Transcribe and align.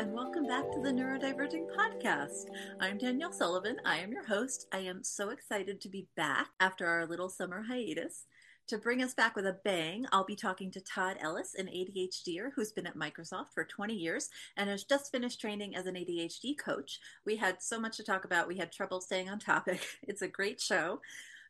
and 0.00 0.14
welcome 0.14 0.46
back 0.46 0.72
to 0.72 0.80
the 0.80 0.88
Neurodiverging 0.88 1.66
Podcast. 1.76 2.46
I'm 2.80 2.96
Danielle 2.96 3.34
Sullivan. 3.34 3.76
I 3.84 3.98
am 3.98 4.10
your 4.12 4.24
host. 4.24 4.66
I 4.72 4.78
am 4.78 5.04
so 5.04 5.28
excited 5.28 5.78
to 5.78 5.90
be 5.90 6.08
back 6.16 6.48
after 6.58 6.86
our 6.86 7.04
little 7.04 7.28
summer 7.28 7.62
hiatus. 7.62 8.24
To 8.68 8.78
bring 8.78 9.02
us 9.02 9.12
back 9.12 9.36
with 9.36 9.46
a 9.46 9.58
bang, 9.62 10.06
I'll 10.10 10.24
be 10.24 10.36
talking 10.36 10.70
to 10.70 10.80
Todd 10.80 11.18
Ellis, 11.20 11.54
an 11.54 11.66
ADHDer 11.66 12.52
who's 12.56 12.72
been 12.72 12.86
at 12.86 12.96
Microsoft 12.96 13.52
for 13.52 13.64
20 13.64 13.92
years 13.92 14.30
and 14.56 14.70
has 14.70 14.84
just 14.84 15.12
finished 15.12 15.38
training 15.38 15.76
as 15.76 15.84
an 15.84 15.96
ADHD 15.96 16.56
coach. 16.56 16.98
We 17.26 17.36
had 17.36 17.60
so 17.60 17.78
much 17.78 17.98
to 17.98 18.02
talk 18.02 18.24
about, 18.24 18.48
we 18.48 18.56
had 18.56 18.72
trouble 18.72 19.02
staying 19.02 19.28
on 19.28 19.38
topic. 19.38 19.86
It's 20.08 20.22
a 20.22 20.28
great 20.28 20.62
show. 20.62 21.02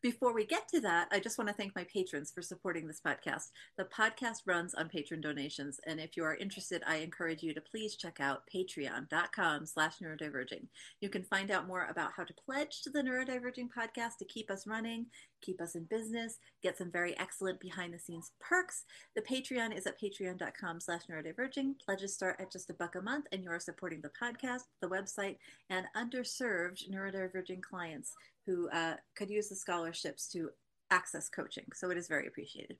Before 0.02 0.32
we 0.32 0.46
get 0.46 0.66
to 0.68 0.80
that, 0.80 1.08
I 1.12 1.20
just 1.20 1.36
want 1.36 1.48
to 1.48 1.54
thank 1.54 1.76
my 1.76 1.84
patrons 1.84 2.32
for 2.34 2.40
supporting 2.40 2.86
this 2.86 3.02
podcast. 3.06 3.50
The 3.76 3.84
podcast 3.84 4.46
runs 4.46 4.72
on 4.72 4.88
patron 4.88 5.20
donations, 5.20 5.78
and 5.86 6.00
if 6.00 6.16
you 6.16 6.24
are 6.24 6.36
interested, 6.36 6.82
I 6.86 6.96
encourage 6.96 7.42
you 7.42 7.52
to 7.52 7.60
please 7.60 7.96
check 7.96 8.18
out 8.18 8.44
patreon.com 8.50 9.66
slash 9.66 9.98
neurodiverging. 9.98 10.68
You 11.02 11.10
can 11.10 11.22
find 11.24 11.50
out 11.50 11.68
more 11.68 11.86
about 11.90 12.12
how 12.16 12.24
to 12.24 12.32
pledge 12.32 12.80
to 12.82 12.90
the 12.90 13.02
Neurodiverging 13.02 13.68
podcast 13.76 14.16
to 14.20 14.24
keep 14.24 14.50
us 14.50 14.66
running, 14.66 15.04
keep 15.42 15.60
us 15.60 15.74
in 15.74 15.84
business, 15.84 16.38
get 16.62 16.78
some 16.78 16.90
very 16.90 17.18
excellent 17.18 17.60
behind-the-scenes 17.60 18.32
perks. 18.40 18.84
The 19.16 19.22
Patreon 19.22 19.76
is 19.76 19.86
at 19.86 20.00
patreon.com 20.00 20.80
slash 20.80 21.02
neurodiverging. 21.10 21.74
Pledges 21.84 22.14
start 22.14 22.36
at 22.40 22.50
just 22.50 22.70
a 22.70 22.74
buck 22.74 22.94
a 22.94 23.02
month, 23.02 23.26
and 23.32 23.44
you 23.44 23.50
are 23.50 23.60
supporting 23.60 24.00
the 24.00 24.10
podcast, 24.18 24.62
the 24.80 24.88
website, 24.88 25.36
and 25.68 25.84
underserved 25.94 26.90
neurodiverging 26.90 27.60
clients 27.60 28.14
who 28.46 28.68
uh, 28.70 28.94
could 29.16 29.30
use 29.30 29.48
the 29.48 29.56
scholarships 29.56 30.28
to 30.28 30.50
access 30.90 31.28
coaching. 31.28 31.64
So 31.74 31.90
it 31.90 31.98
is 31.98 32.08
very 32.08 32.26
appreciated. 32.26 32.76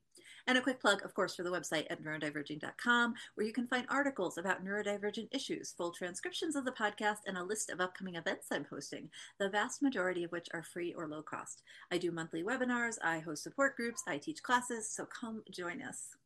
And 0.47 0.59
a 0.59 0.61
quick 0.61 0.81
plug, 0.81 1.05
of 1.05 1.15
course, 1.15 1.35
for 1.35 1.43
the 1.43 1.51
website 1.51 1.87
at 1.91 2.03
neurodiverging.com, 2.03 3.15
where 3.35 3.47
you 3.47 3.53
can 3.53 3.67
find 3.67 3.87
articles 3.89 4.39
about 4.39 4.65
neurodivergent 4.65 5.29
issues, 5.33 5.75
full 5.77 5.93
transcriptions 5.93 6.57
of 6.57 6.65
the 6.65 6.73
podcast, 6.73 7.19
and 7.27 7.37
a 7.37 7.45
list 7.45 7.71
of 7.71 7.81
upcoming 7.81 8.17
events 8.17 8.49
I'm 8.51 8.67
hosting, 8.69 9.11
the 9.39 9.51
vast 9.51 9.83
majority 9.83 10.25
of 10.25 10.33
which 10.33 10.49
are 10.53 10.63
free 10.63 10.95
or 10.95 11.07
low 11.07 11.23
cost. 11.23 11.63
I 11.93 11.99
do 11.99 12.11
monthly 12.11 12.43
webinars, 12.43 12.97
I 13.03 13.21
host 13.21 13.43
support 13.43 13.77
groups, 13.77 14.03
I 14.09 14.19
teach 14.19 14.43
classes, 14.43 14.91
so 14.91 15.07
come 15.07 15.43
join 15.51 15.83
us. 15.83 16.17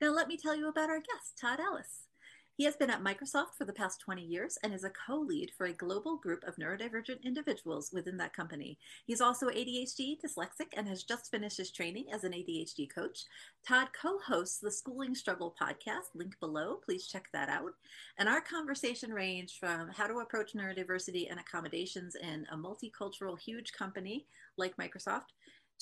Now, 0.00 0.10
let 0.10 0.28
me 0.28 0.36
tell 0.36 0.56
you 0.56 0.68
about 0.68 0.90
our 0.90 0.98
guest, 0.98 1.38
Todd 1.40 1.60
Ellis. 1.60 2.11
He 2.54 2.64
has 2.64 2.76
been 2.76 2.90
at 2.90 3.02
Microsoft 3.02 3.54
for 3.56 3.64
the 3.64 3.72
past 3.72 4.00
20 4.00 4.22
years 4.22 4.58
and 4.62 4.74
is 4.74 4.84
a 4.84 4.90
co 4.90 5.16
lead 5.16 5.50
for 5.56 5.66
a 5.66 5.72
global 5.72 6.18
group 6.18 6.44
of 6.44 6.56
neurodivergent 6.56 7.22
individuals 7.24 7.90
within 7.92 8.18
that 8.18 8.36
company. 8.36 8.78
He's 9.06 9.22
also 9.22 9.48
ADHD, 9.48 10.18
dyslexic, 10.20 10.68
and 10.76 10.86
has 10.86 11.02
just 11.02 11.30
finished 11.30 11.56
his 11.56 11.70
training 11.70 12.06
as 12.12 12.24
an 12.24 12.32
ADHD 12.32 12.94
coach. 12.94 13.24
Todd 13.66 13.88
co 13.98 14.18
hosts 14.18 14.58
the 14.58 14.70
Schooling 14.70 15.14
Struggle 15.14 15.54
podcast, 15.60 16.14
link 16.14 16.38
below. 16.40 16.78
Please 16.84 17.06
check 17.06 17.28
that 17.32 17.48
out. 17.48 17.72
And 18.18 18.28
our 18.28 18.42
conversation 18.42 19.14
ranged 19.14 19.56
from 19.58 19.88
how 19.88 20.06
to 20.06 20.18
approach 20.18 20.52
neurodiversity 20.52 21.30
and 21.30 21.40
accommodations 21.40 22.16
in 22.16 22.46
a 22.52 22.56
multicultural, 22.56 23.38
huge 23.38 23.72
company 23.72 24.26
like 24.58 24.76
Microsoft 24.76 25.32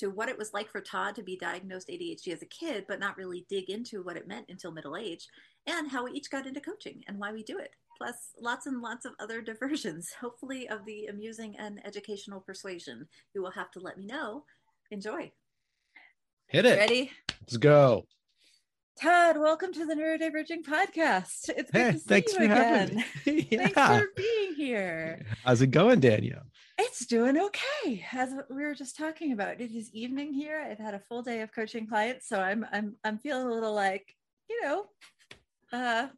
to 0.00 0.08
what 0.08 0.30
it 0.30 0.38
was 0.38 0.54
like 0.54 0.70
for 0.70 0.80
Todd 0.80 1.14
to 1.14 1.22
be 1.22 1.36
diagnosed 1.36 1.88
ADHD 1.88 2.32
as 2.32 2.40
a 2.40 2.46
kid, 2.46 2.86
but 2.88 3.00
not 3.00 3.18
really 3.18 3.44
dig 3.50 3.68
into 3.68 4.02
what 4.02 4.16
it 4.16 4.26
meant 4.26 4.46
until 4.48 4.72
middle 4.72 4.96
age, 4.96 5.28
and 5.66 5.90
how 5.90 6.04
we 6.04 6.12
each 6.12 6.30
got 6.30 6.46
into 6.46 6.60
coaching 6.60 7.02
and 7.08 7.18
why 7.18 7.32
we 7.32 7.42
do 7.42 7.58
it. 7.58 7.70
Plus, 7.98 8.30
lots 8.40 8.66
and 8.66 8.80
lots 8.80 9.04
of 9.04 9.12
other 9.20 9.40
diversions, 9.42 10.10
hopefully 10.20 10.68
of 10.68 10.84
the 10.86 11.06
amusing 11.06 11.56
and 11.58 11.84
educational 11.86 12.40
persuasion. 12.40 13.06
You 13.34 13.42
will 13.42 13.50
have 13.50 13.70
to 13.72 13.80
let 13.80 13.98
me 13.98 14.06
know. 14.06 14.44
Enjoy. 14.90 15.30
Hit 16.48 16.66
it. 16.66 16.78
Ready? 16.78 17.10
Let's 17.42 17.56
go. 17.58 18.06
Todd, 19.00 19.38
welcome 19.38 19.72
to 19.72 19.86
the 19.86 19.94
Neurodiverging 19.94 20.62
Podcast. 20.62 21.48
It's 21.48 21.70
good 21.70 21.80
Hey, 21.80 21.92
to 21.92 21.98
see 21.98 22.04
thanks 22.06 22.32
you 22.32 22.38
for 22.38 22.44
again. 22.44 22.98
having 23.24 23.34
me. 23.36 23.42
Thanks 23.50 23.72
for 23.72 24.06
being 24.14 24.54
here. 24.56 25.24
How's 25.44 25.62
it 25.62 25.68
going, 25.68 26.00
Danielle? 26.00 26.42
It's 26.78 27.06
doing 27.06 27.38
okay. 27.38 28.04
As 28.12 28.34
we 28.50 28.62
were 28.62 28.74
just 28.74 28.96
talking 28.98 29.32
about, 29.32 29.60
it 29.60 29.70
is 29.74 29.90
evening 29.94 30.34
here. 30.34 30.60
I've 30.60 30.78
had 30.78 30.92
a 30.94 30.98
full 31.00 31.22
day 31.22 31.40
of 31.40 31.52
coaching 31.54 31.86
clients, 31.86 32.28
so 32.28 32.40
I'm 32.40 32.66
I'm 32.72 32.96
I'm 33.04 33.18
feeling 33.18 33.46
a 33.46 33.50
little 33.52 33.74
like, 33.74 34.14
you 34.50 34.60
know, 34.62 34.84
uh 35.72 36.08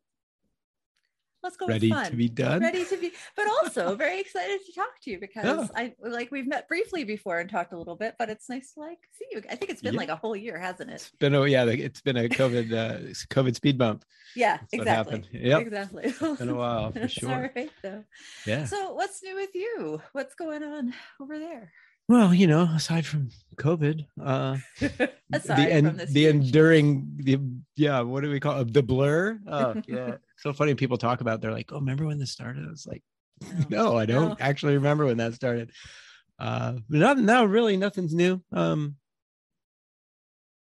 let's 1.43 1.57
go 1.57 1.67
Ready 1.67 1.91
to 1.91 2.13
be 2.15 2.29
done? 2.29 2.61
Ready 2.63 2.85
to 2.85 2.97
be, 2.97 3.11
but 3.37 3.47
also 3.49 3.95
very 4.05 4.21
excited 4.21 4.61
to 4.65 4.73
talk 4.73 4.91
to 5.03 5.11
you 5.11 5.19
because 5.19 5.45
Yeah. 5.45 5.67
I 5.75 5.95
like 5.99 6.31
we've 6.31 6.47
met 6.47 6.69
briefly 6.69 7.03
before 7.03 7.41
and 7.41 7.51
talked 7.51 7.73
a 7.73 7.77
little 7.77 7.97
bit, 7.97 8.15
but 8.19 8.31
it's 8.31 8.49
nice 8.49 8.75
to 8.75 8.81
like 8.81 8.99
see 9.19 9.25
you. 9.33 9.43
I 9.51 9.57
think 9.57 9.71
it's 9.73 9.83
been 9.83 9.95
Yeah. 9.95 10.01
like 10.01 10.09
a 10.09 10.17
whole 10.17 10.37
year, 10.37 10.57
hasn't 10.59 10.91
it? 10.91 10.95
It's 10.95 11.11
been 11.19 11.35
a 11.35 11.45
yeah, 11.47 11.65
it's 11.65 12.01
been 12.01 12.17
a 12.17 12.29
COVID 12.29 12.73
uh 12.73 12.99
COVID 13.35 13.55
speed 13.57 13.77
bump. 13.77 14.05
Yeah, 14.37 14.59
That's 14.59 14.73
exactly. 14.75 15.25
Yep. 15.33 15.61
Exactly. 15.63 16.03
It's 16.05 16.19
been 16.39 16.49
a 16.49 16.55
while 16.55 16.93
for 16.93 17.09
sure. 17.09 17.51
right. 17.57 17.71
Yeah. 18.47 18.65
So 18.67 18.93
what's 18.95 19.23
new 19.23 19.35
with 19.35 19.55
you? 19.55 20.01
What's 20.13 20.35
going 20.37 20.63
on 20.63 20.95
over 21.21 21.39
there? 21.39 21.73
Well, 22.13 22.35
you 22.35 22.47
know, 22.47 22.65
aside 22.77 23.07
from 23.07 23.31
COVID, 23.57 24.05
uh 24.23 24.59
the 24.81 25.67
en- 25.71 25.97
the 25.97 26.05
huge- 26.05 26.35
enduring 26.35 27.11
the 27.17 27.41
yeah, 27.75 28.01
what 28.03 28.21
do 28.23 28.29
we 28.31 28.39
call 28.39 28.61
it? 28.61 28.71
The 28.75 28.83
blur? 28.83 29.41
Oh 29.47 29.75
yeah. 29.89 30.17
so 30.37 30.53
funny 30.53 30.75
people 30.75 30.99
talk 30.99 31.23
about 31.23 31.41
they're 31.41 31.53
like, 31.59 31.73
Oh, 31.73 31.77
remember 31.77 32.05
when 32.05 32.19
this 32.19 32.31
started? 32.31 32.67
I 32.67 32.71
was 32.71 32.87
like, 32.87 33.03
no, 33.71 33.97
I 34.03 34.05
don't 34.05 34.29
No. 34.29 34.37
actually 34.41 34.75
remember 34.75 35.07
when 35.07 35.17
that 35.17 35.33
started. 35.33 35.71
Uh 36.39 36.75
not 36.91 37.17
now 37.17 37.47
really 37.47 37.79
nothing's 37.79 38.13
new. 38.15 38.43
Um 38.53 38.97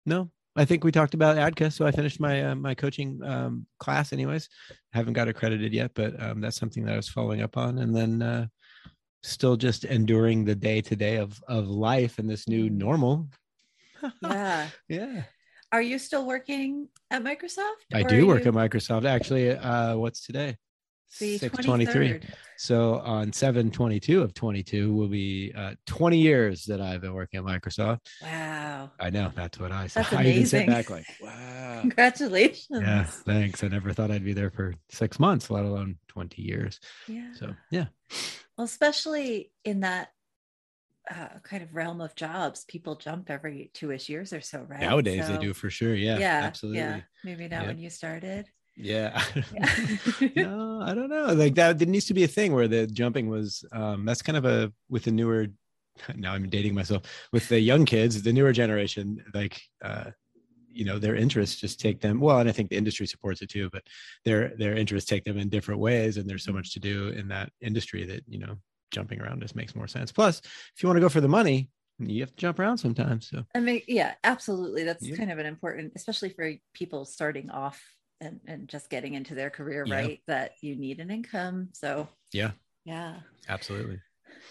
no, 0.07 0.31
I 0.55 0.65
think 0.65 0.83
we 0.83 0.91
talked 0.91 1.13
about 1.13 1.37
ADDCA, 1.37 1.71
so 1.71 1.85
I 1.85 1.91
finished 1.91 2.19
my 2.19 2.45
uh, 2.49 2.55
my 2.55 2.73
coaching 2.73 3.21
um 3.23 3.67
class 3.77 4.11
anyways. 4.11 4.49
haven't 4.91 5.13
got 5.13 5.27
accredited 5.27 5.71
yet, 5.71 5.91
but 5.93 6.19
um 6.19 6.41
that's 6.41 6.57
something 6.57 6.83
that 6.85 6.93
I 6.93 6.97
was 6.97 7.09
following 7.09 7.43
up 7.43 7.57
on 7.57 7.77
and 7.77 7.95
then 7.95 8.23
uh 8.23 8.47
still 9.27 9.55
just 9.57 9.85
enduring 9.85 10.45
the 10.45 10.55
day 10.55 10.81
to 10.81 10.95
day 10.95 11.17
of 11.17 11.41
of 11.47 11.67
life 11.67 12.19
and 12.19 12.29
this 12.29 12.47
new 12.47 12.69
Mm. 12.69 12.77
normal. 12.77 13.27
yeah. 14.21 14.67
yeah. 14.87 15.23
Are 15.71 15.81
you 15.81 15.99
still 15.99 16.25
working 16.25 16.87
at 17.11 17.23
Microsoft? 17.23 17.83
I 17.93 18.03
do 18.03 18.25
work 18.27 18.45
you 18.45 18.49
at 18.49 18.53
Microsoft. 18.53 19.05
Actually, 19.05 19.51
uh, 19.51 19.97
what's 19.97 20.25
today? 20.25 20.55
the 21.19 21.37
623. 21.37 22.19
23rd? 22.19 22.23
So 22.57 22.95
on 22.99 23.31
722 23.31 24.21
of 24.21 24.33
22 24.33 24.93
will 24.93 25.07
be 25.07 25.53
uh, 25.55 25.75
20 25.85 26.17
years 26.17 26.65
that 26.65 26.81
I've 26.81 27.01
been 27.01 27.13
working 27.13 27.39
at 27.39 27.45
Microsoft. 27.45 27.99
Wow. 28.21 28.91
I 28.99 29.09
know 29.09 29.31
that's 29.35 29.59
what 29.59 29.71
I 29.71 29.87
said. 29.87 30.03
That's 30.03 30.13
I 30.21 30.23
even 30.25 30.45
sit 30.45 30.63
amazing. 30.63 30.69
back 30.69 30.89
like, 30.89 31.05
wow. 31.21 31.77
Congratulations. 31.81 32.67
Yeah, 32.81 33.03
thanks. 33.03 33.63
I 33.63 33.67
never 33.69 33.93
thought 33.93 34.11
I'd 34.11 34.25
be 34.25 34.33
there 34.33 34.51
for 34.51 34.73
six 34.89 35.19
months, 35.19 35.49
let 35.49 35.63
alone 35.65 35.97
20 36.09 36.41
years. 36.41 36.79
Yeah. 37.07 37.33
So 37.35 37.53
yeah, 37.71 37.85
Well, 38.57 38.65
especially 38.65 39.51
in 39.63 39.81
that 39.81 40.09
uh, 41.09 41.39
kind 41.43 41.63
of 41.63 41.73
realm 41.75 42.01
of 42.01 42.15
jobs, 42.15 42.65
people 42.65 42.95
jump 42.95 43.29
every 43.29 43.71
two-ish 43.73 44.09
years 44.09 44.33
or 44.33 44.41
so, 44.41 44.65
right? 44.67 44.81
nowadays 44.81 45.27
they 45.27 45.37
do 45.37 45.53
for 45.53 45.69
sure. 45.69 45.95
Yeah, 45.95 46.17
Yeah, 46.17 46.41
absolutely. 46.43 46.79
Yeah. 46.79 47.01
Maybe 47.23 47.47
not 47.47 47.61
Yep. 47.61 47.67
when 47.67 47.79
you 47.79 47.89
started. 47.89 48.49
Yeah. 48.75 49.23
Yeah. 49.53 49.69
no, 50.35 50.81
I 50.81 50.93
don't 50.93 51.09
know. 51.09 51.33
Like 51.33 51.55
that, 51.55 51.79
there 51.79 51.87
needs 51.87 52.05
to 52.05 52.13
be 52.13 52.23
a 52.23 52.27
thing 52.27 52.53
where 52.53 52.67
the 52.67 52.87
jumping 52.87 53.29
was. 53.29 53.63
Um, 53.71 54.05
that's 54.05 54.21
kind 54.21 54.37
of 54.37 54.45
a 54.45 54.71
with 54.89 55.03
the 55.03 55.11
newer. 55.11 55.47
Now 56.15 56.33
I'm 56.33 56.47
dating 56.47 56.75
myself 56.75 57.03
with 57.33 57.49
the 57.49 57.59
young 57.59 57.83
kids, 57.85 58.21
the 58.21 58.31
newer 58.31 58.51
generation. 58.51 59.23
Like, 59.33 59.59
uh, 59.83 60.11
you 60.77 60.85
know, 60.85 60.99
their 60.99 61.15
interests 61.15 61.59
just 61.59 61.79
take 61.79 61.99
them. 61.99 62.19
Well, 62.19 62.39
and 62.39 62.49
I 62.49 62.51
think 62.51 62.69
the 62.69 62.77
industry 62.77 63.07
supports 63.07 63.41
it 63.41 63.49
too. 63.49 63.69
But 63.71 63.83
their 64.25 64.55
their 64.57 64.75
interests 64.75 65.09
take 65.09 65.23
them 65.23 65.37
in 65.37 65.49
different 65.49 65.81
ways, 65.81 66.17
and 66.17 66.29
there's 66.29 66.43
so 66.43 66.49
mm-hmm. 66.49 66.59
much 66.59 66.73
to 66.73 66.79
do 66.79 67.09
in 67.09 67.27
that 67.29 67.51
industry 67.61 68.05
that 68.05 68.23
you 68.27 68.39
know 68.39 68.57
jumping 68.91 69.21
around 69.21 69.41
just 69.41 69.55
makes 69.55 69.75
more 69.75 69.87
sense. 69.87 70.11
Plus, 70.11 70.39
if 70.75 70.81
you 70.81 70.87
want 70.87 70.97
to 70.97 71.01
go 71.01 71.09
for 71.09 71.21
the 71.21 71.27
money, 71.27 71.69
you 71.99 72.21
have 72.21 72.29
to 72.31 72.35
jump 72.37 72.59
around 72.59 72.77
sometimes. 72.77 73.29
So 73.29 73.43
I 73.55 73.59
mean, 73.59 73.81
yeah, 73.87 74.13
absolutely. 74.23 74.83
That's 74.83 75.03
Yeah. 75.03 75.15
kind 75.15 75.31
of 75.31 75.39
an 75.39 75.45
important, 75.45 75.93
especially 75.95 76.29
for 76.29 76.53
people 76.73 77.05
starting 77.05 77.49
off 77.49 77.81
and, 78.21 78.39
and 78.47 78.67
just 78.67 78.89
getting 78.89 79.13
into 79.13 79.35
their 79.35 79.49
career, 79.49 79.85
Yeah. 79.85 79.95
right? 79.95 80.21
That 80.27 80.53
you 80.61 80.75
need 80.75 80.99
an 80.99 81.11
income. 81.11 81.69
So 81.73 82.07
yeah, 82.31 82.51
yeah. 82.85 83.19
absolutely. 83.49 83.99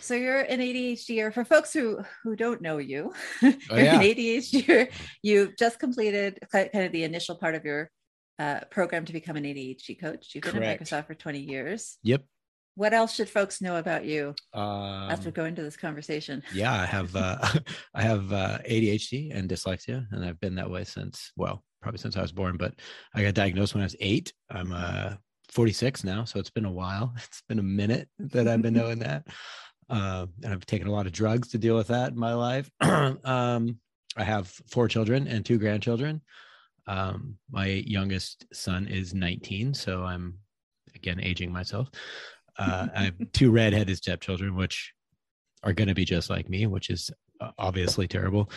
So 0.00 0.14
you're 0.14 0.40
an 0.40 0.60
ADHDer. 0.60 1.32
For 1.32 1.44
folks 1.44 1.72
who 1.72 2.00
who 2.22 2.37
don't 2.37 2.60
know 2.62 2.78
you, 2.78 3.12
you're 3.43 3.52
Oh, 3.70 3.76
yeah. 3.76 3.94
an 3.96 4.02
ADHDer. 4.02 4.90
You've 5.22 5.56
just 5.56 5.78
completed 5.78 6.38
kind 6.52 6.70
of 6.75 6.93
the 6.93 7.04
initial 7.04 7.34
part 7.37 7.54
of 7.54 7.64
your 7.64 7.90
uh, 8.38 8.60
program 8.70 9.04
to 9.06 9.12
become 9.12 9.37
an 9.37 9.44
ADHD 9.44 9.98
coach. 10.00 10.32
You've 10.34 10.44
been 10.44 10.52
Correct. 10.54 10.81
at 10.82 10.87
Microsoft 10.88 11.06
for 11.06 11.14
20 11.14 11.40
years. 11.40 11.98
Yep. 12.02 12.25
What 12.75 12.93
else 12.93 13.14
should 13.14 13.31
folks 13.31 13.62
know 13.62 13.76
about 13.76 14.04
you 14.04 14.34
Um, 14.52 15.10
after 15.10 15.31
going 15.31 15.54
to 15.54 15.62
this 15.62 15.78
conversation? 15.78 16.43
yeah 16.54 16.75
i 16.75 16.84
have 16.84 17.16
uh 17.16 17.38
i 17.94 18.02
have 18.02 18.31
uh 18.34 18.58
adhd 18.69 19.31
and 19.34 19.48
dyslexia 19.48 20.06
and 20.12 20.22
i've 20.22 20.38
been 20.40 20.56
that 20.56 20.70
way 20.70 20.84
since 20.84 21.32
well 21.37 21.64
probably 21.81 21.96
since 21.98 22.19
i 22.19 22.20
was 22.20 22.32
born 22.32 22.58
but 22.58 22.75
i 23.14 23.22
got 23.22 23.32
diagnosed 23.32 23.72
when 23.75 23.81
i 23.81 23.87
was 23.87 23.96
eight 24.00 24.31
i'm 24.50 24.72
uh 24.72 25.14
46 25.48 26.04
now 26.04 26.25
so 26.25 26.38
it's 26.38 26.50
been 26.50 26.66
a 26.66 26.70
while 26.70 27.14
it's 27.16 27.40
been 27.48 27.58
a 27.60 27.62
minute 27.62 28.10
that 28.19 28.46
i've 28.46 28.60
been 28.60 28.75
knowing 28.75 28.98
that 28.98 29.26
uh, 29.91 30.27
and 30.43 30.53
i've 30.53 30.67
taken 30.67 30.88
a 30.88 30.93
lot 30.93 31.06
of 31.06 31.12
drugs 31.12 31.49
to 31.49 31.59
deal 31.59 31.77
with 31.77 31.88
that 31.88 32.12
in 32.12 32.19
my 32.19 32.35
life 32.35 32.71
um 32.81 33.79
i 34.17 34.25
have 34.25 34.49
four 34.71 34.88
children 34.88 35.27
and 35.27 35.44
two 35.44 35.59
grandchildren 35.59 36.21
um 36.87 37.37
my 37.50 37.67
youngest 37.67 38.47
son 38.53 38.87
is 38.87 39.15
19 39.15 39.75
so 39.75 40.05
i'm 40.05 40.38
again 40.97 41.21
aging 41.23 41.53
myself. 41.53 41.88
Uh, 42.59 42.88
I 42.94 43.05
have 43.05 43.15
two 43.33 43.53
redheaded 43.53 43.97
stepchildren, 43.97 44.56
which 44.56 44.93
are 45.62 45.73
going 45.73 45.89
to 45.89 45.94
be 45.94 46.05
just 46.05 46.29
like 46.29 46.49
me, 46.49 46.67
which 46.67 46.91
is 46.91 47.11
uh, 47.41 47.50
obviously 47.59 48.09
terrible. 48.09 48.50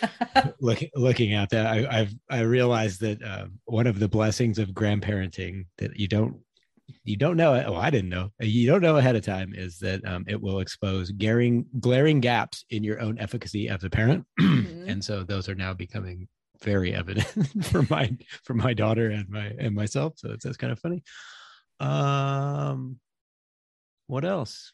looking 0.60 0.88
looking 0.94 1.34
at 1.34 1.50
that, 1.50 1.66
I, 1.66 2.00
I've 2.00 2.14
I 2.30 2.40
realized 2.40 3.00
that 3.00 3.22
uh, 3.22 3.46
one 3.64 3.86
of 3.86 3.98
the 3.98 4.08
blessings 4.08 4.58
of 4.58 4.68
grandparenting 4.68 5.66
that 5.78 5.98
you 5.98 6.08
don't 6.08 6.40
you 7.04 7.16
don't 7.16 7.36
know 7.36 7.54
it. 7.54 7.64
Oh, 7.66 7.74
I 7.74 7.90
didn't 7.90 8.10
know. 8.10 8.30
You 8.40 8.66
don't 8.66 8.82
know 8.82 8.96
ahead 8.96 9.16
of 9.16 9.24
time 9.24 9.52
is 9.54 9.78
that 9.78 10.04
um, 10.06 10.24
it 10.28 10.40
will 10.40 10.60
expose 10.60 11.10
glaring 11.10 11.66
glaring 11.80 12.20
gaps 12.20 12.64
in 12.70 12.84
your 12.84 13.00
own 13.00 13.18
efficacy 13.18 13.68
as 13.68 13.84
a 13.84 13.90
parent, 13.90 14.24
mm-hmm. 14.40 14.88
and 14.88 15.04
so 15.04 15.22
those 15.22 15.48
are 15.48 15.54
now 15.54 15.74
becoming 15.74 16.28
very 16.62 16.94
evident 16.94 17.26
for 17.64 17.84
my 17.90 18.16
for 18.44 18.54
my 18.54 18.74
daughter 18.74 19.10
and 19.10 19.28
my 19.28 19.52
and 19.58 19.74
myself. 19.74 20.14
So 20.16 20.30
it's 20.30 20.44
that's 20.44 20.56
kind 20.56 20.72
of 20.72 20.78
funny. 20.78 21.02
Um, 21.80 22.98
what 24.06 24.24
else? 24.24 24.72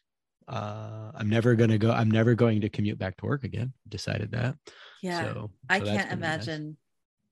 Uh, 0.49 1.11
I'm 1.15 1.29
never 1.29 1.55
gonna 1.55 1.79
go. 1.79 1.91
I'm 1.91 2.11
never 2.11 2.35
going 2.35 2.61
to 2.61 2.69
commute 2.69 2.99
back 2.99 3.17
to 3.19 3.27
work 3.27 3.45
again. 3.45 3.73
Decided 3.89 4.33
that. 4.33 4.57
Yeah, 5.03 5.25
so, 5.25 5.51
I 5.69 5.81
can't 5.81 6.13
imagine 6.13 6.77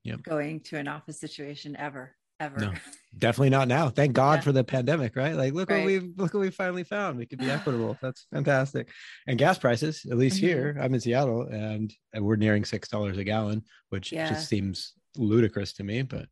nice. 0.04 0.16
yep. 0.16 0.22
going 0.22 0.60
to 0.60 0.76
an 0.76 0.88
office 0.88 1.19
situation 1.19 1.76
ever 1.76 2.14
ever. 2.40 2.58
No, 2.58 2.72
definitely 3.19 3.50
not 3.50 3.69
now. 3.69 3.88
Thank 3.88 4.12
God 4.12 4.38
yeah. 4.38 4.40
for 4.42 4.52
the 4.52 4.64
pandemic, 4.64 5.16
right? 5.16 5.34
Like, 5.34 5.52
look 5.52 5.70
right. 5.70 5.78
what 5.78 5.86
we've 5.86 6.12
look 6.16 6.34
what 6.34 6.40
we 6.40 6.50
finally 6.50 6.84
found. 6.84 7.19
We 7.19 7.26
could 7.26 7.38
be 7.38 7.50
equitable. 7.50 7.96
That's 8.00 8.26
fantastic. 8.32 8.88
And 9.26 9.38
gas 9.38 9.58
prices, 9.58 10.06
at 10.10 10.16
least 10.16 10.36
mm-hmm. 10.36 10.46
here, 10.46 10.78
I'm 10.81 10.94
in 10.94 11.00
Seattle, 11.00 11.42
and, 11.42 11.92
and 12.12 12.25
we're 12.25 12.36
nearing 12.36 12.64
six 12.64 12.88
dollars 12.88 13.19
a 13.19 13.25
gallon, 13.25 13.62
which 13.90 14.12
yeah. 14.12 14.28
just 14.28 14.48
seems 14.48 14.94
ludicrous 15.16 15.72
to 15.75 15.84
me. 15.84 16.02
But 16.02 16.26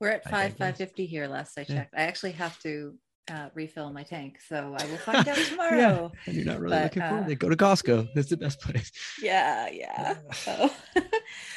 we're 0.00 0.10
at 0.10 0.28
five 0.28 0.56
five 0.56 0.76
fifty 0.76 1.06
here. 1.06 1.26
Last 1.26 1.58
I 1.58 1.64
checked, 1.64 1.90
yeah. 1.94 2.00
I 2.00 2.06
actually 2.06 2.32
have 2.32 2.58
to 2.60 2.94
uh, 3.30 3.48
refill 3.54 3.92
my 3.92 4.02
tank. 4.02 4.38
So 4.46 4.76
I 4.78 4.86
will 4.86 4.98
find 4.98 5.26
out 5.26 5.36
tomorrow. 5.48 5.76
yeah, 5.76 6.08
and 6.26 6.36
you're 6.36 6.44
not 6.44 6.60
really 6.60 6.76
but, 6.76 6.84
looking 6.84 7.02
forward 7.02 7.26
to 7.26 7.32
it. 7.32 7.38
Go 7.38 7.48
to 7.48 7.56
Costco. 7.56 8.08
That's 8.14 8.30
the 8.30 8.36
best 8.36 8.60
place. 8.60 8.90
Yeah, 9.22 9.68
yeah. 9.70 10.16
So. 10.32 10.70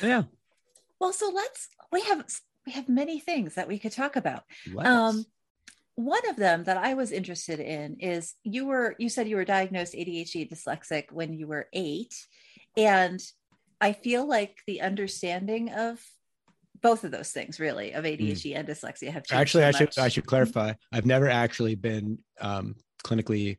yeah. 0.01 0.23
Well, 0.99 1.13
so 1.13 1.31
let's 1.33 1.69
we 1.91 2.01
have 2.01 2.23
we 2.65 2.73
have 2.73 2.89
many 2.89 3.19
things 3.19 3.55
that 3.55 3.67
we 3.67 3.79
could 3.79 3.91
talk 3.91 4.15
about. 4.15 4.43
Um, 4.77 5.25
one 5.95 6.27
of 6.29 6.35
them 6.35 6.63
that 6.65 6.77
I 6.77 6.93
was 6.93 7.11
interested 7.11 7.59
in 7.59 7.97
is 7.99 8.35
you 8.43 8.65
were 8.65 8.95
you 8.97 9.09
said 9.09 9.27
you 9.27 9.35
were 9.35 9.45
diagnosed 9.45 9.93
ADHD 9.93 10.49
dyslexic 10.49 11.11
when 11.11 11.33
you 11.33 11.47
were 11.47 11.67
eight, 11.73 12.13
and 12.77 13.21
I 13.79 13.93
feel 13.93 14.27
like 14.27 14.57
the 14.67 14.81
understanding 14.81 15.71
of 15.71 15.99
both 16.81 17.03
of 17.03 17.11
those 17.11 17.31
things 17.31 17.59
really 17.59 17.93
of 17.93 18.05
ADHD 18.05 18.53
mm. 18.53 18.57
and 18.57 18.67
dyslexia 18.67 19.11
have 19.11 19.23
changed. 19.23 19.41
Actually, 19.41 19.63
so 19.63 19.67
I 19.67 19.71
should 19.71 19.99
I 19.99 20.07
should 20.07 20.25
clarify. 20.25 20.73
I've 20.91 21.05
never 21.05 21.29
actually 21.29 21.75
been 21.75 22.19
um, 22.39 22.75
clinically 23.03 23.57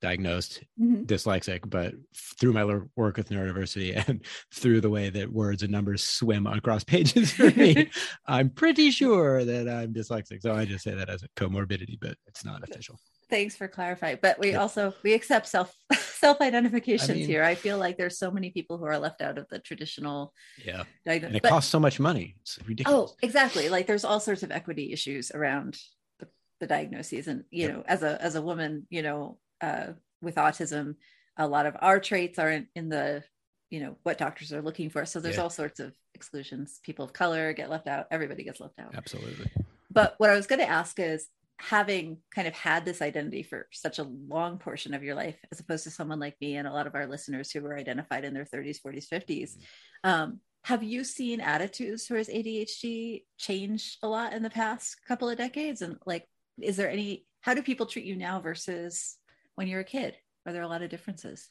diagnosed 0.00 0.62
mm-hmm. 0.80 1.02
dyslexic, 1.02 1.68
but 1.68 1.94
through 2.38 2.52
my 2.52 2.64
work 2.96 3.16
with 3.16 3.30
neurodiversity 3.30 3.96
and 4.08 4.24
through 4.52 4.80
the 4.80 4.90
way 4.90 5.10
that 5.10 5.32
words 5.32 5.62
and 5.62 5.72
numbers 5.72 6.02
swim 6.02 6.46
across 6.46 6.84
pages 6.84 7.32
for 7.32 7.50
me, 7.52 7.90
I'm 8.26 8.50
pretty 8.50 8.90
sure 8.90 9.44
that 9.44 9.68
I'm 9.68 9.92
dyslexic. 9.92 10.42
So 10.42 10.54
I 10.54 10.64
just 10.64 10.84
say 10.84 10.94
that 10.94 11.08
as 11.08 11.22
a 11.22 11.28
comorbidity, 11.30 11.98
but 12.00 12.16
it's 12.26 12.44
not 12.44 12.62
official. 12.62 12.98
Thanks 13.28 13.56
for 13.56 13.66
clarifying. 13.66 14.18
But 14.22 14.38
we 14.38 14.52
yeah. 14.52 14.58
also 14.58 14.94
we 15.02 15.12
accept 15.12 15.48
self 15.48 15.74
self 15.92 16.40
identifications 16.40 17.10
I 17.10 17.14
mean, 17.14 17.26
here. 17.26 17.42
I 17.42 17.56
feel 17.56 17.76
like 17.76 17.96
there's 17.96 18.18
so 18.18 18.30
many 18.30 18.50
people 18.50 18.78
who 18.78 18.84
are 18.84 18.98
left 18.98 19.20
out 19.20 19.36
of 19.36 19.48
the 19.48 19.58
traditional. 19.58 20.32
Yeah, 20.64 20.84
diagnosis. 21.04 21.26
and 21.26 21.36
it 21.36 21.42
but, 21.42 21.48
costs 21.48 21.70
so 21.70 21.80
much 21.80 21.98
money. 21.98 22.36
It's 22.42 22.58
ridiculous. 22.66 23.10
Oh, 23.10 23.16
exactly. 23.22 23.68
Like 23.68 23.88
there's 23.88 24.04
all 24.04 24.20
sorts 24.20 24.44
of 24.44 24.52
equity 24.52 24.92
issues 24.92 25.32
around 25.32 25.76
the, 26.20 26.28
the 26.60 26.68
diagnoses, 26.68 27.26
and 27.26 27.42
you 27.50 27.66
yep. 27.66 27.72
know, 27.74 27.82
as 27.86 28.04
a 28.04 28.22
as 28.22 28.36
a 28.36 28.42
woman, 28.42 28.86
you 28.90 29.02
know, 29.02 29.38
uh, 29.60 29.92
with 30.22 30.36
autism, 30.36 30.96
a 31.36 31.46
lot 31.46 31.66
of 31.66 31.76
our 31.80 32.00
traits 32.00 32.38
are 32.38 32.50
in, 32.50 32.66
in, 32.74 32.88
the, 32.88 33.22
you 33.70 33.80
know, 33.80 33.96
what 34.02 34.18
doctors 34.18 34.52
are 34.52 34.62
looking 34.62 34.90
for. 34.90 35.04
So 35.04 35.20
there's 35.20 35.36
yeah. 35.36 35.42
all 35.42 35.50
sorts 35.50 35.80
of 35.80 35.94
exclusions. 36.14 36.80
People 36.82 37.04
of 37.04 37.12
color 37.12 37.52
get 37.52 37.70
left 37.70 37.86
out. 37.88 38.06
Everybody 38.10 38.44
gets 38.44 38.60
left 38.60 38.78
out. 38.78 38.94
Absolutely. 38.94 39.50
But 39.90 40.14
what 40.18 40.30
I 40.30 40.36
was 40.36 40.46
going 40.46 40.60
to 40.60 40.68
ask 40.68 40.98
is, 40.98 41.28
having 41.58 42.18
kind 42.34 42.46
of 42.46 42.54
had 42.54 42.84
this 42.84 43.00
identity 43.00 43.42
for 43.42 43.66
such 43.72 43.98
a 43.98 44.06
long 44.28 44.58
portion 44.58 44.94
of 44.94 45.02
your 45.02 45.14
life, 45.14 45.36
as 45.50 45.60
opposed 45.60 45.84
to 45.84 45.90
someone 45.90 46.20
like 46.20 46.36
me 46.40 46.56
and 46.56 46.68
a 46.68 46.72
lot 46.72 46.86
of 46.86 46.94
our 46.94 47.06
listeners 47.06 47.50
who 47.50 47.62
were 47.62 47.76
identified 47.76 48.24
in 48.24 48.34
their 48.34 48.44
30s, 48.44 48.78
40s, 48.86 49.08
50s, 49.08 49.56
um, 50.04 50.40
have 50.64 50.82
you 50.82 51.04
seen 51.04 51.40
attitudes 51.40 52.06
towards 52.06 52.28
ADHD 52.28 53.22
change 53.38 53.98
a 54.02 54.08
lot 54.08 54.32
in 54.32 54.42
the 54.42 54.50
past 54.50 54.96
couple 55.06 55.30
of 55.30 55.38
decades? 55.38 55.80
And 55.80 55.96
like, 56.04 56.26
is 56.60 56.76
there 56.76 56.90
any, 56.90 57.24
how 57.40 57.54
do 57.54 57.62
people 57.62 57.86
treat 57.86 58.04
you 58.04 58.16
now 58.16 58.40
versus 58.40 59.16
when 59.56 59.66
you're 59.66 59.80
a 59.80 59.84
kid? 59.84 60.16
Are 60.46 60.52
there 60.52 60.62
a 60.62 60.68
lot 60.68 60.82
of 60.82 60.90
differences? 60.90 61.48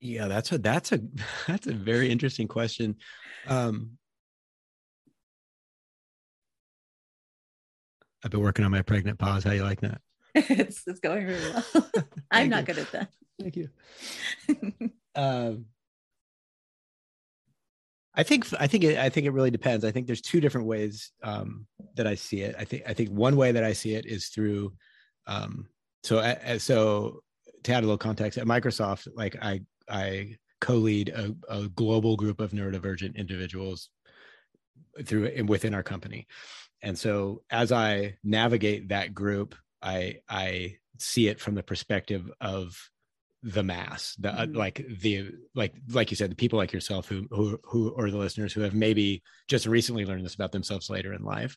Yeah, 0.00 0.28
that's 0.28 0.52
a 0.52 0.58
that's 0.58 0.92
a 0.92 1.00
that's 1.48 1.66
a 1.66 1.72
very 1.72 2.10
interesting 2.10 2.46
question. 2.46 2.96
Um, 3.48 3.98
I've 8.24 8.30
been 8.30 8.40
working 8.40 8.64
on 8.64 8.70
my 8.70 8.82
pregnant 8.82 9.18
pause. 9.18 9.44
How 9.44 9.50
you 9.50 9.64
like 9.64 9.80
that? 9.80 10.00
it's 10.34 10.86
it's 10.86 11.00
going 11.00 11.26
really 11.26 11.50
well. 11.50 11.90
I'm 12.30 12.48
not 12.48 12.60
you. 12.60 12.74
good 12.74 12.78
at 12.78 12.92
that. 12.92 13.08
Thank 13.40 13.56
you. 13.56 13.68
um, 15.14 15.66
I 18.14 18.22
think 18.22 18.46
I 18.60 18.66
think 18.66 18.84
it, 18.84 18.98
I 18.98 19.08
think 19.08 19.26
it 19.26 19.30
really 19.30 19.50
depends. 19.50 19.84
I 19.84 19.90
think 19.90 20.06
there's 20.06 20.20
two 20.20 20.40
different 20.40 20.66
ways 20.66 21.10
um, 21.22 21.66
that 21.96 22.06
I 22.06 22.14
see 22.14 22.42
it. 22.42 22.54
I 22.58 22.64
think 22.64 22.84
I 22.86 22.94
think 22.94 23.10
one 23.10 23.36
way 23.36 23.52
that 23.52 23.64
I 23.64 23.72
see 23.72 23.94
it 23.94 24.06
is 24.06 24.28
through 24.28 24.72
um, 25.26 25.66
so 26.04 26.18
uh, 26.18 26.58
so 26.58 27.22
to 27.64 27.72
add 27.72 27.82
a 27.82 27.86
little 27.86 27.98
context 27.98 28.38
at 28.38 28.46
microsoft 28.46 29.08
like 29.14 29.36
i 29.42 29.60
i 29.88 30.36
co-lead 30.60 31.08
a, 31.08 31.34
a 31.48 31.68
global 31.70 32.16
group 32.16 32.40
of 32.40 32.52
neurodivergent 32.52 33.16
individuals 33.16 33.90
through 35.04 35.30
within 35.46 35.74
our 35.74 35.82
company 35.82 36.26
and 36.82 36.96
so 36.98 37.42
as 37.50 37.72
i 37.72 38.14
navigate 38.22 38.88
that 38.88 39.12
group 39.14 39.54
i 39.82 40.16
i 40.28 40.76
see 40.98 41.28
it 41.28 41.40
from 41.40 41.54
the 41.54 41.62
perspective 41.62 42.30
of 42.40 42.78
the 43.42 43.62
mass 43.62 44.14
the 44.20 44.30
uh, 44.30 44.46
mm-hmm. 44.46 44.56
uh, 44.56 44.58
like 44.58 44.82
the 45.00 45.30
like 45.54 45.74
like 45.90 46.10
you 46.10 46.16
said 46.16 46.30
the 46.30 46.36
people 46.36 46.58
like 46.58 46.72
yourself 46.72 47.06
who 47.06 47.26
who 47.30 47.58
who 47.64 47.90
or 47.90 48.10
the 48.10 48.16
listeners 48.16 48.54
who 48.54 48.62
have 48.62 48.74
maybe 48.74 49.22
just 49.48 49.66
recently 49.66 50.06
learned 50.06 50.24
this 50.24 50.34
about 50.34 50.52
themselves 50.52 50.88
later 50.88 51.12
in 51.12 51.22
life 51.22 51.56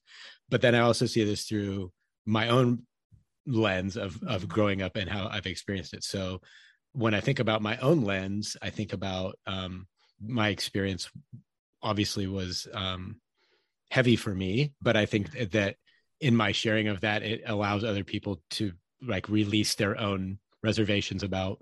but 0.49 0.61
then 0.61 0.75
i 0.75 0.79
also 0.79 1.05
see 1.05 1.23
this 1.23 1.45
through 1.45 1.89
my 2.25 2.49
own 2.49 2.81
lens 3.47 3.97
of 3.97 4.21
of 4.23 4.41
mm-hmm. 4.41 4.47
growing 4.47 4.81
up 4.81 4.95
and 4.95 5.09
how 5.09 5.27
I've 5.27 5.47
experienced 5.47 5.93
it. 5.93 6.03
So 6.03 6.41
when 6.93 7.13
I 7.13 7.21
think 7.21 7.39
about 7.39 7.61
my 7.61 7.77
own 7.77 8.01
lens, 8.01 8.57
I 8.61 8.69
think 8.69 8.93
about 8.93 9.37
um, 9.47 9.87
my 10.21 10.49
experience. 10.49 11.09
Obviously, 11.81 12.27
was 12.27 12.67
um, 12.73 13.21
heavy 13.91 14.15
for 14.15 14.33
me, 14.33 14.73
but 14.81 14.97
I 14.97 15.05
think 15.05 15.31
that 15.51 15.75
in 16.19 16.35
my 16.35 16.51
sharing 16.51 16.87
of 16.87 17.01
that, 17.01 17.21
it 17.21 17.43
allows 17.45 17.83
other 17.83 18.03
people 18.03 18.41
to 18.51 18.73
like 19.01 19.29
release 19.29 19.75
their 19.75 19.97
own 19.97 20.39
reservations 20.63 21.21
about 21.21 21.61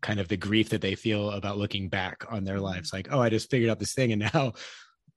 kind 0.00 0.18
of 0.18 0.28
the 0.28 0.36
grief 0.36 0.70
that 0.70 0.80
they 0.80 0.94
feel 0.94 1.30
about 1.30 1.58
looking 1.58 1.88
back 1.88 2.24
on 2.30 2.44
their 2.44 2.60
lives 2.60 2.88
mm-hmm. 2.88 2.96
like 2.96 3.08
oh 3.12 3.20
i 3.20 3.28
just 3.28 3.50
figured 3.50 3.70
out 3.70 3.78
this 3.78 3.94
thing 3.94 4.12
and 4.12 4.28
now 4.34 4.52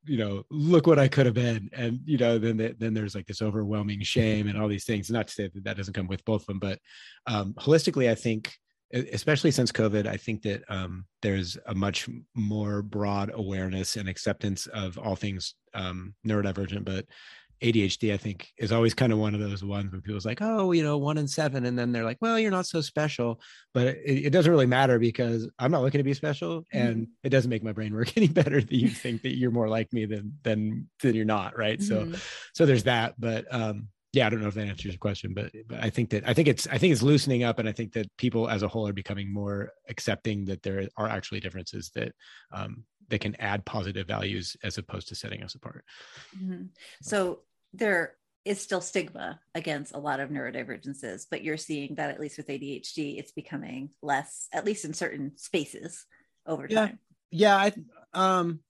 you 0.08 0.18
know 0.18 0.44
look 0.50 0.88
what 0.88 1.00
i 1.00 1.08
could 1.08 1.26
have 1.26 1.36
been 1.36 1.70
and 1.74 2.00
you 2.06 2.18
know 2.18 2.38
then 2.38 2.76
then 2.80 2.94
there's 2.94 3.16
like 3.16 3.26
this 3.26 3.42
overwhelming 3.42 4.02
shame 4.02 4.48
and 4.48 4.60
all 4.60 4.68
these 4.68 4.86
things 4.86 5.10
not 5.10 5.28
to 5.28 5.34
say 5.34 5.50
that 5.54 5.64
that 5.64 5.78
doesn't 5.78 5.94
come 5.94 6.08
with 6.08 6.24
both 6.26 6.42
of 6.42 6.48
them 6.48 6.60
but 6.60 6.80
um 7.28 7.54
holistically 7.54 8.10
i 8.10 8.16
think 8.16 8.54
especially 8.94 9.52
since 9.52 9.72
covid 9.72 10.08
i 10.08 10.16
think 10.16 10.42
that 10.42 10.64
um 10.70 11.06
there's 11.22 11.58
a 11.68 11.76
much 11.76 12.10
more 12.36 12.82
broad 12.82 13.32
awareness 13.34 13.98
and 13.98 14.08
acceptance 14.08 14.66
of 14.68 14.98
all 14.98 15.16
things 15.16 15.56
um 15.74 16.14
neurodivergent 16.26 16.86
but 16.86 17.06
ADHD, 17.62 18.14
I 18.14 18.18
think, 18.18 18.50
is 18.58 18.72
always 18.72 18.94
kind 18.94 19.12
of 19.12 19.20
one 19.20 19.34
of 19.34 19.42
those 19.42 19.64
ones 19.64 19.92
when 19.92 20.02
people's 20.02 20.26
like, 20.26 20.42
oh, 20.42 20.72
you 20.72 20.84
know, 20.84 20.98
one 20.98 21.18
in 21.18 21.28
seven. 21.28 21.66
And 21.66 21.78
then 21.78 21.92
they're 21.92 22.04
like, 22.04 22.18
well, 22.22 22.38
you're 22.38 22.52
not 22.52 22.68
so 22.68 22.82
special. 22.82 23.42
But 23.74 23.88
it, 23.88 24.26
it 24.26 24.30
doesn't 24.32 24.52
really 24.52 24.66
matter 24.66 25.00
because 25.00 25.50
I'm 25.58 25.72
not 25.72 25.82
looking 25.82 26.00
to 26.00 26.04
be 26.04 26.14
special. 26.14 26.64
And 26.72 26.96
mm-hmm. 26.96 27.12
it 27.24 27.30
doesn't 27.30 27.50
make 27.50 27.64
my 27.64 27.72
brain 27.72 27.94
work 27.94 28.14
any 28.18 28.28
better 28.28 28.62
that 28.62 28.72
you 28.72 28.90
think 28.90 29.24
that 29.24 29.38
you're 29.38 29.52
more 29.52 29.70
like 29.70 29.92
me 29.94 30.06
than 30.06 30.34
than 30.44 30.90
than 31.02 31.16
you're 31.16 31.26
not. 31.26 31.58
Right. 31.58 31.80
Mm-hmm. 31.80 32.14
So 32.14 32.20
so 32.54 32.66
there's 32.66 32.84
that. 32.84 33.16
But 33.20 33.46
um 33.54 33.90
yeah, 34.14 34.26
I 34.26 34.30
don't 34.30 34.42
know 34.42 34.48
if 34.48 34.56
that 34.56 34.68
answers 34.68 34.86
your 34.86 34.98
question, 34.98 35.34
but 35.34 35.52
but 35.68 35.84
I 35.84 35.90
think 35.90 36.10
that 36.12 36.28
I 36.28 36.34
think 36.34 36.48
it's 36.48 36.66
I 36.68 36.78
think 36.78 36.94
it's 36.94 37.04
loosening 37.04 37.44
up, 37.44 37.60
and 37.60 37.68
I 37.68 37.72
think 37.72 37.94
that 37.94 38.10
people 38.18 38.50
as 38.50 38.64
a 38.64 38.68
whole 38.68 38.88
are 38.88 38.94
becoming 38.94 39.32
more 39.32 39.74
accepting 39.90 40.46
that 40.46 40.64
there 40.64 40.88
are 40.98 41.08
actually 41.08 41.40
differences 41.42 41.92
that 41.94 42.14
um, 42.52 42.84
that 43.10 43.20
can 43.20 43.36
add 43.40 43.66
positive 43.66 44.08
values 44.08 44.56
as 44.64 44.78
opposed 44.78 45.10
to 45.10 45.16
setting 45.16 45.44
us 45.44 45.56
apart. 45.56 45.84
Mm-hmm. 46.36 46.64
So 47.02 47.40
there 47.78 48.16
is 48.46 48.62
still 48.62 48.82
stigma 48.82 49.40
against 49.54 49.94
a 49.94 50.00
lot 50.00 50.20
of 50.20 50.30
neurodivergences, 50.30 51.26
but 51.30 51.44
you're 51.44 51.58
seeing 51.58 51.96
that 51.96 52.10
at 52.10 52.20
least 52.20 52.38
with 52.38 52.48
ADHD, 52.48 53.20
it's 53.20 53.32
becoming 53.32 53.90
less, 54.02 54.48
at 54.54 54.66
least 54.66 54.86
in 54.86 54.94
certain 54.94 55.34
spaces 55.38 56.06
over 56.46 56.68
time. 56.68 57.00
Yeah, 57.30 57.58
yeah 57.58 57.58
I 57.58 57.74
um 58.14 58.62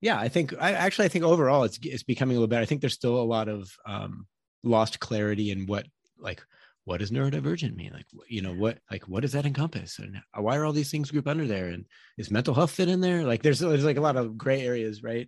yeah 0.00 0.18
i 0.18 0.28
think 0.28 0.54
i 0.60 0.72
actually 0.72 1.06
i 1.06 1.08
think 1.08 1.24
overall 1.24 1.64
it's 1.64 1.78
it's 1.82 2.04
becoming 2.04 2.36
a 2.36 2.38
little 2.38 2.48
better. 2.48 2.62
I 2.62 2.66
think 2.66 2.80
there's 2.80 2.94
still 2.94 3.20
a 3.20 3.24
lot 3.24 3.48
of 3.48 3.68
um 3.84 4.26
lost 4.62 5.00
clarity 5.00 5.50
in 5.50 5.66
what 5.66 5.86
like 6.18 6.42
what 6.84 7.00
does 7.00 7.10
neurodivergent 7.10 7.74
mean? 7.74 7.92
Like 7.92 8.06
you 8.28 8.42
know 8.42 8.54
what 8.54 8.78
like 8.90 9.08
what 9.08 9.22
does 9.22 9.32
that 9.32 9.44
encompass? 9.44 9.98
And 9.98 10.20
why 10.36 10.56
are 10.56 10.64
all 10.64 10.72
these 10.72 10.90
things 10.90 11.10
grouped 11.10 11.26
under 11.26 11.46
there? 11.46 11.66
And 11.66 11.84
is 12.16 12.30
mental 12.30 12.54
health 12.54 12.70
fit 12.70 12.88
in 12.88 13.00
there? 13.00 13.24
Like 13.24 13.42
there's 13.42 13.58
there's 13.58 13.84
like 13.84 13.96
a 13.96 14.02
lot 14.02 14.16
of 14.16 14.38
gray 14.38 14.62
areas 14.62 15.02
right 15.02 15.26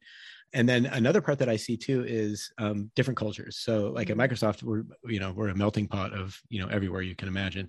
and 0.53 0.69
then 0.69 0.87
another 0.87 1.21
part 1.21 1.39
that 1.39 1.49
i 1.49 1.57
see 1.57 1.77
too 1.77 2.05
is 2.07 2.53
um, 2.59 2.91
different 2.95 3.17
cultures 3.17 3.59
so 3.59 3.91
like 3.91 4.11
at 4.11 4.17
mm-hmm. 4.17 4.33
microsoft 4.33 4.63
we're 4.63 4.85
you 5.05 5.21
know 5.21 5.33
we're 5.33 5.49
a 5.49 5.55
melting 5.55 5.87
pot 5.87 6.13
of 6.13 6.41
you 6.49 6.61
know 6.61 6.69
everywhere 6.69 7.03
you 7.03 7.15
can 7.15 7.29
imagine 7.29 7.69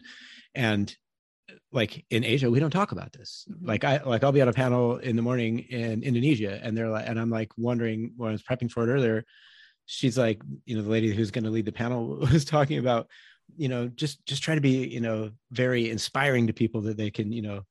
and 0.55 0.95
like 1.71 2.05
in 2.09 2.24
Asia, 2.24 2.50
we 2.50 2.59
don't 2.59 2.71
talk 2.71 2.91
about 2.91 3.13
this. 3.13 3.45
Mm-hmm. 3.50 3.67
Like 3.67 3.83
I 3.83 4.01
like 4.03 4.24
I'll 4.24 4.31
be 4.31 4.41
on 4.41 4.48
a 4.48 4.53
panel 4.53 4.98
in 4.98 5.15
the 5.15 5.21
morning 5.21 5.59
in 5.59 6.03
Indonesia, 6.03 6.59
and 6.62 6.77
they're 6.77 6.89
like, 6.89 7.07
and 7.07 7.19
I'm 7.19 7.29
like 7.29 7.51
wondering 7.57 8.13
when 8.17 8.29
I 8.29 8.31
was 8.33 8.43
prepping 8.43 8.71
for 8.71 8.88
it 8.88 8.91
earlier. 8.91 9.25
She's 9.86 10.17
like, 10.17 10.41
you 10.65 10.75
know, 10.75 10.83
the 10.83 10.89
lady 10.89 11.13
who's 11.13 11.31
going 11.31 11.45
to 11.45 11.50
lead 11.50 11.65
the 11.65 11.71
panel 11.71 12.17
was 12.31 12.45
talking 12.45 12.77
about, 12.77 13.07
you 13.57 13.69
know, 13.69 13.88
just 13.88 14.25
just 14.25 14.43
try 14.43 14.55
to 14.55 14.62
be, 14.62 14.88
you 14.88 15.01
know, 15.01 15.31
very 15.51 15.89
inspiring 15.89 16.48
to 16.48 16.53
people 16.53 16.81
that 16.81 16.98
they 16.98 17.12
can, 17.12 17.31
you 17.31 17.41
know, 17.41 17.62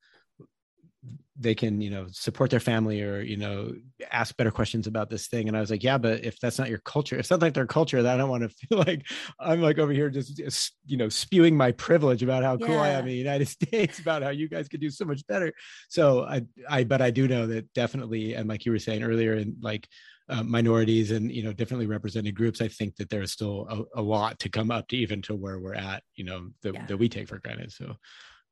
they 1.39 1.55
can 1.55 1.79
you 1.79 1.89
know 1.89 2.05
support 2.11 2.49
their 2.49 2.59
family 2.59 3.01
or 3.01 3.21
you 3.21 3.37
know 3.37 3.73
ask 4.11 4.35
better 4.35 4.51
questions 4.51 4.87
about 4.87 5.09
this 5.09 5.27
thing. 5.27 5.47
And 5.47 5.55
i 5.55 5.61
was 5.61 5.71
like 5.71 5.83
yeah 5.83 5.97
but 5.97 6.25
if 6.25 6.39
that's 6.39 6.59
not 6.59 6.69
your 6.69 6.79
culture 6.79 7.17
if 7.17 7.27
that's 7.27 7.41
like 7.41 7.53
their 7.53 7.65
culture 7.65 8.01
then 8.01 8.13
i 8.13 8.17
don't 8.17 8.29
want 8.29 8.43
to 8.43 8.49
feel 8.49 8.79
like 8.87 9.05
i'm 9.39 9.61
like 9.61 9.79
over 9.79 9.93
here 9.93 10.09
just, 10.09 10.35
just 10.35 10.73
you 10.85 10.97
know 10.97 11.07
spewing 11.07 11.55
my 11.55 11.71
privilege 11.71 12.21
about 12.21 12.43
how 12.43 12.57
yeah. 12.59 12.67
cool 12.67 12.79
i 12.79 12.89
am 12.89 13.01
in 13.01 13.07
the 13.07 13.13
united 13.13 13.47
states 13.47 13.99
about 13.99 14.21
how 14.21 14.29
you 14.29 14.49
guys 14.49 14.67
could 14.67 14.81
do 14.81 14.89
so 14.89 15.05
much 15.05 15.25
better. 15.27 15.53
So 15.87 16.23
i 16.23 16.41
i 16.69 16.83
but 16.83 17.01
i 17.01 17.09
do 17.11 17.27
know 17.27 17.47
that 17.47 17.71
definitely 17.73 18.33
and 18.33 18.49
like 18.49 18.65
you 18.65 18.71
were 18.71 18.79
saying 18.79 19.03
earlier 19.03 19.35
in 19.35 19.55
like 19.61 19.87
uh, 20.27 20.43
minorities 20.43 21.09
and 21.09 21.31
you 21.31 21.41
know 21.41 21.53
differently 21.53 21.87
represented 21.87 22.35
groups 22.35 22.61
i 22.61 22.67
think 22.67 22.95
that 22.97 23.09
there's 23.09 23.31
still 23.31 23.65
a, 23.95 23.99
a, 23.99 24.01
lot 24.01 24.37
to 24.37 24.47
come 24.47 24.69
up 24.69 24.87
to 24.87 24.95
even 24.95 25.23
to 25.23 25.33
where 25.33 25.59
we're 25.59 25.73
at 25.73 26.03
you 26.13 26.23
know 26.23 26.49
that, 26.61 26.75
yeah. 26.75 26.85
that 26.85 26.97
we 26.97 27.09
take 27.09 27.27
for 27.27 27.39
granted. 27.39 27.71
So 27.71 27.95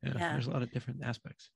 yeah, 0.01 0.13
yeah, 0.15 0.31
there's 0.31 0.47
a 0.47 0.51
lot 0.51 0.63
of 0.63 0.71
different 0.71 1.03
aspects 1.03 1.51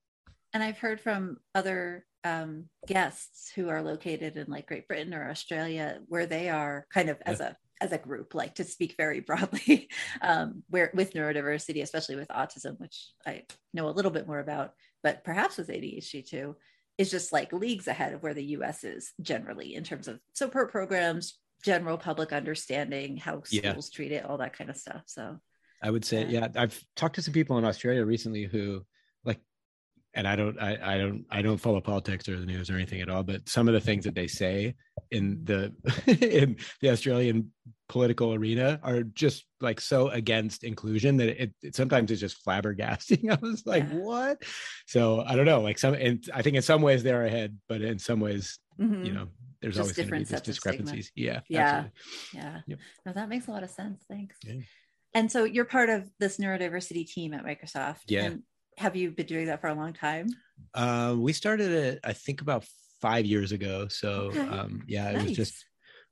and 0.53 0.63
I've 0.63 0.77
heard 0.77 0.99
from 0.99 1.37
other 1.55 2.05
um, 2.23 2.65
guests 2.87 3.51
who 3.55 3.69
are 3.69 3.81
located 3.81 4.37
in 4.37 4.47
like 4.47 4.67
Great 4.67 4.87
Britain 4.87 5.13
or 5.13 5.29
Australia, 5.29 5.99
where 6.07 6.25
they 6.25 6.49
are 6.49 6.85
kind 6.93 7.09
of 7.09 7.17
as 7.25 7.39
a 7.39 7.57
as 7.79 7.91
a 7.91 7.97
group, 7.97 8.35
like 8.35 8.55
to 8.55 8.63
speak 8.63 8.95
very 8.95 9.19
broadly, 9.27 9.89
um, 10.21 10.63
where 10.69 10.91
with 10.93 11.13
neurodiversity, 11.13 11.81
especially 11.81 12.15
with 12.15 12.27
autism, 12.27 12.79
which 12.79 13.11
I 13.25 13.43
know 13.73 13.89
a 13.89 13.91
little 13.91 14.11
bit 14.11 14.27
more 14.27 14.39
about, 14.39 14.73
but 15.01 15.23
perhaps 15.23 15.57
with 15.57 15.69
ADHD 15.69 16.27
too, 16.27 16.55
is 16.97 17.09
just 17.09 17.33
like 17.33 17.51
leagues 17.51 17.87
ahead 17.87 18.13
of 18.13 18.21
where 18.21 18.35
the 18.35 18.45
U.S. 18.45 18.83
is 18.83 19.13
generally 19.21 19.73
in 19.73 19.83
terms 19.83 20.07
of 20.07 20.19
support 20.33 20.71
programs, 20.71 21.39
general 21.63 21.97
public 21.97 22.31
understanding, 22.31 23.17
how 23.17 23.41
schools 23.43 23.89
yeah. 23.91 23.95
treat 23.95 24.11
it, 24.11 24.25
all 24.25 24.37
that 24.37 24.55
kind 24.55 24.69
of 24.69 24.77
stuff. 24.77 25.01
So 25.07 25.39
I 25.81 25.89
would 25.89 26.05
say, 26.05 26.27
yeah, 26.27 26.47
I've 26.55 26.79
talked 26.95 27.15
to 27.15 27.23
some 27.23 27.33
people 27.33 27.57
in 27.57 27.65
Australia 27.65 28.05
recently 28.05 28.43
who 28.43 28.85
and 30.13 30.27
I 30.27 30.35
don't, 30.35 30.59
I, 30.59 30.95
I 30.95 30.97
don't, 30.97 31.25
I 31.29 31.41
don't 31.41 31.57
follow 31.57 31.81
politics 31.81 32.27
or 32.27 32.39
the 32.39 32.45
news 32.45 32.69
or 32.69 32.75
anything 32.75 33.01
at 33.01 33.09
all. 33.09 33.23
But 33.23 33.47
some 33.47 33.67
of 33.67 33.73
the 33.73 33.79
things 33.79 34.05
that 34.05 34.15
they 34.15 34.27
say 34.27 34.75
in 35.09 35.39
the 35.43 35.73
in 36.07 36.57
the 36.81 36.89
Australian 36.89 37.51
political 37.87 38.33
arena 38.33 38.79
are 38.83 39.03
just 39.03 39.45
like 39.59 39.81
so 39.81 40.07
against 40.09 40.63
inclusion 40.63 41.17
that 41.17 41.41
it, 41.41 41.53
it 41.61 41.75
sometimes 41.75 42.11
it's 42.11 42.21
just 42.21 42.43
flabbergasting. 42.45 43.29
I 43.31 43.37
was 43.41 43.65
like, 43.65 43.83
yeah. 43.83 43.97
what? 43.97 44.43
So 44.87 45.23
I 45.25 45.35
don't 45.35 45.45
know. 45.45 45.61
Like 45.61 45.77
some, 45.77 45.93
and 45.93 46.23
I 46.33 46.41
think 46.41 46.55
in 46.55 46.61
some 46.61 46.81
ways 46.81 47.03
they're 47.03 47.25
ahead, 47.25 47.57
but 47.67 47.81
in 47.81 47.99
some 47.99 48.19
ways, 48.19 48.59
mm-hmm. 48.79 49.03
you 49.03 49.13
know, 49.13 49.27
there's 49.61 49.75
just 49.75 49.81
always 49.81 49.95
different 49.95 50.27
sets 50.27 50.41
discrepancies. 50.41 51.11
Yeah, 51.15 51.41
yeah, 51.47 51.59
absolutely. 51.59 51.91
yeah. 52.33 52.59
Yep. 52.67 52.79
No, 53.05 53.13
that 53.13 53.29
makes 53.29 53.47
a 53.47 53.51
lot 53.51 53.63
of 53.63 53.69
sense. 53.69 54.03
Thanks. 54.09 54.37
Yeah. 54.43 54.61
And 55.13 55.31
so 55.31 55.43
you're 55.43 55.65
part 55.65 55.89
of 55.89 56.09
this 56.19 56.37
neurodiversity 56.37 57.05
team 57.05 57.33
at 57.33 57.45
Microsoft. 57.45 57.99
Yeah. 58.07 58.23
And 58.23 58.43
have 58.81 58.95
you 58.95 59.11
been 59.11 59.27
doing 59.27 59.45
that 59.45 59.61
for 59.61 59.67
a 59.67 59.73
long 59.73 59.93
time? 59.93 60.27
Uh, 60.73 61.15
we 61.17 61.33
started 61.33 61.71
it, 61.71 61.99
I 62.03 62.13
think, 62.13 62.41
about 62.41 62.65
five 62.99 63.25
years 63.25 63.51
ago. 63.51 63.87
So 63.87 64.31
okay. 64.31 64.39
um, 64.39 64.83
yeah, 64.87 65.09
it 65.09 65.17
nice. 65.17 65.27
was 65.27 65.37
just 65.37 65.65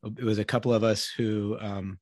it 0.04 0.24
was 0.24 0.40
a 0.40 0.46
couple 0.46 0.74
of 0.74 0.84
us 0.84 1.10
who 1.10 1.58
um, 1.60 2.00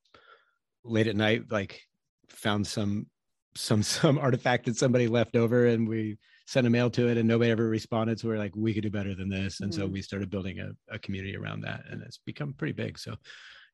late 0.83 1.07
at 1.07 1.15
night 1.15 1.51
like 1.51 1.81
found 2.29 2.67
some 2.67 3.07
some 3.55 3.83
some 3.97 4.17
artifact 4.17 4.65
that 4.65 4.77
somebody 4.77 5.07
left 5.07 5.35
over, 5.35 5.67
and 5.67 5.87
we 5.87 6.17
sent 6.45 6.67
a 6.67 6.69
mail 6.69 6.89
to 6.91 7.07
it, 7.07 7.17
and 7.17 7.27
nobody 7.27 7.51
ever 7.51 7.67
responded. 7.67 8.19
So 8.19 8.27
we 8.27 8.35
are 8.35 8.39
like, 8.39 8.55
we 8.55 8.73
could 8.73 8.83
do 8.83 8.89
better 8.89 9.15
than 9.15 9.29
this, 9.29 9.61
and 9.61 9.71
mm-hmm. 9.71 9.81
so 9.81 9.87
we 9.87 10.01
started 10.01 10.29
building 10.29 10.59
a, 10.59 10.71
a 10.93 10.99
community 10.99 11.35
around 11.35 11.61
that, 11.61 11.83
and 11.89 12.01
it's 12.03 12.19
become 12.25 12.53
pretty 12.53 12.73
big. 12.73 12.99
So 12.99 13.15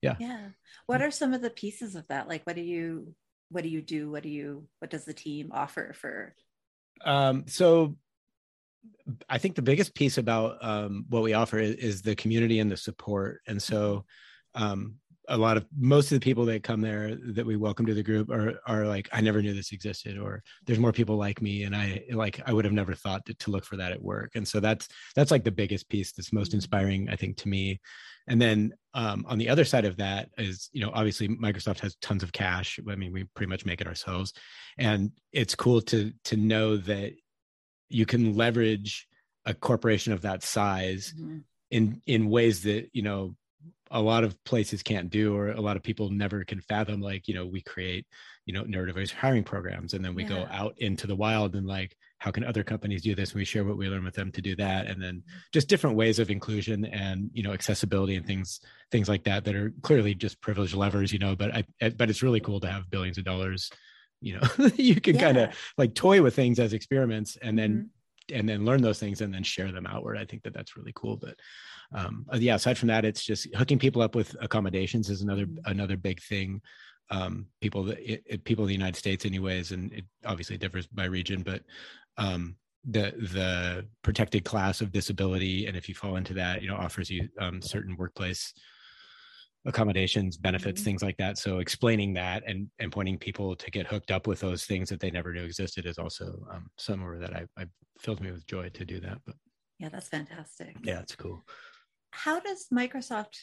yeah, 0.02 0.16
yeah. 0.20 0.50
What 0.86 1.02
are 1.02 1.12
some 1.12 1.34
of 1.34 1.42
the 1.42 1.50
pieces 1.50 1.96
of 1.96 2.08
that? 2.08 2.28
Like, 2.28 2.44
what 2.46 2.56
do 2.56 2.62
you 2.62 3.14
what 3.50 3.64
do 3.64 3.70
you 3.70 3.82
do? 3.82 4.12
What 4.12 4.24
do 4.24 4.30
you 4.30 4.68
what 4.80 4.92
does 4.92 5.06
the 5.06 5.14
team 5.14 5.50
offer 5.54 5.94
for 5.94 6.36
um, 7.04 7.46
so 7.48 7.96
I 9.30 9.38
think 9.38 9.56
the 9.56 9.62
biggest 9.62 9.96
piece 9.96 10.18
about 10.18 10.64
um, 10.64 11.06
what 11.10 11.24
we 11.24 11.34
offer 11.34 11.58
is, 11.58 11.76
is, 11.76 12.02
the 12.02 12.16
community 12.16 12.60
and 12.60 12.72
the 12.72 12.78
support. 12.78 13.42
And 13.48 13.62
so, 13.62 14.06
um, 14.56 14.96
a 15.30 15.38
lot 15.38 15.58
of 15.58 15.66
most 15.78 16.12
of 16.12 16.20
the 16.20 16.24
people 16.24 16.46
that 16.46 16.64
come 16.64 16.82
there 16.82 17.18
that 17.34 17.46
we 17.46 17.56
welcome 17.56 17.86
to 17.86 17.94
the 17.94 18.04
group 18.04 18.30
are 18.30 18.60
are 18.68 18.86
like, 18.86 19.10
I 19.12 19.22
never 19.22 19.42
knew 19.42 19.54
this 19.54 19.72
existed, 19.72 20.18
or 20.18 20.44
there's 20.66 20.80
more 20.80 20.92
people 20.92 21.18
like 21.18 21.42
me, 21.42 21.64
and 21.64 21.76
I 21.76 22.04
like 22.12 22.42
I 22.46 22.54
would 22.54 22.66
have 22.66 22.74
never 22.74 22.94
thought 22.94 23.26
to, 23.28 23.34
to 23.34 23.52
look 23.52 23.66
for 23.66 23.78
that 23.78 23.92
at 23.92 24.02
work. 24.02 24.32
And 24.36 24.48
so 24.48 24.60
that's 24.60 24.88
that's 25.16 25.32
like 25.32 25.44
the 25.44 25.52
biggest 25.52 25.90
piece 25.90 26.12
that's 26.12 26.34
most 26.34 26.50
mm-hmm. 26.50 26.58
inspiring, 26.58 27.10
I 27.10 27.16
think, 27.16 27.38
to 27.38 27.48
me. 27.48 27.80
And 28.28 28.42
then 28.42 28.74
um, 28.94 29.26
on 29.28 29.38
the 29.38 29.50
other 29.50 29.66
side 29.66 29.86
of 29.86 29.98
that 29.98 30.30
is, 30.38 30.70
you 30.72 30.82
know, 30.82 30.92
obviously 30.94 31.28
Microsoft 31.28 31.80
has 31.82 31.96
tons 31.96 32.24
of 32.24 32.32
cash. 32.32 32.80
I 32.90 32.96
mean, 32.96 33.12
we 33.12 33.26
pretty 33.36 33.50
much 33.50 33.66
make 33.66 33.82
it 33.82 33.88
ourselves, 33.88 34.34
and 34.78 35.12
it's 35.32 35.56
cool 35.56 35.82
to 35.82 36.12
to 36.26 36.38
know 36.38 36.78
that 36.78 37.14
you 37.90 38.06
can 38.06 38.34
leverage 38.34 39.08
a 39.46 39.54
corporation 39.54 40.14
of 40.14 40.22
that 40.22 40.44
size 40.44 41.14
mm-hmm. 41.18 41.40
in 41.72 42.02
in 42.06 42.30
ways 42.30 42.64
that 42.64 42.90
you 42.94 43.02
know 43.02 43.36
a 43.94 44.02
lot 44.02 44.24
of 44.24 44.44
places 44.44 44.84
can't 44.84 45.10
do 45.10 45.38
or 45.38 45.52
a 45.52 45.62
lot 45.62 45.78
of 45.78 45.84
people 45.84 46.10
never 46.10 46.44
can 46.44 46.60
fathom 46.60 47.00
like 47.00 47.28
you 47.28 47.34
know 47.34 47.46
we 47.46 47.62
create 47.62 48.06
you 48.46 48.54
know 48.54 48.64
neurodiverse 48.64 49.12
hiring 49.12 49.44
programs 49.44 49.94
and 49.94 50.04
then 50.04 50.16
we 50.16 50.24
yeah. 50.24 50.30
go 50.30 50.48
out 50.52 50.74
into 50.80 51.08
the 51.08 51.16
wild 51.16 51.56
and 51.56 51.68
like 51.68 51.96
how 52.18 52.32
can 52.32 52.44
other 52.44 52.64
companies 52.64 53.04
do 53.04 53.14
this 53.16 53.32
and 53.32 53.40
we 53.40 53.46
share 53.46 53.64
what 53.64 53.78
we 53.78 53.88
learn 53.88 54.04
with 54.04 54.16
them 54.16 54.32
to 54.32 54.42
do 54.42 54.56
that 54.56 54.88
and 54.88 55.02
then 55.02 55.18
mm-hmm. 55.18 55.38
just 55.54 55.70
different 55.70 55.96
ways 55.96 56.20
of 56.20 56.32
inclusion 56.32 56.86
and 56.86 57.30
you 57.34 57.44
know 57.44 57.54
accessibility 57.54 58.16
and 58.16 58.26
things 58.26 58.60
things 58.92 59.08
like 59.08 59.24
that 59.24 59.46
that 59.46 59.56
are 59.56 59.72
clearly 59.84 60.16
just 60.16 60.42
privilege 60.42 60.74
levers 60.74 61.14
you 61.14 61.20
know 61.20 61.36
but 61.36 61.54
i 61.54 61.64
but 61.92 62.10
it's 62.10 62.24
really 62.24 62.40
cool 62.40 62.60
to 62.60 62.68
have 62.68 62.90
billions 62.90 63.20
of 63.20 63.24
dollars 63.24 63.70
you 64.22 64.34
know 64.34 64.68
you 64.76 65.00
can 65.00 65.16
yeah. 65.16 65.22
kind 65.22 65.38
of 65.38 65.50
like 65.78 65.94
toy 65.94 66.22
with 66.22 66.36
things 66.36 66.60
as 66.60 66.74
experiments 66.74 67.38
and 67.42 67.58
then 67.60 67.72
mm-hmm. 67.72 67.88
And 68.32 68.48
then 68.48 68.66
learn 68.66 68.82
those 68.82 69.00
things 69.00 69.22
and 69.22 69.34
then 69.34 69.44
share 69.44 69.72
them 69.72 69.88
outward 69.88 70.18
i 70.18 70.26
think 70.26 70.44
that 70.44 70.54
that's 70.54 70.78
really 70.78 70.94
cool 70.96 71.18
but 71.18 71.36
um 71.94 72.26
uh, 72.34 72.38
yeah 72.38 72.56
aside 72.56 72.78
from 72.78 72.88
that 72.88 73.06
it's 73.06 73.24
just 73.24 73.48
hooking 73.56 73.80
people 73.80 74.02
up 74.02 74.16
with 74.16 74.36
accommodations 74.42 75.10
is 75.10 75.22
another 75.22 75.46
mm-hmm. 75.46 75.72
another 75.72 75.98
big 75.98 76.22
thing 76.22 76.62
um 77.10 77.46
people 77.62 77.84
that 77.84 78.00
it, 78.00 78.24
it, 78.26 78.44
people 78.44 78.64
in 78.64 78.68
the 78.68 78.74
united 78.74 78.98
states 78.98 79.26
anyways 79.26 79.72
and 79.72 79.92
it 79.92 80.06
obviously 80.26 80.58
differs 80.58 80.88
by 80.88 81.06
region 81.06 81.42
but 81.42 81.62
um, 82.18 82.56
the 82.86 83.14
the 83.34 83.88
protected 84.02 84.44
class 84.44 84.82
of 84.82 84.92
disability, 84.92 85.68
and 85.68 85.78
if 85.78 85.88
you 85.88 85.96
fall 85.96 86.18
into 86.18 86.34
that, 86.34 86.62
you 86.62 86.68
know, 86.68 86.76
offers 86.76 87.10
you 87.10 87.30
um, 87.40 87.62
certain 87.62 87.96
workplace 87.96 88.54
accommodations, 89.66 90.38
benefits, 90.38 90.82
mm-hmm. 90.82 90.86
things 90.86 91.04
like 91.04 91.18
that. 91.18 91.38
So 91.38 91.60
explaining 91.60 92.14
that 92.14 92.44
and 92.48 92.68
and 92.80 92.92
pointing 92.92 93.18
people 93.18 93.56
to 93.56 93.72
get 93.72 93.88
hooked 93.88 94.12
up 94.12 94.28
with 94.28 94.40
those 94.40 94.66
things 94.66 94.90
that 94.90 95.00
they 95.00 95.12
never 95.12 95.34
knew 95.34 95.44
existed 95.44 95.86
is 95.86 95.98
also 95.98 96.46
um, 96.52 96.70
somewhere 96.78 97.20
that 97.20 97.36
I, 97.36 97.46
I 97.58 97.66
fills 98.00 98.20
me 98.20 98.32
with 98.32 98.46
joy 98.48 98.70
to 98.70 98.86
do 98.86 99.00
that. 99.02 99.20
But 99.26 99.36
yeah, 99.80 99.90
that's 99.90 100.10
fantastic. 100.10 100.76
Yeah, 100.84 101.00
it's 101.00 101.16
cool. 101.16 101.44
How 102.12 102.40
does 102.40 102.68
Microsoft 102.74 103.36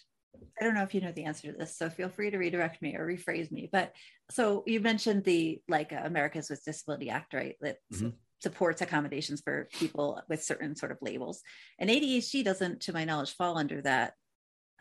I 0.61 0.65
don't 0.65 0.75
know 0.75 0.85
if 0.85 0.95
you 0.95 1.01
know 1.01 1.11
the 1.11 1.25
answer 1.25 1.51
to 1.51 1.59
this, 1.59 1.77
so 1.77 1.91
feel 1.91 2.09
free 2.09 2.31
to 2.31 2.39
redirect 2.39 2.81
me 2.81 2.95
or 2.95 3.05
rephrase 3.05 3.51
me. 3.51 3.69
But 3.71 3.93
so 4.31 4.63
you 4.65 4.79
mentioned 4.79 5.25
the 5.25 5.61
like 5.69 5.93
uh, 5.93 6.03
Americans 6.05 6.49
with 6.49 6.65
Disability 6.65 7.11
Act, 7.11 7.35
right? 7.35 7.57
That 7.61 7.79
mm-hmm 7.93 8.11
supports 8.41 8.81
accommodations 8.81 9.41
for 9.41 9.69
people 9.73 10.21
with 10.29 10.43
certain 10.43 10.75
sort 10.75 10.93
of 10.93 10.99
labels. 11.01 11.43
And 11.79 11.91
ADHD 11.91 12.45
doesn't, 12.45 12.81
to 12.83 12.93
my 12.93 13.05
knowledge, 13.05 13.37
fall 13.37 13.59
under 13.59 13.83
that 13.83 14.15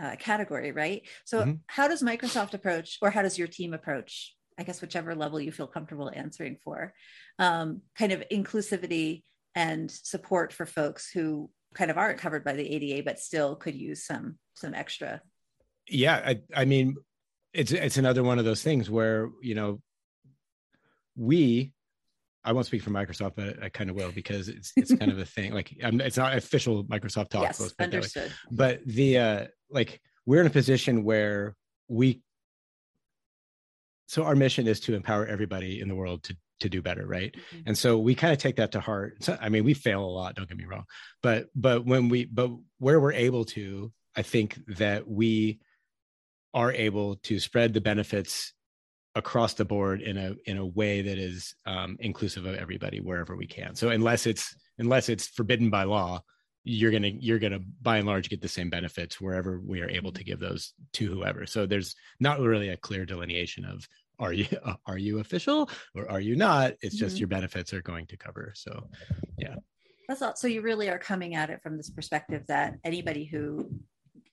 uh, 0.01 0.15
category, 0.17 0.71
right? 0.71 1.07
So, 1.25 1.41
mm-hmm. 1.41 1.53
how 1.67 1.87
does 1.87 2.03
Microsoft 2.03 2.53
approach, 2.53 2.97
or 3.01 3.09
how 3.09 3.21
does 3.21 3.37
your 3.37 3.47
team 3.47 3.73
approach? 3.73 4.35
I 4.57 4.63
guess 4.63 4.81
whichever 4.81 5.15
level 5.15 5.39
you 5.39 5.51
feel 5.51 5.67
comfortable 5.67 6.11
answering 6.13 6.57
for, 6.63 6.93
um, 7.37 7.81
kind 7.97 8.11
of 8.11 8.23
inclusivity 8.31 9.23
and 9.55 9.89
support 9.89 10.51
for 10.51 10.65
folks 10.65 11.09
who 11.09 11.49
kind 11.73 11.91
of 11.91 11.97
aren't 11.97 12.19
covered 12.19 12.43
by 12.43 12.53
the 12.53 12.69
ADA, 12.69 13.03
but 13.03 13.19
still 13.19 13.55
could 13.55 13.75
use 13.75 14.05
some 14.05 14.37
some 14.53 14.73
extra. 14.73 15.21
Yeah, 15.87 16.15
I, 16.15 16.41
I 16.55 16.65
mean, 16.65 16.95
it's 17.53 17.71
it's 17.71 17.97
another 17.97 18.23
one 18.23 18.39
of 18.39 18.45
those 18.45 18.63
things 18.63 18.89
where 18.89 19.29
you 19.41 19.55
know 19.55 19.81
we 21.15 21.73
I 22.43 22.53
won't 22.53 22.65
speak 22.65 22.81
for 22.81 22.89
Microsoft, 22.89 23.33
but 23.35 23.61
I 23.61 23.69
kind 23.69 23.89
of 23.89 23.95
will 23.95 24.11
because 24.11 24.47
it's 24.47 24.71
it's 24.75 24.93
kind 24.93 25.11
of 25.11 25.19
a 25.19 25.25
thing. 25.35 25.53
Like 25.53 25.75
I'm, 25.83 25.99
it's 26.01 26.17
not 26.17 26.35
official 26.37 26.83
Microsoft 26.85 27.29
talk. 27.29 27.43
Yes, 27.43 27.73
understood. 27.79 28.31
But 28.51 28.81
the 28.85 29.17
uh, 29.17 29.45
like 29.69 30.01
we're 30.25 30.41
in 30.41 30.47
a 30.47 30.51
position 30.51 31.03
where 31.03 31.55
we. 31.87 32.21
So 34.07 34.23
our 34.23 34.35
mission 34.35 34.67
is 34.67 34.79
to 34.81 34.95
empower 34.95 35.25
everybody 35.27 35.81
in 35.81 35.87
the 35.87 35.95
world 35.95 36.23
to 36.23 36.37
to 36.61 36.69
do 36.69 36.81
better, 36.81 37.05
right? 37.05 37.33
Mm-hmm. 37.33 37.61
And 37.67 37.77
so 37.77 37.97
we 37.97 38.15
kind 38.15 38.33
of 38.33 38.39
take 38.39 38.57
that 38.57 38.71
to 38.73 38.79
heart. 38.79 39.23
So, 39.23 39.37
I 39.39 39.49
mean, 39.49 39.63
we 39.63 39.73
fail 39.73 40.03
a 40.03 40.05
lot. 40.05 40.35
Don't 40.35 40.47
get 40.47 40.57
me 40.57 40.65
wrong, 40.65 40.85
but 41.21 41.47
but 41.55 41.85
when 41.85 42.09
we 42.09 42.25
but 42.25 42.51
where 42.79 42.99
we're 42.99 43.13
able 43.13 43.45
to, 43.45 43.91
I 44.15 44.21
think 44.21 44.59
that 44.77 45.07
we 45.07 45.59
are 46.53 46.71
able 46.71 47.15
to 47.17 47.39
spread 47.39 47.73
the 47.73 47.81
benefits 47.81 48.53
across 49.15 49.53
the 49.55 49.65
board 49.65 50.01
in 50.01 50.17
a 50.17 50.35
in 50.45 50.57
a 50.57 50.65
way 50.65 51.01
that 51.01 51.17
is 51.17 51.55
um, 51.65 51.97
inclusive 51.99 52.45
of 52.45 52.55
everybody 52.55 52.99
wherever 52.99 53.35
we 53.35 53.47
can. 53.47 53.75
So 53.75 53.89
unless 53.89 54.25
it's 54.25 54.55
unless 54.77 55.09
it's 55.09 55.27
forbidden 55.27 55.69
by 55.69 55.83
law, 55.83 56.21
you're 56.63 56.91
gonna 56.91 57.11
you're 57.19 57.39
gonna 57.39 57.59
by 57.81 57.97
and 57.97 58.07
large 58.07 58.29
get 58.29 58.41
the 58.41 58.47
same 58.47 58.69
benefits 58.69 59.19
wherever 59.19 59.59
we 59.59 59.81
are 59.81 59.89
able 59.89 60.11
to 60.13 60.23
give 60.23 60.39
those 60.39 60.73
to 60.93 61.07
whoever. 61.07 61.45
So 61.45 61.65
there's 61.65 61.95
not 62.19 62.39
really 62.39 62.69
a 62.69 62.77
clear 62.77 63.05
delineation 63.05 63.65
of 63.65 63.87
are 64.19 64.33
you 64.33 64.47
are 64.85 64.97
you 64.97 65.19
official 65.19 65.69
or 65.95 66.09
are 66.09 66.21
you 66.21 66.35
not? 66.35 66.73
It's 66.81 66.95
just 66.95 67.15
mm-hmm. 67.15 67.19
your 67.19 67.27
benefits 67.29 67.73
are 67.73 67.81
going 67.81 68.05
to 68.07 68.17
cover. 68.17 68.53
So 68.55 68.89
yeah. 69.37 69.55
That's 70.07 70.21
all. 70.23 70.35
So 70.35 70.47
you 70.47 70.61
really 70.61 70.89
are 70.89 70.97
coming 70.97 71.35
at 71.35 71.51
it 71.51 71.61
from 71.61 71.77
this 71.77 71.91
perspective 71.91 72.43
that 72.47 72.75
anybody 72.83 73.25
who 73.25 73.69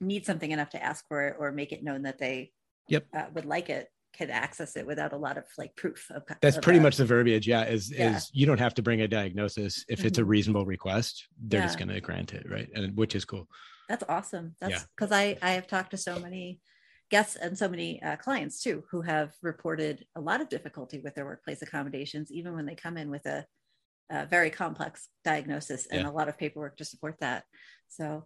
needs 0.01 0.27
something 0.27 0.51
enough 0.51 0.71
to 0.71 0.83
ask 0.83 1.05
for 1.07 1.29
it 1.29 1.37
or 1.39 1.53
make 1.53 1.73
it 1.73 1.85
known 1.85 2.03
that 2.03 2.19
they 2.19 2.51
yep. 2.89 3.07
Uh, 3.15 3.27
would 3.35 3.45
like 3.45 3.69
it 3.69 3.89
can 4.17 4.31
access 4.31 4.77
it 4.77 4.87
without 4.87 5.13
a 5.13 5.17
lot 5.17 5.37
of 5.37 5.45
like 5.59 5.75
proof 5.77 6.11
of 6.11 6.23
that's 6.41 6.57
of 6.57 6.63
pretty 6.63 6.81
much 6.81 6.97
the 6.97 7.05
verbiage 7.05 7.47
yeah 7.47 7.65
is 7.65 7.93
yeah. 7.93 8.17
is 8.17 8.31
you 8.33 8.47
don't 8.47 8.61
have 8.61 8.75
to 8.75 8.83
bring 8.83 9.03
a 9.03 9.09
diagnosis 9.09 9.85
if 9.89 10.05
it's 10.05 10.19
a 10.19 10.21
mm-hmm. 10.21 10.31
reasonable 10.31 10.65
request 10.65 11.29
they're 11.49 11.61
yeah. 11.61 11.67
just 11.67 11.79
going 11.79 11.89
to 11.89 12.01
grant 12.01 12.33
it 12.33 12.49
right 12.51 12.69
and 12.75 12.97
which 12.97 13.15
is 13.15 13.25
cool 13.25 13.47
that's 13.89 14.05
awesome 14.09 14.55
that's 14.61 14.87
because 14.97 15.11
yeah. 15.11 15.19
i 15.19 15.39
i 15.43 15.51
have 15.51 15.67
talked 15.67 15.91
to 15.91 15.97
so 15.97 16.19
many 16.19 16.61
guests 17.11 17.37
and 17.37 17.57
so 17.57 17.69
many 17.69 18.03
uh, 18.03 18.17
clients 18.17 18.63
too 18.63 18.83
who 18.91 19.01
have 19.01 19.33
reported 19.43 20.05
a 20.17 20.21
lot 20.21 20.41
of 20.41 20.49
difficulty 20.49 20.99
with 20.99 21.15
their 21.15 21.25
workplace 21.25 21.63
accommodations 21.63 22.33
even 22.33 22.55
when 22.55 22.67
they 22.67 22.75
come 22.75 22.97
in 22.97 23.11
with 23.11 23.25
a, 23.27 23.45
a 24.11 24.27
very 24.27 24.51
complex 24.51 25.09
diagnosis 25.25 25.87
and 25.87 26.07
a 26.07 26.11
lot 26.11 26.29
of 26.29 26.39
paperwork 26.39 26.77
to 26.77 26.85
support 26.85 27.17
that 27.21 27.45
so 27.89 28.25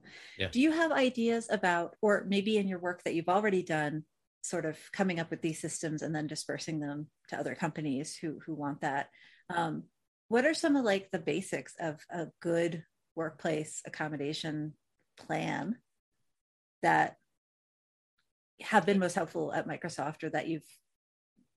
do 0.52 0.61
you 0.61 0.73
have 0.73 0.92
ideas 0.92 1.47
about 1.50 1.94
or 2.00 2.25
maybe 2.26 2.56
in 2.56 2.66
your 2.66 2.78
work 2.78 3.02
that 3.04 3.14
you've 3.14 3.28
already 3.28 3.62
done 3.62 4.02
sort 4.42 4.64
of 4.64 4.78
coming 4.92 5.20
up 5.20 5.30
with 5.30 5.42
these 5.42 5.61
systems 5.61 6.02
and 6.02 6.14
then 6.14 6.26
dispersing 6.26 6.80
them 6.80 7.09
to 7.28 7.38
other 7.38 7.54
companies 7.54 8.16
who 8.16 8.38
who 8.47 8.54
want 8.54 8.80
that. 8.80 9.09
Um, 9.54 9.85
what 10.28 10.44
are 10.44 10.54
some 10.54 10.76
of 10.76 10.85
like 10.85 11.11
the 11.11 11.18
basics 11.18 11.75
of 11.80 12.00
a 12.11 12.28
good 12.40 12.85
workplace 13.16 13.82
accommodation 13.85 14.75
plan 15.18 15.76
that 16.82 17.16
have 18.62 18.87
been 18.87 18.99
most 18.99 19.14
helpful 19.14 19.52
at 19.52 19.66
microsoft 19.66 20.23
or 20.23 20.30
that 20.30 20.47
you've 20.47 20.64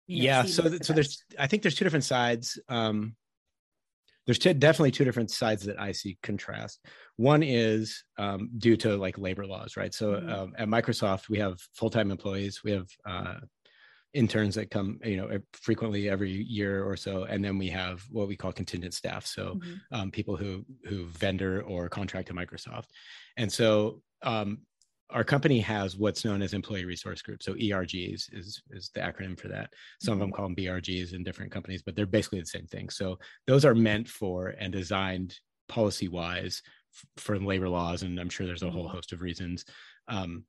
you 0.08 0.20
know, 0.20 0.24
yeah 0.26 0.44
so 0.44 0.64
th- 0.64 0.84
so 0.84 0.94
there's 0.94 1.24
i 1.38 1.48
think 1.48 1.62
there's 1.62 1.76
two 1.76 1.86
different 1.86 2.04
sides. 2.06 2.60
Um, 2.68 3.16
there's 4.26 4.40
t- 4.40 4.54
definitely 4.54 4.92
two 4.92 5.04
different 5.06 5.32
sides 5.32 5.64
that 5.66 5.80
I 5.80 5.92
see 5.92 6.18
contrast. 6.24 6.80
One 7.18 7.44
is 7.44 8.04
um, 8.18 8.50
due 8.58 8.78
to 8.78 8.96
like 8.96 9.18
labor 9.18 9.46
laws, 9.46 9.76
right? 9.78 9.94
So 9.94 10.14
mm-hmm. 10.14 10.30
um, 10.30 10.54
at 10.58 10.68
Microsoft, 10.68 11.30
we 11.30 11.40
have 11.40 11.60
full 11.74 11.90
time 11.90 12.12
employees, 12.12 12.62
we 12.64 12.72
have 12.72 12.88
uh, 13.06 13.36
interns 14.14 14.56
that 14.56 14.70
come, 14.70 15.00
you 15.04 15.18
know, 15.18 15.40
frequently 15.54 16.10
every 16.10 16.32
year 16.32 16.84
or 16.84 16.96
so, 16.96 17.24
and 17.24 17.44
then 17.44 17.58
we 17.58 17.68
have 17.70 18.04
what 18.12 18.28
we 18.28 18.36
call 18.36 18.52
contingent 18.52 18.94
staff, 18.94 19.26
so 19.26 19.56
mm-hmm. 19.56 19.74
um, 19.92 20.12
people 20.12 20.36
who 20.36 20.66
who 20.86 21.08
vendor 21.08 21.62
or 21.64 21.90
contract 21.90 22.28
to 22.28 22.34
Microsoft, 22.34 22.86
and 23.38 23.52
so 23.52 24.02
um, 24.22 24.60
our 25.10 25.24
company 25.24 25.60
has 25.60 25.96
what's 25.96 26.26
known 26.26 26.42
as 26.42 26.54
employee 26.54 26.86
resource 26.86 27.22
groups. 27.22 27.46
So 27.46 27.54
ERGs 27.54 28.34
is 28.34 28.62
is 28.72 28.90
the 28.94 29.02
acronym 29.02 29.40
for 29.40 29.48
that. 29.50 29.72
Some 30.02 30.14
of 30.14 30.20
them 30.20 30.30
mm-hmm. 30.30 30.36
call 30.36 30.46
them 30.48 30.56
BRGs 30.56 31.14
in 31.14 31.24
different 31.24 31.52
companies, 31.52 31.84
but 31.84 31.96
they're 31.96 32.06
basically 32.06 32.40
the 32.40 32.46
same 32.46 32.68
thing. 32.68 32.90
So 32.90 33.20
those 33.48 33.66
are 33.66 33.76
meant 33.76 34.08
for 34.08 34.50
and 34.60 34.74
designed 34.74 35.38
policy 35.68 36.08
wise 36.08 36.62
for 37.18 37.40
labor 37.40 37.70
laws, 37.70 38.04
and 38.04 38.20
I'm 38.20 38.30
sure 38.30 38.46
there's 38.46 38.64
a 38.64 38.70
whole 38.70 38.86
mm-hmm. 38.86 38.96
host 38.96 39.14
of 39.14 39.22
reasons 39.22 39.66
um, 40.08 40.46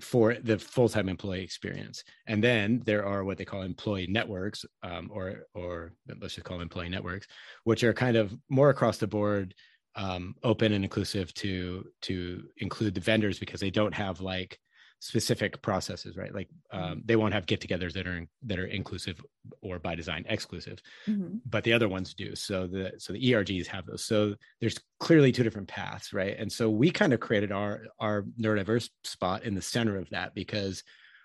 for 0.00 0.34
the 0.34 0.58
full 0.58 0.88
time 0.88 1.08
employee 1.08 1.42
experience. 1.42 2.04
And 2.26 2.42
then 2.42 2.82
there 2.84 3.06
are 3.06 3.24
what 3.24 3.38
they 3.38 3.44
call 3.44 3.62
employee 3.62 4.08
networks, 4.08 4.64
um, 4.82 5.10
or 5.12 5.46
or 5.54 5.92
let's 6.20 6.34
just 6.34 6.44
call 6.44 6.58
them 6.58 6.62
employee 6.62 6.88
networks, 6.88 7.26
which 7.64 7.84
are 7.84 7.94
kind 7.94 8.16
of 8.16 8.34
more 8.48 8.70
across 8.70 8.98
the 8.98 9.06
board 9.06 9.54
um, 9.96 10.34
open 10.42 10.72
and 10.72 10.84
inclusive 10.84 11.32
to 11.34 11.86
to 12.02 12.44
include 12.58 12.94
the 12.94 13.00
vendors 13.00 13.38
because 13.38 13.60
they 13.60 13.70
don't 13.70 13.94
have 13.94 14.20
like 14.20 14.58
specific 15.00 15.60
processes 15.60 16.16
right 16.16 16.34
like 16.34 16.48
um, 16.70 16.82
mm-hmm. 16.82 17.00
they 17.04 17.16
won't 17.16 17.34
have 17.34 17.44
get-togethers 17.44 17.92
that 17.92 18.06
are 18.06 18.26
that 18.42 18.58
are 18.58 18.66
inclusive 18.66 19.20
or 19.60 19.78
by 19.78 19.94
design 19.94 20.24
exclusive 20.28 20.80
mm-hmm. 21.06 21.36
but 21.44 21.62
the 21.62 21.72
other 21.72 21.88
ones 21.88 22.14
do 22.14 22.34
so 22.34 22.66
the 22.66 22.92
so 22.96 23.12
the 23.12 23.32
ergs 23.32 23.66
have 23.66 23.84
those 23.84 24.04
so 24.04 24.34
there's 24.60 24.78
clearly 25.00 25.30
two 25.30 25.42
different 25.42 25.68
paths 25.68 26.12
right 26.12 26.38
and 26.38 26.50
so 26.50 26.70
we 26.70 26.90
kind 26.90 27.12
of 27.12 27.20
created 27.20 27.52
our 27.52 27.82
our 28.00 28.24
neurodiverse 28.40 28.88
spot 29.04 29.44
in 29.44 29.54
the 29.54 29.62
center 29.62 29.98
of 29.98 30.08
that 30.10 30.34
because 30.34 30.82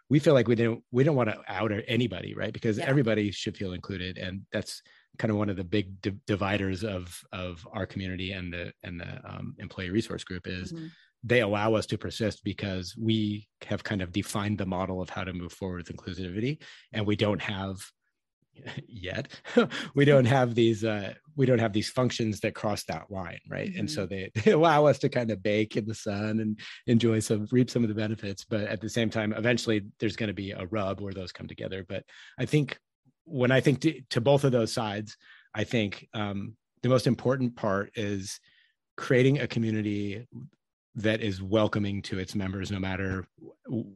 we 0.09 0.19
feel 0.19 0.33
like 0.33 0.47
we 0.47 0.55
don't 0.55 0.83
we 0.91 1.03
don't 1.03 1.15
want 1.15 1.29
to 1.29 1.39
out 1.47 1.71
anybody 1.87 2.33
right 2.35 2.51
because 2.51 2.77
yeah. 2.77 2.85
everybody 2.85 3.31
should 3.31 3.55
feel 3.55 3.73
included 3.73 4.17
and 4.17 4.41
that's 4.51 4.81
kind 5.17 5.31
of 5.31 5.37
one 5.37 5.49
of 5.49 5.57
the 5.57 5.63
big 5.63 6.01
di- 6.01 6.13
dividers 6.27 6.83
of 6.83 7.19
of 7.31 7.67
our 7.73 7.85
community 7.85 8.31
and 8.31 8.53
the 8.53 8.71
and 8.83 8.99
the 8.99 9.29
um, 9.29 9.55
employee 9.59 9.89
resource 9.89 10.23
group 10.23 10.47
is 10.47 10.71
mm-hmm. 10.71 10.87
they 11.23 11.41
allow 11.41 11.73
us 11.73 11.85
to 11.87 11.97
persist 11.97 12.43
because 12.43 12.95
we 12.97 13.47
have 13.65 13.83
kind 13.83 14.01
of 14.01 14.11
defined 14.11 14.57
the 14.57 14.65
model 14.65 15.01
of 15.01 15.09
how 15.09 15.23
to 15.23 15.33
move 15.33 15.51
forward 15.51 15.85
with 15.87 15.95
inclusivity 15.95 16.61
and 16.93 17.05
we 17.05 17.15
don't 17.15 17.41
have 17.41 17.77
yet 18.87 19.27
we 19.95 20.05
don't 20.05 20.25
have 20.25 20.55
these 20.55 20.83
uh 20.83 21.13
we 21.35 21.45
don't 21.45 21.59
have 21.59 21.73
these 21.73 21.89
functions 21.89 22.39
that 22.39 22.55
cross 22.55 22.83
that 22.85 23.09
line 23.09 23.39
right 23.49 23.69
mm-hmm. 23.69 23.79
and 23.79 23.91
so 23.91 24.05
mm-hmm. 24.05 24.27
they, 24.35 24.41
they 24.45 24.51
allow 24.51 24.85
us 24.85 24.99
to 24.99 25.09
kind 25.09 25.31
of 25.31 25.43
bake 25.43 25.75
in 25.75 25.85
the 25.85 25.93
sun 25.93 26.39
and 26.39 26.59
enjoy 26.87 27.19
some 27.19 27.47
reap 27.51 27.69
some 27.69 27.83
of 27.83 27.89
the 27.89 27.95
benefits 27.95 28.45
but 28.45 28.61
at 28.61 28.81
the 28.81 28.89
same 28.89 29.09
time 29.09 29.33
eventually 29.33 29.81
there's 29.99 30.15
going 30.15 30.27
to 30.27 30.33
be 30.33 30.51
a 30.51 30.65
rub 30.71 31.01
where 31.01 31.13
those 31.13 31.31
come 31.31 31.47
together 31.47 31.85
but 31.87 32.03
i 32.39 32.45
think 32.45 32.77
when 33.29 33.51
I 33.51 33.61
think 33.61 33.81
to, 33.81 34.01
to 34.09 34.21
both 34.21 34.43
of 34.43 34.51
those 34.51 34.73
sides, 34.73 35.17
I 35.53 35.63
think 35.63 36.07
um, 36.13 36.55
the 36.81 36.89
most 36.89 37.07
important 37.07 37.55
part 37.55 37.91
is 37.95 38.39
creating 38.97 39.39
a 39.39 39.47
community 39.47 40.27
that 40.95 41.21
is 41.21 41.41
welcoming 41.41 42.01
to 42.01 42.19
its 42.19 42.35
members 42.35 42.71
no 42.71 42.79
matter 42.79 43.25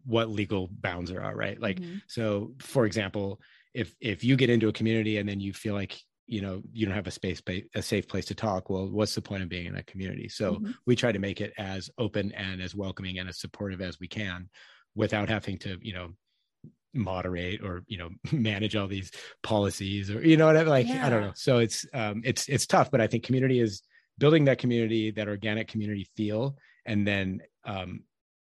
what 0.05 0.29
legal 0.29 0.69
bounds 0.79 1.11
there 1.11 1.23
are 1.23 1.35
right 1.35 1.59
like 1.59 1.79
mm-hmm. 1.79 1.97
so 2.07 2.53
for 2.59 2.85
example 2.85 3.41
if 3.73 3.95
if 3.99 4.23
you 4.23 4.35
get 4.35 4.49
into 4.49 4.69
a 4.69 4.73
community 4.73 5.17
and 5.17 5.27
then 5.27 5.39
you 5.39 5.51
feel 5.51 5.73
like 5.73 5.99
you 6.27 6.39
know 6.39 6.61
you 6.71 6.85
don't 6.85 6.95
have 6.95 7.07
a 7.07 7.11
space 7.11 7.41
a 7.75 7.81
safe 7.81 8.07
place 8.07 8.25
to 8.25 8.35
talk 8.35 8.69
well 8.69 8.87
what's 8.89 9.15
the 9.15 9.21
point 9.21 9.43
of 9.43 9.49
being 9.49 9.65
in 9.65 9.73
that 9.73 9.87
community 9.87 10.29
so 10.29 10.53
mm-hmm. 10.53 10.71
we 10.85 10.95
try 10.95 11.11
to 11.11 11.19
make 11.19 11.41
it 11.41 11.51
as 11.57 11.89
open 11.97 12.31
and 12.33 12.61
as 12.61 12.75
welcoming 12.75 13.19
and 13.19 13.27
as 13.27 13.39
supportive 13.39 13.81
as 13.81 13.99
we 13.99 14.07
can 14.07 14.47
without 14.95 15.27
having 15.27 15.57
to 15.57 15.77
you 15.81 15.93
know 15.93 16.09
moderate 16.93 17.61
or 17.61 17.83
you 17.87 17.97
know 17.97 18.09
manage 18.31 18.75
all 18.75 18.87
these 18.87 19.11
policies 19.41 20.11
or 20.11 20.25
you 20.25 20.37
know 20.37 20.47
what 20.47 20.57
I 20.57 20.63
like 20.63 20.87
yeah. 20.87 21.05
I 21.05 21.09
don't 21.09 21.21
know. 21.21 21.33
So 21.35 21.59
it's 21.59 21.85
um 21.93 22.21
it's 22.23 22.47
it's 22.47 22.65
tough, 22.65 22.91
but 22.91 23.01
I 23.01 23.07
think 23.07 23.23
community 23.23 23.59
is 23.59 23.81
building 24.17 24.45
that 24.45 24.59
community, 24.59 25.11
that 25.11 25.27
organic 25.27 25.67
community 25.67 26.07
feel, 26.15 26.57
and 26.85 27.07
then 27.07 27.41
um 27.65 28.03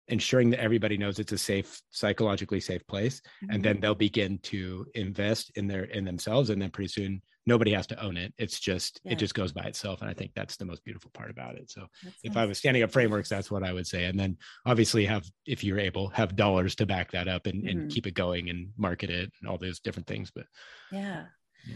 ensuring 0.09 0.51
that 0.51 0.61
everybody 0.61 0.97
knows 0.97 1.19
it's 1.19 1.33
a 1.33 1.39
safe 1.39 1.81
psychologically 1.91 2.61
safe 2.61 2.87
place 2.87 3.21
mm-hmm. 3.21 3.55
and 3.55 3.65
then 3.65 3.75
mm-hmm. 3.75 3.83
they'll 3.83 3.95
begin 3.95 4.39
to 4.39 4.87
invest 4.95 5.51
in 5.57 5.67
their 5.67 5.85
in 5.85 6.05
themselves 6.05 6.51
and 6.51 6.63
then 6.63 6.71
pretty 6.71 6.89
soon 6.89 7.21
nobody 7.47 7.73
has 7.73 7.87
to 7.87 8.03
own 8.03 8.17
it 8.17 8.35
it's 8.39 8.59
just 8.59 9.01
yeah. 9.05 9.13
it 9.13 9.19
just 9.19 9.35
goes 9.35 9.53
by 9.53 9.63
itself 9.63 10.01
and 10.01 10.11
i 10.11 10.13
think 10.15 10.33
that's 10.35 10.57
the 10.57 10.65
most 10.65 10.85
beautiful 10.85 11.11
part 11.13 11.31
about 11.31 11.55
it 11.55 11.71
so 11.71 11.87
that's 12.03 12.17
if 12.23 12.35
nice. 12.35 12.43
i 12.43 12.47
was 12.47 12.59
standing 12.59 12.83
up 12.83 12.91
frameworks 12.91 13.29
that's 13.29 13.51
what 13.51 13.63
i 13.63 13.73
would 13.73 13.87
say 13.87 14.05
and 14.05 14.19
then 14.19 14.37
obviously 14.67 15.05
have 15.05 15.25
if 15.47 15.63
you're 15.63 15.79
able 15.79 16.09
have 16.09 16.37
dollars 16.37 16.75
to 16.75 16.87
back 16.87 17.11
that 17.13 17.29
up 17.29 17.47
and, 17.47 17.63
mm-hmm. 17.63 17.69
and 17.81 17.91
keep 17.91 18.07
it 18.07 18.15
going 18.15 18.51
and 18.51 18.69
market 18.77 19.11
it 19.11 19.31
and 19.41 19.49
all 19.49 19.59
those 19.59 19.81
different 19.81 20.07
things 20.07 20.31
but 20.35 20.47
yeah. 20.91 21.25
yeah 21.67 21.75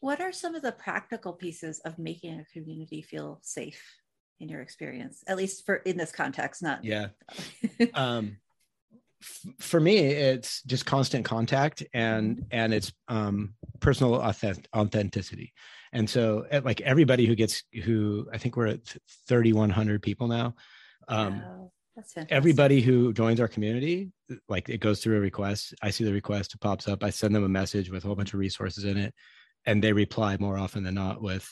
what 0.00 0.20
are 0.20 0.32
some 0.32 0.54
of 0.54 0.62
the 0.62 0.72
practical 0.72 1.34
pieces 1.34 1.78
of 1.80 1.98
making 1.98 2.40
a 2.40 2.44
community 2.52 3.02
feel 3.02 3.38
safe 3.42 3.96
in 4.40 4.48
your 4.48 4.62
experience 4.62 5.22
at 5.26 5.36
least 5.36 5.66
for 5.66 5.76
in 5.76 5.96
this 5.96 6.12
context 6.12 6.62
not 6.62 6.82
yeah 6.84 7.08
um 7.94 8.36
for 9.58 9.80
me 9.80 9.98
it's 9.98 10.62
just 10.62 10.86
constant 10.86 11.24
contact 11.24 11.82
and 11.92 12.46
and 12.50 12.72
it's 12.72 12.92
um 13.08 13.54
personal 13.80 14.14
authentic- 14.14 14.68
authenticity. 14.74 15.52
And 15.92 16.08
so 16.08 16.46
like 16.64 16.80
everybody 16.82 17.26
who 17.26 17.34
gets 17.34 17.64
who 17.84 18.28
i 18.32 18.38
think 18.38 18.56
we're 18.56 18.68
at 18.68 18.96
3100 19.28 20.02
people 20.02 20.28
now 20.28 20.54
um 21.08 21.40
wow. 21.40 21.72
everybody 22.28 22.80
who 22.80 23.12
joins 23.12 23.40
our 23.40 23.48
community 23.48 24.10
like 24.48 24.68
it 24.68 24.78
goes 24.78 25.02
through 25.02 25.16
a 25.16 25.20
request. 25.20 25.74
I 25.82 25.90
see 25.90 26.04
the 26.04 26.12
request 26.12 26.54
it 26.54 26.60
pops 26.60 26.86
up. 26.86 27.02
I 27.02 27.10
send 27.10 27.34
them 27.34 27.44
a 27.44 27.48
message 27.48 27.90
with 27.90 28.04
a 28.04 28.06
whole 28.06 28.16
bunch 28.16 28.32
of 28.32 28.38
resources 28.38 28.84
in 28.84 28.96
it 28.96 29.12
and 29.66 29.82
they 29.82 29.92
reply 29.92 30.36
more 30.38 30.56
often 30.56 30.84
than 30.84 30.94
not 30.94 31.20
with 31.20 31.48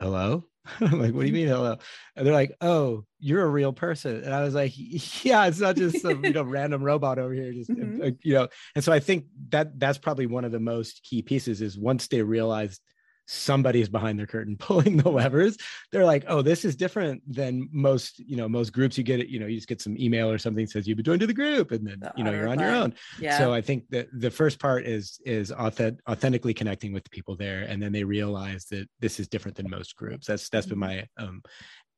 hello 0.00 0.44
I'm 0.80 1.00
like, 1.00 1.14
what 1.14 1.22
do 1.22 1.26
you 1.26 1.32
mean 1.32 1.48
hello? 1.48 1.76
And 2.14 2.26
they're 2.26 2.34
like, 2.34 2.56
oh, 2.60 3.04
you're 3.18 3.44
a 3.44 3.48
real 3.48 3.72
person. 3.72 4.22
And 4.22 4.34
I 4.34 4.42
was 4.42 4.54
like, 4.54 4.72
yeah, 5.24 5.46
it's 5.46 5.60
not 5.60 5.76
just 5.76 6.02
some 6.02 6.24
you 6.24 6.32
know 6.32 6.42
random 6.44 6.82
robot 6.82 7.18
over 7.18 7.32
here, 7.32 7.52
just 7.52 7.70
mm-hmm. 7.70 8.02
uh, 8.02 8.10
you 8.22 8.34
know. 8.34 8.48
And 8.74 8.84
so 8.84 8.92
I 8.92 9.00
think 9.00 9.26
that 9.50 9.78
that's 9.78 9.98
probably 9.98 10.26
one 10.26 10.44
of 10.44 10.52
the 10.52 10.60
most 10.60 11.02
key 11.02 11.22
pieces 11.22 11.60
is 11.60 11.78
once 11.78 12.08
they 12.08 12.22
realize 12.22 12.80
somebody's 13.26 13.88
behind 13.88 14.18
their 14.18 14.26
curtain 14.26 14.56
pulling 14.58 14.96
the 14.96 15.10
levers. 15.10 15.56
They're 15.92 16.04
like 16.04 16.24
oh 16.28 16.42
this 16.42 16.64
is 16.64 16.76
different 16.76 17.22
than 17.26 17.68
most 17.72 18.18
you 18.18 18.36
know 18.36 18.48
most 18.48 18.72
groups. 18.72 18.96
You 18.96 19.04
get 19.04 19.20
it 19.20 19.28
you 19.28 19.38
know 19.38 19.46
you 19.46 19.56
just 19.56 19.68
get 19.68 19.82
some 19.82 19.96
email 19.98 20.30
or 20.30 20.38
something 20.38 20.66
says 20.66 20.86
you've 20.86 20.96
been 20.96 21.04
joined 21.04 21.20
to 21.20 21.26
the 21.26 21.34
group 21.34 21.70
and 21.72 21.86
then 21.86 22.00
the 22.00 22.12
you 22.16 22.24
know 22.24 22.32
you're 22.32 22.48
on 22.48 22.58
your 22.58 22.74
own. 22.74 22.94
Yeah. 23.20 23.38
so 23.38 23.52
i 23.52 23.60
think 23.60 23.88
that 23.90 24.08
the 24.12 24.30
first 24.30 24.58
part 24.58 24.86
is 24.86 25.20
is 25.24 25.50
authentic, 25.52 26.00
authentically 26.08 26.54
connecting 26.54 26.92
with 26.92 27.04
the 27.04 27.10
people 27.10 27.36
there 27.36 27.62
and 27.62 27.82
then 27.82 27.92
they 27.92 28.04
realize 28.04 28.66
that 28.66 28.88
this 29.00 29.20
is 29.20 29.28
different 29.28 29.56
than 29.56 29.70
most 29.70 29.96
groups. 29.96 30.26
That's 30.26 30.48
that's 30.48 30.66
been 30.66 30.78
mm-hmm. 30.78 31.04
my 31.18 31.24
um 31.24 31.42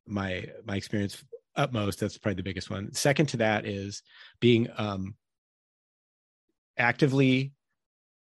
my 0.07 0.47
my 0.65 0.77
experience 0.77 1.23
utmost. 1.57 2.01
That's 2.01 2.19
probably 2.19 2.37
the 2.37 2.43
biggest 2.43 2.71
one. 2.71 2.93
Second 2.95 3.27
to 3.27 3.37
that 3.39 3.67
is 3.67 4.03
being 4.41 4.69
um 4.77 5.15
actively 6.77 7.53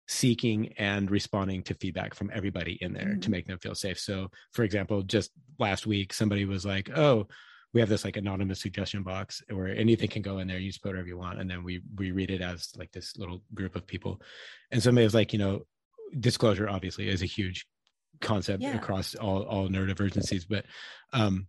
seeking 0.07 0.73
and 0.77 1.09
responding 1.09 1.63
to 1.63 1.73
feedback 1.75 2.13
from 2.13 2.31
everybody 2.33 2.77
in 2.81 2.93
there 2.93 3.07
mm-hmm. 3.07 3.19
to 3.21 3.31
make 3.31 3.47
them 3.47 3.59
feel 3.59 3.75
safe. 3.75 3.99
So, 3.99 4.29
for 4.51 4.63
example, 4.63 5.01
just 5.03 5.31
last 5.59 5.87
week, 5.87 6.13
somebody 6.13 6.45
was 6.45 6.65
like, 6.65 6.89
"Oh, 6.97 7.27
we 7.73 7.79
have 7.79 7.89
this 7.89 8.03
like 8.05 8.17
anonymous 8.17 8.61
suggestion 8.61 9.03
box 9.03 9.41
where 9.49 9.67
anything 9.67 10.09
can 10.09 10.21
go 10.21 10.39
in 10.39 10.47
there. 10.47 10.59
You 10.59 10.69
just 10.69 10.83
put 10.83 10.89
whatever 10.89 11.07
you 11.07 11.17
want, 11.17 11.39
and 11.39 11.49
then 11.49 11.63
we 11.63 11.81
we 11.95 12.11
read 12.11 12.31
it 12.31 12.41
as 12.41 12.69
like 12.77 12.91
this 12.91 13.17
little 13.17 13.41
group 13.53 13.75
of 13.75 13.87
people." 13.87 14.21
And 14.71 14.81
somebody 14.83 15.05
was 15.05 15.15
like, 15.15 15.33
"You 15.33 15.39
know, 15.39 15.65
disclosure 16.19 16.69
obviously 16.69 17.07
is 17.07 17.21
a 17.21 17.27
huge 17.27 17.65
concept 18.21 18.63
yeah. 18.63 18.75
across 18.75 19.15
all 19.15 19.43
all 19.43 19.69
neurodivergencies, 19.69 20.45
but 20.47 20.65
um, 21.13 21.47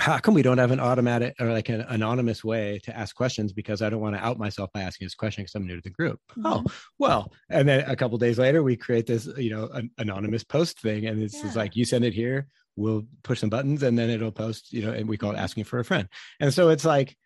how 0.00 0.18
come 0.18 0.34
we 0.34 0.42
don't 0.42 0.58
have 0.58 0.70
an 0.70 0.80
automatic 0.80 1.34
or 1.40 1.52
like 1.52 1.68
an 1.68 1.82
anonymous 1.82 2.44
way 2.44 2.80
to 2.82 2.96
ask 2.96 3.14
questions 3.14 3.52
because 3.52 3.82
i 3.82 3.90
don't 3.90 4.00
want 4.00 4.14
to 4.14 4.24
out 4.24 4.38
myself 4.38 4.70
by 4.72 4.80
asking 4.80 5.04
this 5.04 5.14
question 5.14 5.42
because 5.42 5.54
i'm 5.54 5.66
new 5.66 5.76
to 5.76 5.82
the 5.82 5.90
group 5.90 6.20
mm-hmm. 6.30 6.46
oh 6.46 6.64
well 6.98 7.32
and 7.50 7.68
then 7.68 7.88
a 7.88 7.96
couple 7.96 8.16
days 8.18 8.38
later 8.38 8.62
we 8.62 8.76
create 8.76 9.06
this 9.06 9.26
you 9.36 9.50
know 9.50 9.68
an 9.72 9.90
anonymous 9.98 10.44
post 10.44 10.80
thing 10.80 11.06
and 11.06 11.22
it's 11.22 11.42
yeah. 11.42 11.52
like 11.54 11.76
you 11.76 11.84
send 11.84 12.04
it 12.04 12.14
here 12.14 12.46
we'll 12.76 13.04
push 13.22 13.40
some 13.40 13.50
buttons 13.50 13.82
and 13.82 13.98
then 13.98 14.08
it'll 14.08 14.32
post 14.32 14.72
you 14.72 14.82
know 14.82 14.92
and 14.92 15.08
we 15.08 15.16
call 15.16 15.32
it 15.32 15.38
asking 15.38 15.64
for 15.64 15.78
a 15.78 15.84
friend 15.84 16.08
and 16.40 16.54
so 16.54 16.68
it's 16.68 16.84
like 16.84 17.16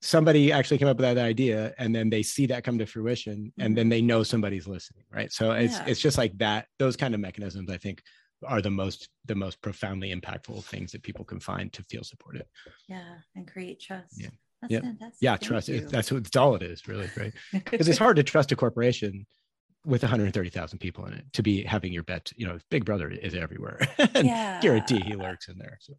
somebody 0.00 0.52
actually 0.52 0.78
came 0.78 0.88
up 0.88 0.96
with 0.96 1.04
that 1.04 1.18
idea 1.18 1.74
and 1.78 1.94
then 1.94 2.10
they 2.10 2.22
see 2.22 2.46
that 2.46 2.62
come 2.62 2.78
to 2.78 2.86
fruition 2.86 3.52
and 3.58 3.76
then 3.76 3.84
mm-hmm. 3.84 3.90
they 3.90 4.02
know 4.02 4.22
somebody's 4.22 4.66
listening 4.66 5.04
right 5.10 5.32
so 5.32 5.52
it's 5.52 5.78
yeah. 5.78 5.84
it's 5.86 6.00
just 6.00 6.18
like 6.18 6.36
that 6.38 6.66
those 6.78 6.96
kind 6.96 7.14
of 7.14 7.20
mechanisms 7.20 7.70
i 7.70 7.78
think 7.78 8.02
are 8.46 8.62
the 8.62 8.70
most 8.70 9.08
the 9.26 9.34
most 9.34 9.60
profoundly 9.62 10.14
impactful 10.14 10.64
things 10.64 10.92
that 10.92 11.02
people 11.02 11.24
can 11.24 11.40
find 11.40 11.72
to 11.72 11.82
feel 11.84 12.04
supported. 12.04 12.44
Yeah 12.88 13.16
and 13.34 13.46
create 13.46 13.80
trust. 13.80 14.20
Yeah. 14.20 14.28
That's 14.60 14.72
yeah. 14.72 14.80
fantastic. 14.80 15.18
yeah 15.20 15.30
Thank 15.32 15.42
trust 15.42 15.68
it, 15.68 15.88
that's 15.88 16.12
what 16.12 16.26
it's 16.26 16.36
all 16.36 16.54
it 16.54 16.62
is 16.62 16.86
really 16.86 17.10
right? 17.16 17.32
Because 17.52 17.88
it's 17.88 17.98
hard 17.98 18.16
to 18.16 18.22
trust 18.22 18.52
a 18.52 18.56
corporation 18.56 19.26
with 19.84 20.02
130,000 20.02 20.78
people 20.78 21.04
in 21.06 21.14
it 21.14 21.24
to 21.32 21.42
be 21.42 21.64
having 21.64 21.92
your 21.92 22.04
bet 22.04 22.32
you 22.36 22.46
know 22.46 22.58
big 22.70 22.84
brother 22.84 23.10
is 23.10 23.34
everywhere 23.34 23.80
and 24.14 24.26
yeah. 24.26 24.60
guarantee 24.60 25.00
he 25.00 25.14
lurks 25.14 25.48
in 25.48 25.58
there 25.58 25.78
so. 25.80 25.94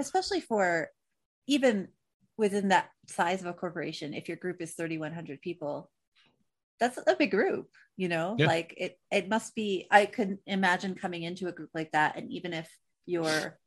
Especially 0.00 0.40
for 0.40 0.88
even 1.46 1.88
within 2.36 2.68
that 2.68 2.88
size 3.06 3.40
of 3.40 3.46
a 3.46 3.52
corporation 3.52 4.14
if 4.14 4.26
your 4.26 4.36
group 4.36 4.60
is 4.60 4.74
3100 4.74 5.40
people 5.40 5.91
that's 6.82 6.98
a 7.06 7.16
big 7.16 7.30
group 7.30 7.68
you 7.96 8.08
know? 8.08 8.36
Yeah. 8.38 8.46
like 8.46 8.74
it 8.76 8.98
it 9.10 9.28
must 9.28 9.54
be 9.54 9.86
i 9.90 10.06
could 10.06 10.38
imagine 10.46 10.94
coming 10.94 11.22
into 11.22 11.48
a 11.48 11.52
group 11.52 11.70
like 11.74 11.92
that 11.92 12.16
and 12.16 12.30
even 12.30 12.52
if 12.52 12.68
your 13.06 13.58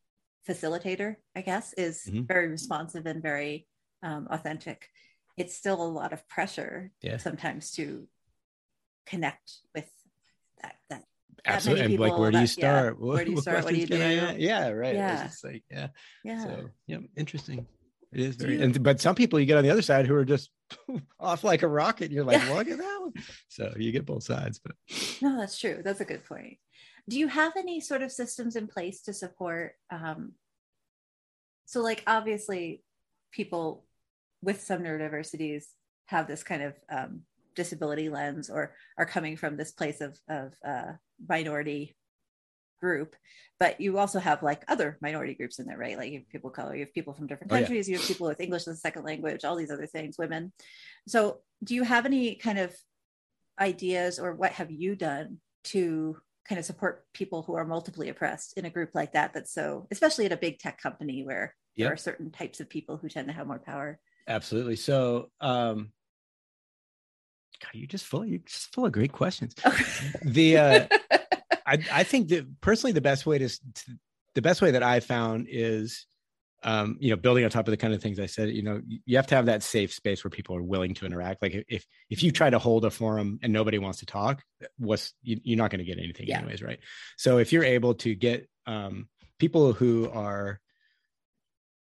facilitator 0.47 1.15
i 1.35 1.41
guess 1.41 1.73
is 1.73 2.03
mm-hmm. 2.07 2.23
very 2.23 2.47
responsive 2.47 3.05
and 3.05 3.21
very 3.21 3.67
um, 4.03 4.27
authentic 4.29 4.89
it's 5.37 5.55
still 5.55 5.81
a 5.81 5.83
lot 5.83 6.13
of 6.13 6.27
pressure 6.27 6.91
yeah. 7.01 7.17
sometimes 7.17 7.71
to 7.71 8.07
connect 9.05 9.53
with 9.73 9.89
that 10.61 10.75
that 10.89 11.03
absolutely 11.45 11.85
and 11.85 11.99
like 11.99 12.17
where 12.17 12.31
do 12.31 12.39
you 12.39 12.47
start 12.47 12.97
yeah, 12.99 13.05
where 13.05 13.25
do 13.25 13.31
you 13.31 13.41
start? 13.41 13.63
What 13.63 13.73
do 13.73 13.79
you 13.79 13.87
do? 13.87 13.97
yeah 14.37 14.69
right 14.69 14.95
yeah. 14.95 15.25
it's 15.25 15.43
like 15.43 15.63
yeah. 15.69 15.87
Yeah. 16.23 16.43
So 16.43 16.69
yeah 16.87 16.97
interesting. 17.15 17.65
It 18.11 18.21
is 18.21 18.35
very, 18.37 18.61
and 18.61 18.81
but 18.81 19.01
some 19.01 19.15
people 19.15 19.39
you 19.39 19.45
get 19.45 19.57
on 19.57 19.63
the 19.63 19.69
other 19.69 19.81
side 19.81 20.07
who 20.07 20.15
are 20.15 20.23
just 20.23 20.49
off 21.19 21.43
like 21.43 21.63
a 21.63 21.67
rocket. 21.67 22.11
You're 22.11 22.23
like, 22.23 22.47
look 22.49 22.67
at 22.67 22.77
that 22.77 22.97
one. 22.99 23.13
So 23.49 23.73
you 23.77 23.91
get 23.91 24.05
both 24.05 24.23
sides. 24.23 24.59
But 24.59 24.75
no, 25.21 25.37
that's 25.37 25.59
true. 25.59 25.81
That's 25.83 26.01
a 26.01 26.05
good 26.05 26.25
point. 26.25 26.57
Do 27.07 27.19
you 27.19 27.27
have 27.27 27.53
any 27.55 27.79
sort 27.81 28.01
of 28.01 28.11
systems 28.11 28.55
in 28.55 28.67
place 28.67 29.03
to 29.03 29.13
support? 29.13 29.73
Um, 29.91 30.33
so, 31.65 31.81
like, 31.81 32.03
obviously, 32.07 32.83
people 33.31 33.85
with 34.41 34.61
some 34.61 34.81
neurodiversities 34.81 35.65
have 36.07 36.27
this 36.27 36.43
kind 36.43 36.63
of 36.63 36.73
um, 36.89 37.21
disability 37.55 38.09
lens 38.09 38.49
or 38.49 38.75
are 38.97 39.05
coming 39.05 39.37
from 39.37 39.57
this 39.57 39.71
place 39.71 40.01
of, 40.01 40.17
of 40.29 40.53
uh, 40.67 40.93
minority 41.27 41.95
group 42.79 43.15
but 43.59 43.79
you 43.79 43.97
also 43.97 44.19
have 44.19 44.43
like 44.43 44.63
other 44.67 44.97
minority 45.01 45.33
groups 45.33 45.59
in 45.59 45.65
there 45.65 45.77
right 45.77 45.97
like 45.97 46.11
you 46.11 46.19
have 46.19 46.29
people 46.29 46.49
of 46.49 46.55
color 46.55 46.75
you 46.75 46.81
have 46.81 46.93
people 46.93 47.13
from 47.13 47.27
different 47.27 47.51
countries 47.51 47.87
oh, 47.87 47.91
yeah. 47.91 47.93
you 47.93 47.99
have 47.99 48.07
people 48.07 48.27
with 48.27 48.41
english 48.41 48.67
as 48.67 48.75
a 48.75 48.79
second 48.79 49.03
language 49.03 49.43
all 49.43 49.55
these 49.55 49.71
other 49.71 49.87
things 49.87 50.17
women 50.17 50.51
so 51.07 51.39
do 51.63 51.75
you 51.75 51.83
have 51.83 52.05
any 52.05 52.35
kind 52.35 52.59
of 52.59 52.75
ideas 53.59 54.19
or 54.19 54.33
what 54.35 54.51
have 54.51 54.71
you 54.71 54.95
done 54.95 55.37
to 55.63 56.17
kind 56.47 56.59
of 56.59 56.65
support 56.65 57.05
people 57.13 57.41
who 57.41 57.55
are 57.55 57.65
multiply 57.65 58.05
oppressed 58.05 58.57
in 58.57 58.65
a 58.65 58.69
group 58.69 58.91
like 58.93 59.13
that 59.13 59.33
that's 59.33 59.53
so 59.53 59.87
especially 59.91 60.25
at 60.25 60.31
a 60.31 60.37
big 60.37 60.59
tech 60.59 60.79
company 60.79 61.23
where 61.23 61.55
yep. 61.75 61.87
there 61.87 61.93
are 61.93 61.97
certain 61.97 62.31
types 62.31 62.59
of 62.59 62.69
people 62.69 62.97
who 62.97 63.09
tend 63.09 63.27
to 63.27 63.33
have 63.33 63.47
more 63.47 63.59
power 63.59 63.99
absolutely 64.27 64.75
so 64.75 65.29
um 65.41 65.91
God, 67.61 67.69
you 67.73 67.87
just 67.87 68.05
full 68.05 68.25
you 68.25 68.39
just 68.39 68.73
full 68.73 68.85
of 68.85 68.91
great 68.91 69.11
questions. 69.11 69.55
the 70.23 70.57
uh 70.57 70.87
I, 71.65 71.79
I 71.91 72.03
think 72.03 72.29
that 72.29 72.61
personally 72.61 72.93
the 72.93 73.01
best 73.01 73.25
way 73.25 73.37
to, 73.39 73.49
to 73.49 73.91
the 74.35 74.41
best 74.41 74.61
way 74.61 74.71
that 74.71 74.83
I 74.83 74.99
found 74.99 75.47
is 75.49 76.05
um, 76.65 76.97
you 76.99 77.11
know, 77.11 77.15
building 77.15 77.43
on 77.43 77.51
top 77.51 77.67
of 77.67 77.71
the 77.71 77.77
kind 77.77 77.93
of 77.93 78.01
things 78.01 78.19
I 78.19 78.25
said, 78.25 78.49
you 78.49 78.63
know, 78.63 78.81
you 78.87 79.17
have 79.17 79.27
to 79.27 79.35
have 79.35 79.45
that 79.45 79.61
safe 79.61 79.93
space 79.93 80.23
where 80.23 80.31
people 80.31 80.55
are 80.55 80.63
willing 80.63 80.95
to 80.95 81.05
interact. 81.05 81.43
Like 81.43 81.63
if 81.67 81.85
if 82.09 82.23
you 82.23 82.31
try 82.31 82.49
to 82.49 82.57
hold 82.57 82.85
a 82.85 82.89
forum 82.89 83.39
and 83.43 83.53
nobody 83.53 83.77
wants 83.77 83.99
to 83.99 84.07
talk, 84.07 84.41
what's 84.79 85.13
you, 85.21 85.53
are 85.53 85.57
not 85.57 85.69
going 85.69 85.79
to 85.79 85.85
get 85.85 85.99
anything 85.99 86.25
yeah. 86.27 86.39
anyways, 86.39 86.63
right? 86.63 86.79
So 87.17 87.37
if 87.37 87.53
you're 87.53 87.63
able 87.63 87.93
to 87.95 88.15
get 88.15 88.49
um, 88.65 89.07
people 89.37 89.73
who 89.73 90.09
are 90.09 90.59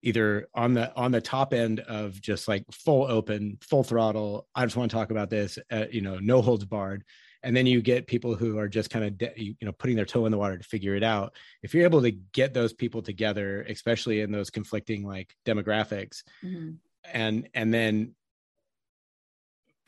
either 0.01 0.47
on 0.55 0.73
the 0.73 0.93
on 0.95 1.11
the 1.11 1.21
top 1.21 1.53
end 1.53 1.79
of 1.81 2.19
just 2.19 2.47
like 2.47 2.65
full 2.71 3.05
open, 3.05 3.59
full 3.61 3.83
throttle, 3.83 4.47
I 4.55 4.65
just 4.65 4.75
want 4.75 4.89
to 4.89 4.97
talk 4.97 5.11
about 5.11 5.29
this, 5.29 5.59
uh, 5.71 5.85
you 5.91 6.01
know, 6.01 6.17
no 6.17 6.41
holds 6.41 6.65
barred, 6.65 7.03
and 7.43 7.55
then 7.55 7.65
you 7.65 7.81
get 7.81 8.07
people 8.07 8.35
who 8.35 8.57
are 8.57 8.69
just 8.69 8.89
kind 8.89 9.05
of 9.05 9.17
de- 9.17 9.33
you 9.35 9.55
know 9.61 9.71
putting 9.71 9.95
their 9.95 10.05
toe 10.05 10.25
in 10.25 10.31
the 10.31 10.37
water 10.37 10.57
to 10.57 10.63
figure 10.63 10.95
it 10.95 11.03
out. 11.03 11.33
If 11.61 11.73
you're 11.73 11.83
able 11.83 12.01
to 12.01 12.11
get 12.11 12.53
those 12.53 12.73
people 12.73 13.01
together 13.01 13.65
especially 13.69 14.21
in 14.21 14.31
those 14.31 14.49
conflicting 14.49 15.05
like 15.05 15.35
demographics 15.45 16.23
mm-hmm. 16.43 16.71
and 17.13 17.49
and 17.53 17.73
then 17.73 18.15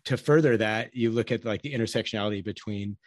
to 0.05 0.17
further 0.17 0.57
that 0.57 0.95
you 0.95 1.09
look 1.11 1.31
at 1.31 1.45
like 1.45 1.61
the 1.61 1.73
intersectionality 1.73 2.43
between 2.43 2.97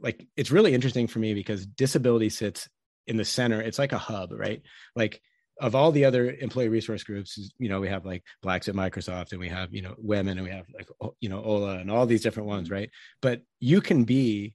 like 0.00 0.26
it's 0.36 0.50
really 0.50 0.74
interesting 0.74 1.06
for 1.06 1.18
me 1.18 1.34
because 1.34 1.66
disability 1.66 2.30
sits 2.30 2.68
in 3.06 3.16
the 3.16 3.24
center. 3.24 3.60
It's 3.60 3.78
like 3.78 3.92
a 3.92 3.98
hub 3.98 4.32
right? 4.32 4.62
Like 4.94 5.20
of 5.60 5.74
all 5.74 5.92
the 5.92 6.04
other 6.04 6.32
employee 6.40 6.68
resource 6.68 7.04
groups, 7.04 7.52
you 7.58 7.68
know, 7.68 7.80
we 7.80 7.88
have 7.88 8.04
like 8.04 8.24
blacks 8.42 8.68
at 8.68 8.74
Microsoft 8.74 9.32
and 9.32 9.40
we 9.40 9.48
have, 9.48 9.72
you 9.72 9.82
know, 9.82 9.94
women 9.98 10.38
and 10.38 10.46
we 10.46 10.52
have 10.52 10.66
like, 10.74 10.88
you 11.20 11.28
know, 11.28 11.40
HOLA 11.40 11.78
and 11.78 11.90
all 11.90 12.06
these 12.06 12.22
different 12.22 12.48
ones, 12.48 12.70
right? 12.70 12.90
But 13.22 13.42
you 13.60 13.80
can 13.80 14.04
be 14.04 14.54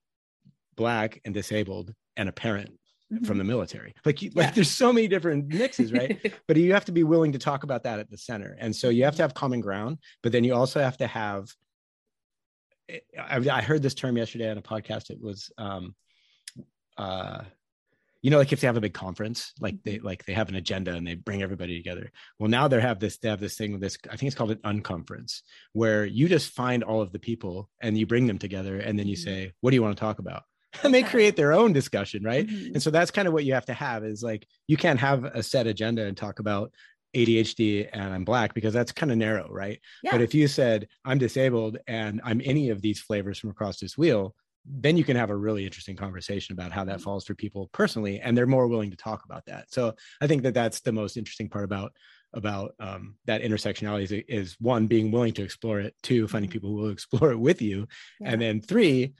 black 0.75 1.21
and 1.23 1.33
disabled 1.33 1.93
and 2.17 2.27
a 2.27 2.33
parent 2.33 2.71
mm-hmm. 3.12 3.23
from 3.23 3.38
the 3.38 3.43
military. 3.43 3.95
Like, 4.05 4.21
you, 4.21 4.31
yeah. 4.33 4.43
like 4.43 4.55
there's 4.55 4.71
so 4.71 4.91
many 4.91 5.07
different 5.07 5.47
mixes, 5.47 5.93
right? 5.93 6.33
but 6.47 6.57
you 6.57 6.73
have 6.73 6.85
to 6.85 6.91
be 6.91 7.03
willing 7.03 7.31
to 7.31 7.39
talk 7.39 7.63
about 7.63 7.83
that 7.83 7.99
at 7.99 8.09
the 8.09 8.17
center. 8.17 8.57
And 8.59 8.75
so 8.75 8.89
you 8.89 9.05
have 9.05 9.15
to 9.15 9.21
have 9.21 9.33
common 9.33 9.62
ground, 9.62 9.99
but 10.21 10.31
then 10.31 10.43
you 10.43 10.53
also 10.53 10.81
have 10.81 10.97
to 10.97 11.07
have, 11.07 11.47
I, 13.17 13.38
I 13.38 13.62
heard 13.62 13.81
this 13.81 13.93
term 13.93 14.17
yesterday 14.17 14.49
on 14.49 14.57
a 14.57 14.62
podcast. 14.62 15.12
It 15.12 15.21
was, 15.21 15.49
um, 15.57 15.95
uh, 16.97 17.43
you 18.21 18.29
know 18.29 18.38
like 18.38 18.51
if 18.51 18.62
they 18.62 18.67
have 18.67 18.77
a 18.77 18.82
big 18.82 18.93
conference 18.93 19.53
like 19.60 19.75
they 19.84 19.95
mm-hmm. 19.95 20.05
like 20.05 20.25
they 20.25 20.34
have 20.34 20.49
an 20.49 20.55
agenda 20.55 20.93
and 20.93 21.05
they 21.05 21.15
bring 21.15 21.41
everybody 21.41 21.77
together 21.77 22.12
well 22.38 22.49
now 22.49 22.67
they 22.67 22.79
have 22.79 22.99
this 22.99 23.17
they 23.17 23.29
have 23.29 23.39
this 23.39 23.55
thing 23.55 23.71
with 23.71 23.82
this 23.82 23.97
i 24.12 24.15
think 24.15 24.27
it's 24.27 24.36
called 24.36 24.51
an 24.51 24.82
unconference 24.82 25.41
where 25.73 26.05
you 26.05 26.27
just 26.27 26.51
find 26.51 26.84
all 26.84 27.01
of 27.01 27.12
the 27.12 27.19
people 27.19 27.69
and 27.82 27.97
you 27.97 28.05
bring 28.05 28.27
them 28.27 28.38
together 28.38 28.77
and 28.77 28.97
then 28.97 29.08
you 29.08 29.15
mm-hmm. 29.15 29.29
say 29.29 29.51
what 29.62 29.71
do 29.71 29.75
you 29.75 29.84
want 29.84 29.95
to 29.95 29.99
talk 29.99 30.19
about 30.19 30.43
and 30.84 30.93
they 30.93 31.03
create 31.03 31.36
their 31.36 31.53
own 31.53 31.73
discussion 31.73 32.23
right 32.23 32.47
mm-hmm. 32.47 32.73
and 32.73 32.84
so 32.84 32.89
that's 32.89 33.12
kind 33.12 33.27
of 33.27 33.34
what 33.34 33.45
you 33.45 33.53
have 33.53 33.65
to 33.65 33.73
have 33.73 34.03
is 34.03 34.21
like 34.21 34.47
you 34.67 34.77
can't 34.77 34.99
have 34.99 35.23
a 35.25 35.41
set 35.41 35.67
agenda 35.67 36.05
and 36.05 36.17
talk 36.17 36.39
about 36.39 36.71
ADHD 37.15 37.89
and 37.91 38.13
I'm 38.13 38.23
black 38.23 38.53
because 38.53 38.71
that's 38.71 38.91
kind 38.91 39.12
of 39.12 39.17
narrow, 39.17 39.47
right? 39.49 39.79
Yeah. 40.03 40.12
But 40.12 40.21
if 40.21 40.36
you 40.36 40.47
said 40.47 40.88
I'm 41.03 41.17
disabled 41.17 41.79
and 41.88 42.21
I'm 42.23 42.39
any 42.45 42.69
of 42.69 42.84
these 42.84 42.99
flavors 42.99 43.39
from 43.39 43.49
across 43.49 43.79
this 43.79 43.97
wheel, 43.97 44.36
then 44.71 44.95
you 44.97 45.03
can 45.03 45.17
have 45.17 45.32
a 45.32 45.36
really 45.36 45.65
interesting 45.65 45.95
conversation 45.95 46.53
about 46.53 46.71
how 46.71 46.84
that 46.86 46.97
Mm-hmm. 46.97 47.03
falls 47.03 47.25
for 47.25 47.34
people 47.36 47.69
personally 47.73 48.19
and 48.21 48.38
they're 48.38 48.45
more 48.45 48.67
willing 48.67 48.91
to 48.91 48.97
talk 48.97 49.25
about 49.25 49.45
that. 49.47 49.71
So 49.73 49.95
i 50.21 50.27
think 50.27 50.43
that 50.43 50.53
that's 50.53 50.82
the 50.82 50.91
most 50.91 51.17
interesting 51.17 51.49
part 51.49 51.65
about 51.65 51.93
about 52.34 52.75
um, 52.79 53.15
that 53.25 53.41
intersectionality 53.41 54.03
is, 54.03 54.12
is 54.27 54.55
one 54.60 54.86
being 54.86 55.10
willing 55.12 55.34
to 55.34 55.43
explore 55.43 55.79
it 55.79 55.95
two 56.03 56.27
finding 56.27 56.49
Mhm. 56.49 56.53
people 56.53 56.69
who 56.69 56.75
will 56.77 56.89
explore 56.91 57.32
it 57.32 57.39
with 57.39 57.62
you. 57.62 57.88
And 58.23 58.39
then 58.41 58.62
three 58.62 59.13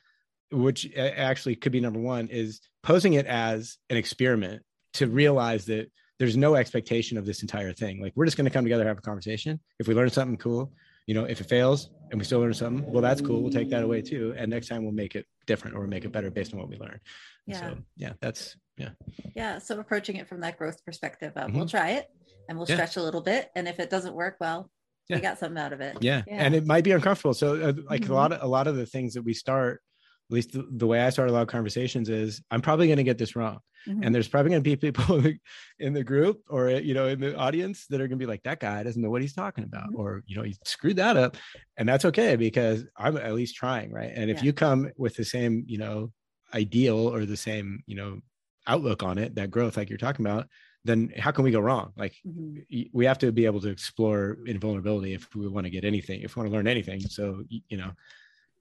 which 0.51 0.91
actually 0.97 1.55
could 1.55 1.71
be 1.71 1.79
number 1.79 1.99
one 1.99 2.27
is 2.27 2.62
posing 2.83 3.13
it 3.13 3.25
as 3.27 3.77
an 3.89 3.97
experiment 3.97 4.63
to 4.93 5.07
realize 5.07 5.65
that 5.65 5.91
there's 6.17 6.35
no 6.35 6.55
expectation 6.55 7.17
of 7.17 7.25
this 7.25 7.41
entire 7.41 7.71
thing. 7.71 8.01
Like 8.01 8.13
we're 8.15 8.25
just 8.25 8.35
going 8.38 8.45
to 8.45 8.51
come 8.51 8.65
together 8.65 8.85
have 8.88 8.97
a 8.97 9.01
conversation. 9.01 9.59
If 9.79 9.88
we 9.88 9.93
learn 9.95 10.09
something 10.09 10.38
cool 10.38 10.73
you 11.10 11.15
know 11.15 11.24
if 11.24 11.41
it 11.41 11.45
fails 11.50 11.89
and 12.12 12.19
we 12.19 12.24
still 12.24 12.39
learn 12.39 12.54
something 12.54 12.86
well 12.91 13.02
that's 13.02 13.19
cool 13.19 13.41
we'll 13.41 13.52
take 13.52 13.67
that 13.72 13.84
away 13.84 14.00
too 14.00 14.32
and 14.38 14.48
next 14.52 14.67
time 14.67 14.84
we'll 14.84 14.91
make 15.04 15.15
it 15.15 15.26
different 15.48 15.76
or 15.76 15.88
make 15.88 16.06
it 16.06 16.12
better 16.12 16.30
based 16.30 16.54
on 16.54 16.60
what 16.60 16.69
we 16.69 16.78
learn 16.78 17.00
Yeah. 17.48 17.60
so 17.62 17.78
yeah 17.98 18.13
that's 18.22 18.56
yeah 18.78 18.91
Yeah. 19.36 19.58
So 19.58 19.80
approaching 19.80 20.17
it 20.17 20.28
from 20.30 20.39
that 20.41 20.56
growth 20.60 20.86
perspective 20.86 21.34
of 21.36 21.50
Mhm. 21.50 21.56
we'll 21.56 21.65
try 21.67 21.89
it 22.00 22.06
and 22.48 22.58
we'll 22.60 22.67
Yeah. 22.69 22.76
stretch 22.76 22.95
a 22.98 23.02
little 23.04 23.22
bit. 23.22 23.50
And 23.56 23.67
if 23.67 23.78
it 23.80 23.89
doesn't 23.89 24.13
work, 24.13 24.38
well, 24.39 24.72
Yeah. 25.10 25.17
we 25.17 25.22
got 25.22 25.38
something 25.39 25.62
out 25.62 25.74
of 25.74 25.82
it. 25.82 25.98
yeah, 26.02 26.22
Yeah. 26.28 26.43
and 26.43 26.54
it 26.56 26.65
might 26.67 26.84
be 26.84 26.91
uncomfortable 26.91 27.34
so 27.34 27.48
uh, 27.69 27.74
like 27.89 28.04
Mhm. 28.04 28.10
a 28.10 28.13
lot 28.13 28.32
of 28.32 28.41
a 28.43 28.48
lot 28.48 28.67
of 28.67 28.76
the 28.76 28.86
things 28.86 29.15
that 29.15 29.24
we 29.24 29.34
start 29.34 29.82
at 30.29 30.33
least 30.33 30.51
the, 30.51 30.67
the 30.71 30.85
way 30.87 31.01
i 31.01 31.09
start 31.09 31.29
a 31.29 31.31
lot 31.31 31.41
of 31.41 31.47
conversations 31.47 32.07
is 32.09 32.41
i'm 32.51 32.61
probably 32.61 32.87
going 32.87 32.97
to 32.97 33.03
get 33.03 33.17
this 33.17 33.35
wrong 33.35 33.59
Mhm. 33.87 34.05
and 34.05 34.13
there's 34.13 34.27
probably 34.27 34.49
going 34.51 34.61
to 34.61 34.69
be 34.69 34.75
people 34.75 35.23
in 35.79 35.93
the- 35.93 36.03
group 36.03 36.41
or 36.49 36.69
you 36.69 36.93
know 36.93 37.07
in 37.07 37.21
the 37.21 37.33
audience 37.37 37.87
that 37.87 38.01
are 38.01 38.07
going 38.09 38.19
to 38.19 38.23
be 38.25 38.31
like 38.33 38.43
that 38.43 38.59
guy 38.59 38.83
doesn't 38.83 39.01
know 39.01 39.09
what 39.09 39.21
he's 39.21 39.33
talking 39.33 39.63
about 39.63 39.89
Mhm. 39.91 39.95
or 39.99 40.21
you 40.27 40.35
know 40.35 40.43
he 40.43 40.53
screwed 40.65 40.97
that 40.97 41.15
up 41.15 41.37
and 41.77 41.87
that's 41.87 42.03
okay 42.05 42.35
because 42.35 42.83
i'm 42.97 43.15
at 43.17 43.33
least 43.33 43.55
trying 43.55 43.89
right 43.91 44.11
and 44.13 44.29
if 44.29 44.37
Yeah. 44.39 44.43
you 44.47 44.53
come 44.53 44.91
with 44.97 45.15
the 45.15 45.23
same 45.23 45.63
you 45.65 45.77
know 45.77 46.11
ideal 46.53 46.97
or 47.07 47.25
the 47.25 47.37
same 47.37 47.81
you 47.87 47.95
know 47.95 48.19
outlook 48.67 49.01
on 49.01 49.17
it 49.17 49.33
that 49.35 49.49
growth 49.49 49.77
like 49.77 49.89
you're 49.89 49.97
talking 49.97 50.25
about 50.25 50.47
then 50.83 51.11
how 51.17 51.31
can 51.31 51.43
we 51.45 51.51
go 51.51 51.61
wrong 51.61 51.93
like 51.95 52.15
Mhm. 52.27 52.89
we 52.91 53.05
have 53.05 53.17
to 53.19 53.31
be 53.31 53.45
able 53.45 53.61
to 53.61 53.69
explore 53.69 54.37
invulnerability 54.45 55.13
if 55.13 55.33
we 55.35 55.47
want 55.47 55.65
to 55.65 55.71
get 55.71 55.85
anything 55.85 56.19
if 56.21 56.35
we 56.35 56.39
want 56.41 56.51
to 56.51 56.55
learn 56.57 56.67
anything 56.67 56.99
so 56.99 57.43
you 57.69 57.77
know 57.77 57.91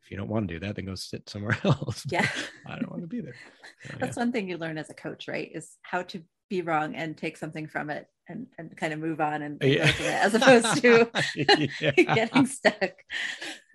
if 0.08 0.12
you 0.12 0.16
don't 0.16 0.30
want 0.30 0.48
to 0.48 0.54
do 0.54 0.60
that 0.60 0.74
then 0.74 0.86
go 0.86 0.94
sit 0.94 1.28
somewhere 1.28 1.58
else 1.64 2.02
Yeah. 2.10 2.26
i 2.66 2.76
don't 2.76 2.90
want 2.90 3.02
to 3.02 3.08
be 3.08 3.20
there 3.20 3.36
So, 3.82 3.90
yeah. 3.92 3.96
That's 4.00 4.16
one 4.16 4.32
thing 4.32 4.48
you 4.48 4.56
learn 4.56 4.78
as 4.78 4.88
a 4.88 4.94
coach, 4.94 5.28
right? 5.28 5.50
Is 5.54 5.76
how 5.82 6.02
to 6.04 6.22
be 6.48 6.62
wrong 6.62 6.94
and 6.96 7.14
take 7.16 7.36
something 7.36 7.68
from 7.68 7.90
it 7.90 8.06
and, 8.26 8.46
and 8.56 8.74
kind 8.74 8.94
of 8.94 8.98
move 9.00 9.20
on 9.20 9.42
and, 9.42 9.62
and 9.62 9.70
Yeah. 9.72 9.86
it, 9.88 10.00
as 10.00 10.34
opposed 10.34 10.82
to 10.82 11.10
getting 11.96 12.46
stuck. 12.46 12.92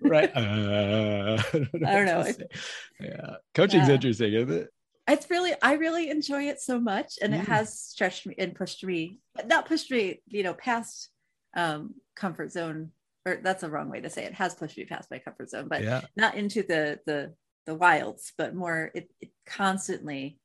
right 0.00 0.30
uh, 0.36 0.40
I 0.40 1.52
don't 1.52 1.80
know, 1.80 1.88
I 1.88 1.94
don't 1.94 2.06
know. 2.06 2.46
yeah 3.00 3.36
coaching's 3.54 3.88
Yeah. 3.88 3.94
interesting 3.94 4.32
isn't 4.34 4.50
it 4.52 4.68
It's 5.08 5.30
really, 5.30 5.52
I 5.62 5.74
really 5.74 6.10
enjoy 6.10 6.48
it 6.48 6.60
so 6.60 6.80
much. 6.80 7.14
And 7.22 7.32
it 7.34 7.42
Mm. 7.42 7.46
has 7.46 7.78
stretched 7.78 8.26
me 8.26 8.34
and 8.38 8.54
pushed 8.54 8.82
me, 8.84 9.20
not 9.46 9.66
pushed 9.68 9.90
me, 9.90 10.20
you 10.26 10.42
know, 10.42 10.54
past 10.54 11.10
um, 11.56 11.94
comfort 12.16 12.50
zone, 12.52 12.90
or 13.26 13.40
that's 13.42 13.62
a 13.62 13.68
wrong 13.70 13.88
way 13.90 14.00
to 14.00 14.10
say 14.10 14.24
it, 14.24 14.34
has 14.34 14.54
pushed 14.54 14.76
me 14.76 14.84
past 14.84 15.10
my 15.10 15.18
comfort 15.18 15.50
zone, 15.50 15.68
but 15.68 15.82
yeah 15.82 16.02
not 16.16 16.34
into 16.36 16.62
the, 16.62 17.00
the, 17.06 17.34
the 17.66 17.74
wilds, 17.74 18.32
but 18.36 18.54
more, 18.54 18.90
it, 18.94 19.10
it 19.20 19.30
constantly 19.46 20.38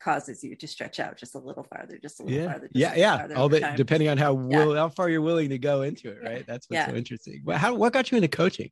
causes 0.00 0.44
you 0.44 0.54
to 0.54 0.68
stretch 0.68 1.00
out 1.00 1.16
just 1.16 1.34
a 1.34 1.38
little 1.38 1.64
farther, 1.64 1.98
just 2.00 2.20
a 2.20 2.22
little 2.22 2.38
yeah 2.38 2.50
farther. 2.52 2.68
just 2.68 2.76
yeah 2.76 2.94
yeah 2.94 3.18
farther 3.18 3.36
all 3.36 3.48
time. 3.50 3.74
depending 3.76 4.08
on 4.08 4.16
how 4.16 4.32
Yeah. 4.48 4.64
will 4.64 4.74
how 4.76 4.88
far 4.90 5.08
you're 5.08 5.20
willing 5.22 5.48
to 5.48 5.58
go 5.58 5.82
into 5.82 6.10
it 6.10 6.18
right 6.22 6.46
that's 6.46 6.70
what's 6.70 6.86
so 6.86 6.94
interesting 6.94 7.42
well, 7.44 7.58
how 7.58 7.74
what 7.74 7.92
got 7.92 8.10
you 8.10 8.16
into 8.16 8.28
coaching 8.28 8.70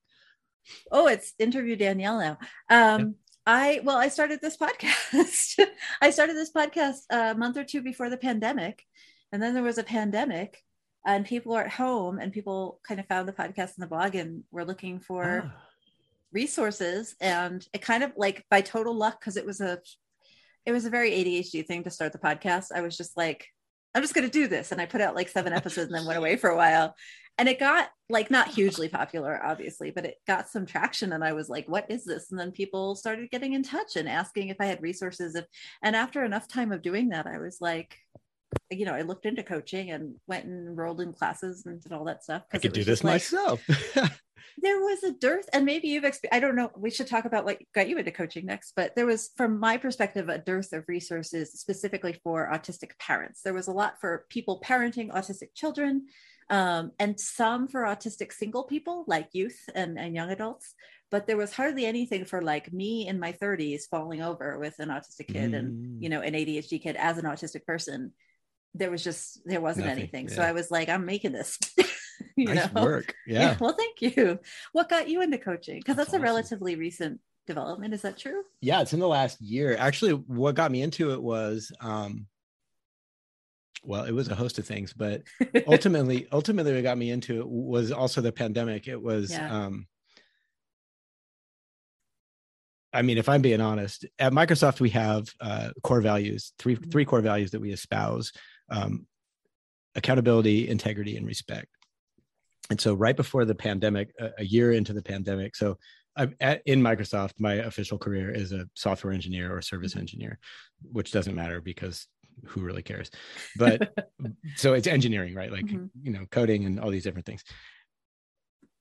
Oh, 0.90 1.06
it's 1.06 1.32
interview 1.38 1.76
Danielle 1.76 2.18
now. 2.18 2.38
Um, 2.68 3.14
I 3.46 3.80
well, 3.84 3.96
I 3.96 4.08
started 4.08 4.40
this 4.40 4.56
podcast. 4.64 5.60
I 6.02 6.10
started 6.10 6.34
this 6.34 6.52
podcast 6.52 7.02
a 7.08 7.36
month 7.36 7.56
or 7.56 7.62
two 7.62 7.82
before 7.82 8.10
the 8.10 8.16
pandemic, 8.16 8.82
and 9.30 9.40
then 9.40 9.54
there 9.54 9.62
was 9.62 9.78
a 9.78 9.84
pandemic, 9.84 10.58
and 11.06 11.24
people 11.24 11.54
are 11.54 11.62
at 11.62 11.70
home, 11.70 12.18
and 12.18 12.32
people 12.32 12.80
kind 12.86 13.00
of 13.00 13.06
found 13.06 13.28
the 13.28 13.32
podcast 13.32 13.76
and 13.76 13.82
the 13.82 13.86
blog, 13.86 14.14
and 14.14 14.42
were 14.50 14.64
looking 14.64 15.00
for 15.00 15.44
Ah, 15.46 15.52
resources, 16.32 17.14
and 17.20 17.66
it 17.72 17.80
kind 17.80 18.02
of 18.02 18.12
like 18.16 18.44
by 18.50 18.60
total 18.60 18.94
luck 18.94 19.20
because 19.20 19.36
it 19.36 19.46
was 19.46 19.60
a, 19.60 19.78
it 20.66 20.72
was 20.72 20.84
a 20.84 20.90
very 20.90 21.12
ADHD 21.12 21.66
thing 21.66 21.84
to 21.84 21.90
start 21.90 22.12
the 22.12 22.18
podcast. 22.18 22.66
I 22.74 22.82
was 22.82 22.96
just 22.96 23.16
like, 23.16 23.46
I'm 23.94 24.02
just 24.02 24.14
going 24.14 24.26
to 24.26 24.30
do 24.30 24.48
this, 24.48 24.72
and 24.72 24.80
I 24.80 24.86
put 24.86 25.00
out 25.00 25.14
like 25.14 25.28
seven 25.28 25.52
episodes, 25.60 25.90
and 25.90 25.94
then 25.94 26.06
went 26.06 26.18
away 26.18 26.36
for 26.36 26.50
a 26.50 26.56
while, 26.56 26.94
and 27.38 27.48
it 27.48 27.58
got 27.58 27.88
like 28.08 28.30
not 28.30 28.48
hugely 28.48 28.88
popular 28.88 29.40
obviously 29.44 29.90
but 29.90 30.04
it 30.04 30.16
got 30.26 30.48
some 30.48 30.64
traction 30.64 31.12
and 31.12 31.24
i 31.24 31.32
was 31.32 31.48
like 31.48 31.68
what 31.68 31.90
is 31.90 32.04
this? 32.04 32.30
And 32.30 32.38
then 32.38 32.52
people 32.52 32.94
started 32.94 33.30
getting 33.30 33.52
in 33.52 33.62
touch 33.62 33.96
and 33.96 34.08
asking 34.08 34.48
if 34.48 34.56
i 34.60 34.64
had 34.66 34.82
resources 34.82 35.34
if 35.34 35.44
and 35.82 35.94
after 35.96 36.24
enough 36.24 36.48
time 36.48 36.72
of 36.72 36.82
doing 36.82 37.10
that 37.10 37.26
i 37.26 37.38
was 37.38 37.58
like 37.60 37.98
you 38.70 38.84
know 38.86 38.94
i 38.94 39.02
looked 39.02 39.26
into 39.26 39.42
coaching 39.42 39.90
and 39.90 40.14
went 40.26 40.44
and 40.44 40.68
enrolled 40.68 41.00
in 41.00 41.12
classes 41.12 41.66
and 41.66 41.82
did 41.82 41.92
all 41.92 42.04
that 42.04 42.24
stuff 42.24 42.42
I 42.52 42.58
could 42.58 42.72
do 42.72 42.84
this 42.84 43.02
like, 43.04 43.14
myself. 43.14 43.62
There 44.62 44.78
was 44.80 45.02
a 45.02 45.12
dearth 45.12 45.50
and 45.52 45.66
maybe 45.66 45.88
you've 45.88 46.04
experienced, 46.04 46.34
i 46.34 46.40
don't 46.40 46.56
know 46.56 46.70
we 46.76 46.90
should 46.90 47.06
talk 47.08 47.26
about 47.26 47.44
what 47.44 47.58
got 47.74 47.88
you 47.90 47.98
into 47.98 48.10
coaching 48.10 48.46
next 48.46 48.72
but 48.74 48.94
there 48.96 49.04
was 49.04 49.30
from 49.36 49.60
my 49.60 49.76
perspective 49.76 50.30
a 50.30 50.38
dearth 50.38 50.72
of 50.72 50.84
resources 50.88 51.52
specifically 51.52 52.14
for 52.24 52.48
autistic 52.50 52.98
parents. 52.98 53.42
There 53.42 53.52
was 53.52 53.68
a 53.68 53.72
lot 53.72 54.00
for 54.00 54.24
people 54.30 54.62
parenting 54.64 55.10
autistic 55.10 55.48
children 55.54 56.06
um, 56.48 56.92
and 56.98 57.20
some 57.20 57.68
for 57.68 57.82
autistic 57.82 58.32
single 58.32 58.64
people 58.64 59.04
like 59.06 59.28
youth 59.32 59.58
and, 59.74 59.98
and 59.98 60.14
young 60.14 60.30
adults 60.30 60.74
but 61.10 61.26
there 61.26 61.36
was 61.36 61.52
hardly 61.52 61.84
anything 61.84 62.24
for 62.24 62.40
like 62.40 62.72
me 62.72 63.06
in 63.06 63.20
my 63.20 63.32
30s 63.32 63.82
falling 63.90 64.22
over 64.22 64.58
with 64.58 64.78
an 64.78 64.88
autistic 64.88 65.28
kid 65.28 65.52
and 65.54 65.98
Mm. 65.98 66.02
you 66.02 66.08
know 66.08 66.22
an 66.22 66.34
adhd 66.34 66.82
kid 66.82 66.96
as 66.96 67.18
an 67.18 67.24
autistic 67.26 67.64
person 67.66 68.12
there 68.78 68.90
was 68.90 69.02
just 69.02 69.40
there 69.46 69.60
wasn't 69.60 69.86
Nothing, 69.86 70.02
anything 70.02 70.28
so 70.28 70.42
i 70.42 70.52
was 70.52 70.70
like 70.70 70.88
i'm 70.88 71.04
making 71.06 71.32
this 71.32 71.58
you 72.36 72.46
nice 72.46 72.72
know 72.72 72.82
work 72.82 73.14
yeah 73.26 73.56
well, 73.60 73.72
thank 73.74 74.00
you. 74.02 74.38
What 74.72 74.88
got 74.88 75.08
you 75.08 75.22
into 75.22 75.38
coaching? 75.38 75.78
Because 75.80 75.96
That's 75.96 76.10
that's, 76.12 76.20
a 76.20 76.24
relatively 76.24 76.76
recent 76.76 77.20
development. 77.46 77.94
Is 77.94 78.02
that 78.02 78.16
true? 78.18 78.42
yeah 78.60 78.80
it's 78.82 78.92
in 78.92 79.00
the 79.00 79.08
last 79.08 79.40
year 79.40 79.76
actually 79.78 80.12
what 80.12 80.54
got 80.54 80.70
me 80.70 80.82
into 80.82 81.12
it 81.12 81.22
was 81.22 81.72
um 81.80 82.26
well 83.84 84.04
it 84.04 84.12
was 84.12 84.28
a 84.28 84.34
host 84.34 84.58
of 84.58 84.66
things 84.66 84.92
but 84.92 85.22
ultimately 85.66 86.26
ultimately 86.32 86.74
what 86.74 86.82
got 86.82 86.98
me 86.98 87.10
into 87.10 87.40
it 87.40 87.48
was 87.48 87.92
also 87.92 88.20
the 88.20 88.32
pandemic 88.32 88.88
it 88.88 89.00
was 89.00 89.30
Yeah. 89.30 89.64
um 89.66 89.86
i 92.92 93.02
mean 93.02 93.18
if 93.18 93.28
i'm 93.28 93.42
being 93.42 93.60
honest 93.60 94.06
at 94.18 94.32
microsoft 94.32 94.80
we 94.80 94.90
have 94.90 95.28
uh, 95.40 95.70
core 95.82 96.00
values 96.00 96.52
3 96.58 96.76
Mhm. 96.76 96.90
three 96.90 97.04
core 97.04 97.20
values 97.20 97.50
that 97.52 97.60
we 97.60 97.72
espouse 97.72 98.32
um, 98.70 99.06
accountability 99.94 100.68
integrity 100.68 101.16
and 101.16 101.26
respect 101.26 101.68
and 102.70 102.80
so 102.80 102.94
right 102.94 103.16
before 103.16 103.44
the 103.44 103.54
pandemic 103.54 104.12
a, 104.20 104.30
a 104.38 104.44
year 104.44 104.72
into 104.72 104.92
the 104.92 105.02
pandemic 105.02 105.56
so 105.56 105.78
I'm 106.16 106.34
at, 106.40 106.62
in 106.66 106.80
microsoft 106.82 107.32
my 107.38 107.54
official 107.54 107.98
career 107.98 108.30
is 108.30 108.52
a 108.52 108.66
software 108.74 109.12
engineer 109.12 109.54
or 109.56 109.62
service 109.62 109.94
Mhm. 109.94 110.00
engineer 110.00 110.38
which 110.82 111.12
doesn't 111.12 111.34
matter 111.34 111.60
because 111.60 112.06
who 112.44 112.60
really 112.60 112.82
cares 112.82 113.10
but 113.56 113.94
so 114.56 114.74
it's 114.74 114.86
engineering 114.86 115.34
right 115.34 115.52
like 115.52 115.66
Mhm. 115.66 115.90
you 116.02 116.12
know 116.12 116.26
coding 116.30 116.64
and 116.66 116.78
all 116.80 116.90
these 116.90 117.04
different 117.04 117.26
things 117.26 117.42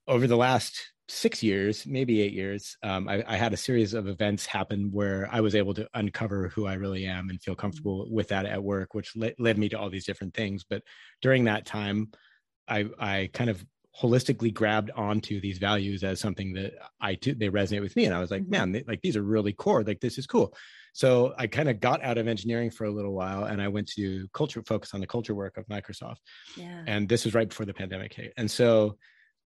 over 0.08 0.28
the 0.28 0.38
last 0.38 0.92
six 1.08 1.44
years 1.44 1.86
maybe 1.86 2.20
eight 2.22 2.34
years 2.34 2.78
um, 2.82 3.08
I, 3.08 3.24
I 3.28 3.36
had 3.36 3.54
a 3.54 3.58
series 3.58 3.94
of 3.94 4.08
events 4.08 4.46
happen 4.48 4.90
where 4.92 5.30
i 5.32 5.40
was 5.40 5.54
able 5.54 5.74
to 5.76 5.88
uncover 5.94 6.50
who 6.50 6.66
i 6.66 6.74
really 6.74 7.06
am 7.06 7.30
and 7.30 7.40
feel 7.42 7.56
comfortable 7.56 8.08
with 8.12 8.30
that 8.30 8.46
at 8.48 8.64
work 8.64 8.96
which 8.96 9.16
le- 9.16 9.32
led 9.38 9.58
me 9.60 9.70
to 9.70 9.78
all 9.80 9.90
these 9.92 10.06
different 10.06 10.34
things. 10.34 10.64
But 10.68 10.82
during 11.22 11.44
that 11.46 11.66
time 11.66 12.12
i 12.68 12.86
i 13.00 13.30
kind 13.34 13.50
of 13.52 13.64
holistically 14.02 14.54
grabbed 14.54 14.92
onto 14.92 15.40
these 15.40 15.58
values 15.58 16.04
as 16.04 16.20
something 16.20 16.54
that 16.54 16.74
i 17.00 17.14
do 17.16 17.34
they 17.36 17.50
resonate 17.50 17.82
with 17.82 17.96
me. 17.96 18.06
And 18.06 18.14
i 18.16 18.20
was 18.20 18.32
like 18.32 18.44
Mhm. 18.44 18.50
man 18.50 18.72
they, 18.72 18.84
like 18.88 19.02
these 19.02 19.16
are 19.16 19.24
really 19.24 19.54
core 19.54 19.84
like 19.84 20.00
this 20.02 20.18
is 20.18 20.26
cool. 20.28 20.56
So 20.94 21.34
i 21.38 21.46
kind 21.46 21.70
of 21.70 21.80
got 21.80 22.04
out 22.04 22.18
of 22.18 22.28
engineering 22.28 22.72
for 22.72 22.86
a 22.86 22.92
little 22.92 23.14
while 23.14 23.44
and 23.46 23.62
i 23.62 23.68
went 23.68 23.88
to 23.90 24.28
culture 24.34 24.64
focus 24.66 24.94
on 24.96 25.02
the 25.02 25.08
culture 25.08 25.36
work 25.36 25.58
of 25.58 25.68
microsoft. 25.68 26.18
Yeah. 26.58 26.84
and 26.88 27.08
this 27.08 27.26
was 27.26 27.36
right 27.36 27.48
before 27.48 27.68
the 27.68 27.74
pandemic 27.76 28.12
hit. 28.14 28.34
And 28.38 28.50
so 28.50 28.98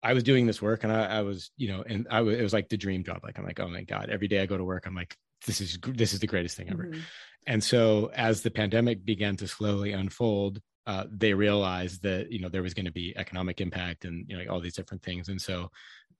i 0.03 0.13
was 0.13 0.23
doing 0.23 0.47
this 0.47 0.61
work 0.63 0.85
and 0.85 0.93
i, 0.93 1.05
I 1.19 1.23
was 1.23 1.51
you 1.57 1.69
know 1.69 1.83
and 1.87 2.07
i 2.11 2.21
was 2.21 2.39
it 2.39 2.43
was 2.43 2.53
like 2.53 2.69
the 2.69 2.77
dream 2.77 3.05
job 3.05 3.21
like 3.23 3.39
i'm 3.39 3.45
like 3.45 3.61
oh 3.61 3.69
my 3.69 3.83
god 3.83 4.11
every 4.11 4.29
day 4.29 4.41
i 4.41 4.47
go 4.47 4.57
to 4.57 4.65
work 4.65 4.87
i'm 4.87 4.95
like 4.95 5.17
this 5.47 5.61
is 5.61 5.79
this 5.87 6.13
is 6.13 6.21
the 6.21 6.27
greatest 6.27 6.57
thing 6.57 6.71
ever 6.71 6.85
Mhm. 6.85 7.01
and 7.47 7.63
so 7.63 8.11
as 8.15 8.43
the 8.43 8.51
pandemic 8.51 9.05
began 9.05 9.37
to 9.37 9.47
slowly 9.49 9.93
unfold 9.93 10.61
uh, 10.87 11.05
they 11.11 11.35
realized 11.35 12.03
that 12.05 12.31
you 12.31 12.39
know 12.39 12.49
there 12.49 12.63
was 12.63 12.73
going 12.73 12.87
to 12.87 12.93
be 12.93 13.13
economic 13.17 13.61
impact 13.61 14.05
and 14.05 14.25
you 14.29 14.37
know 14.39 14.53
all 14.53 14.61
these 14.61 14.77
different 14.77 15.03
things 15.03 15.29
and 15.29 15.41
so 15.41 15.69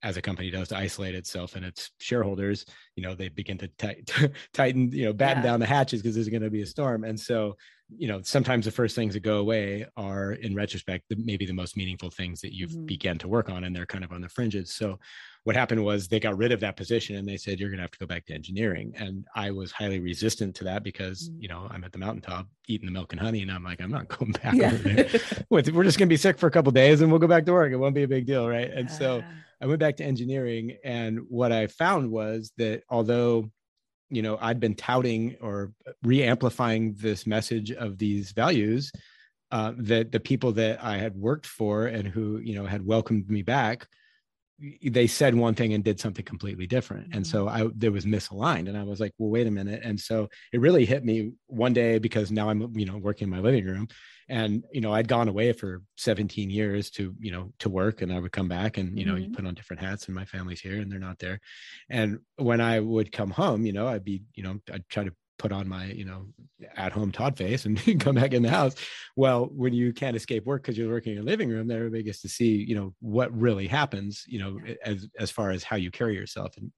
as 0.03 0.17
a 0.17 0.21
company 0.21 0.51
does 0.51 0.67
to 0.67 0.77
isolate 0.77 1.15
itself 1.15 1.55
and 1.55 1.65
its 1.65 1.91
shareholders 1.99 2.65
you 2.95 3.01
know 3.01 3.15
they 3.15 3.29
begin 3.29 3.57
to 3.57 3.67
tight, 3.79 4.11
tighten 4.53 4.91
you 4.91 5.05
know 5.05 5.13
batten 5.13 5.41
yeah. 5.41 5.49
down 5.51 5.59
the 5.59 5.65
hatches 5.65 6.01
because 6.01 6.15
there's 6.15 6.29
going 6.29 6.41
to 6.41 6.49
be 6.49 6.61
a 6.61 6.65
storm 6.65 7.03
and 7.05 7.17
so 7.19 7.55
you 7.95 8.07
know 8.07 8.21
sometimes 8.21 8.65
the 8.65 8.71
first 8.71 8.95
things 8.95 9.13
that 9.13 9.21
go 9.21 9.37
away 9.37 9.85
are 9.95 10.33
in 10.33 10.53
retrospect 10.53 11.05
the, 11.09 11.15
maybe 11.23 11.45
the 11.45 11.53
most 11.53 11.77
meaningful 11.77 12.09
things 12.09 12.41
that 12.41 12.53
you've 12.53 12.71
mm-hmm. 12.71 12.85
began 12.85 13.17
to 13.17 13.27
work 13.27 13.49
on 13.49 13.63
and 13.63 13.75
they're 13.75 13.85
kind 13.85 14.03
of 14.03 14.11
on 14.11 14.19
the 14.19 14.27
fringes 14.27 14.73
so 14.73 14.99
what 15.43 15.55
happened 15.55 15.81
was 15.81 16.07
they 16.07 16.19
got 16.19 16.37
rid 16.37 16.51
of 16.51 16.59
that 16.59 16.75
position 16.75 17.15
and 17.15 17.27
they 17.27 17.37
said 17.37 17.59
you're 17.59 17.69
going 17.69 17.77
to 17.77 17.83
have 17.83 17.91
to 17.91 17.99
go 17.99 18.05
back 18.05 18.25
to 18.25 18.33
engineering 18.33 18.91
and 18.97 19.25
i 19.35 19.49
was 19.49 19.71
highly 19.71 19.99
resistant 19.99 20.53
to 20.53 20.65
that 20.65 20.83
because 20.83 21.29
mm-hmm. 21.29 21.43
you 21.43 21.47
know 21.47 21.67
i'm 21.71 21.83
at 21.83 21.93
the 21.93 21.97
mountaintop 21.97 22.47
eating 22.67 22.85
the 22.85 22.91
milk 22.91 23.13
and 23.13 23.21
honey 23.21 23.41
and 23.41 23.51
i'm 23.51 23.63
like 23.63 23.81
i'm 23.81 23.91
not 23.91 24.07
going 24.19 24.31
back 24.33 24.53
yeah. 24.53 24.73
over 24.73 24.89
there 24.89 25.09
we're 25.49 25.61
just 25.61 25.97
going 25.97 26.07
to 26.09 26.13
be 26.13 26.17
sick 26.17 26.37
for 26.37 26.47
a 26.47 26.51
couple 26.51 26.71
days 26.71 27.01
and 27.01 27.09
we'll 27.09 27.19
go 27.19 27.27
back 27.27 27.45
to 27.45 27.53
work 27.53 27.71
it 27.71 27.77
won't 27.77 27.95
be 27.95 28.03
a 28.03 28.07
big 28.07 28.25
deal 28.25 28.49
right 28.49 28.71
and 28.71 28.91
so 28.91 29.23
i 29.61 29.65
went 29.65 29.79
back 29.79 29.95
to 29.95 30.03
engineering 30.03 30.75
and 30.83 31.19
what 31.29 31.53
i 31.53 31.67
found 31.67 32.11
was 32.11 32.51
that 32.57 32.83
although 32.89 33.49
you 34.09 34.21
know 34.21 34.37
i'd 34.41 34.59
been 34.59 34.75
touting 34.75 35.35
or 35.41 35.71
re-amplifying 36.03 36.93
this 36.93 37.27
message 37.27 37.71
of 37.71 37.97
these 37.97 38.31
values 38.31 38.91
uh, 39.51 39.73
that 39.77 40.11
the 40.11 40.19
people 40.19 40.51
that 40.51 40.83
i 40.83 40.97
had 40.97 41.15
worked 41.15 41.45
for 41.45 41.87
and 41.87 42.07
who 42.07 42.37
you 42.37 42.55
know 42.55 42.65
had 42.65 42.85
welcomed 42.85 43.29
me 43.29 43.41
back 43.41 43.87
they 44.83 45.05
said 45.05 45.35
one 45.35 45.53
thing 45.53 45.73
and 45.73 45.83
did 45.83 45.99
something 45.99 46.25
completely 46.25 46.65
different. 46.65 47.13
And 47.13 47.25
so 47.25 47.45
mm-hmm. 47.45 47.67
i 47.67 47.69
there 47.75 47.91
was 47.91 48.05
misaligned. 48.05 48.67
And 48.67 48.77
i 48.77 48.83
was 48.83 48.99
like 48.99 49.13
well 49.17 49.29
wait 49.29 49.47
a 49.47 49.51
minute. 49.51 49.81
And 49.83 49.99
so 49.99 50.29
it 50.51 50.59
really 50.59 50.85
hit 50.85 51.05
me 51.05 51.33
one 51.47 51.73
day 51.73 51.99
because 51.99 52.31
now 52.31 52.49
i'm 52.49 52.77
you 52.77 52.85
know 52.85 52.97
working 52.97 53.25
in 53.25 53.29
my 53.29 53.39
living 53.39 53.65
room 53.65 53.87
and 54.29 54.63
you 54.71 54.81
know 54.81 54.93
i'd 54.93 55.07
gone 55.07 55.27
away 55.27 55.53
for 55.53 55.81
17 55.97 56.49
years 56.49 56.89
to 56.89 57.15
you 57.19 57.31
know 57.31 57.51
to 57.59 57.69
work 57.69 58.01
and 58.01 58.11
i 58.11 58.19
would 58.19 58.31
come 58.31 58.47
back 58.47 58.77
and 58.77 58.97
you 58.97 59.05
know 59.05 59.13
mm-hmm. 59.13 59.23
you 59.23 59.31
put 59.31 59.45
on 59.45 59.53
different 59.53 59.81
hats 59.81 60.05
and 60.05 60.15
my 60.15 60.25
family's 60.25 60.61
here 60.61 60.79
and 60.79 60.91
they're 60.91 60.99
not 60.99 61.19
there 61.19 61.39
and 61.89 62.19
when 62.37 62.61
i 62.61 62.79
would 62.79 63.11
come 63.11 63.29
home 63.29 63.65
you 63.65 63.73
know 63.73 63.87
i'd 63.87 64.03
be 64.03 64.21
you 64.33 64.43
know 64.43 64.59
i'd 64.73 64.87
try 64.89 65.03
to 65.03 65.13
put 65.37 65.51
on 65.51 65.67
my 65.67 65.85
you 65.85 66.05
know 66.05 66.25
at 66.75 66.91
home 66.91 67.11
Todd 67.11 67.37
face 67.37 67.65
and 67.65 67.79
come 67.99 68.15
back 68.15 68.33
in 68.33 68.41
the 68.41 68.49
house. 68.49 68.75
Well, 69.15 69.49
when 69.53 69.73
you 69.73 69.93
can't 69.93 70.17
escape 70.17 70.45
work 70.45 70.63
because 70.63 70.77
you're 70.77 70.89
working 70.89 71.11
in 71.11 71.17
your 71.17 71.25
living 71.25 71.49
room, 71.49 71.67
then 71.67 71.77
everybody 71.77 72.03
gets 72.03 72.21
to 72.21 72.29
see 72.29 72.65
you 72.67 72.75
know 72.75 72.93
what 72.99 73.35
really 73.37 73.67
happens. 73.67 74.23
You 74.27 74.39
know, 74.39 74.59
as 74.83 75.07
as 75.19 75.31
far 75.31 75.51
as 75.51 75.63
how 75.63 75.75
you 75.75 75.91
carry 75.91 76.15
yourself 76.15 76.57
and. 76.57 76.71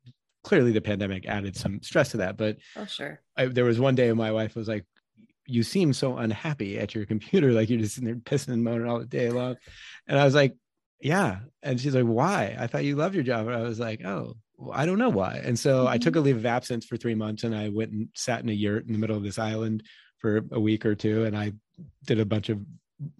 Clearly, 0.45 0.71
the 0.71 0.79
pandemic 0.79 1.27
added 1.27 1.57
some 1.57 1.81
stress 1.83 2.11
to 2.11 2.17
that, 2.17 2.37
but 2.37 2.55
oh 2.77 2.85
sure. 2.85 3.19
I, 3.35 3.47
there 3.47 3.65
was 3.65 3.77
one 3.77 3.93
day 3.93 4.11
my 4.13 4.31
wife 4.31 4.55
was 4.55 4.69
like, 4.69 4.85
"You 5.49 5.63
seem 5.63 5.93
so 5.93 6.17
unhappy 6.17 6.79
at 6.79 6.95
your 6.95 7.05
computer, 7.05 7.51
like 7.53 7.69
you're 7.69 7.79
just 7.79 7.95
sitting 7.95 8.07
there 8.07 8.15
pissing 8.15 8.53
and 8.53 8.63
moaning 8.63 8.87
all 8.87 8.99
the 8.99 9.05
day 9.05 9.29
long," 9.29 9.57
and 10.07 10.19
I 10.19 10.25
was 10.25 10.35
like, 10.35 10.55
"Yeah," 11.01 11.39
and 11.63 11.79
she's 11.79 11.95
like, 11.95 12.05
"Why? 12.05 12.55
I 12.59 12.67
thought 12.67 12.85
you 12.85 12.95
loved 12.95 13.15
your 13.15 13.23
job." 13.23 13.47
And 13.47 13.55
I 13.55 13.61
was 13.61 13.79
like, 13.79 14.05
"Oh, 14.05 14.35
I 14.73 14.85
don't 14.85 14.99
know 14.99 15.09
why. 15.09 15.41
And 15.43 15.57
so 15.57 15.79
mm-hmm. 15.79 15.87
I 15.87 15.97
took 15.97 16.15
a 16.15 16.19
mm-hmm. 16.19 16.25
leave 16.25 16.37
of 16.37 16.45
absence 16.45 16.85
for 16.85 16.97
three 16.97 17.15
months 17.15 17.43
and 17.43 17.55
I 17.55 17.69
went 17.69 17.91
and 17.91 18.09
sat 18.15 18.41
in 18.41 18.49
a 18.49 18.53
yurt 18.53 18.85
in 18.85 18.93
the 18.93 18.99
middle 18.99 19.17
of 19.17 19.23
this 19.23 19.39
island 19.39 19.83
for 20.17 20.41
a 20.51 20.59
week 20.59 20.85
or 20.85 20.95
two. 20.95 21.25
And 21.25 21.37
I 21.37 21.53
did 22.05 22.19
a 22.19 22.25
bunch 22.25 22.49
of 22.49 22.59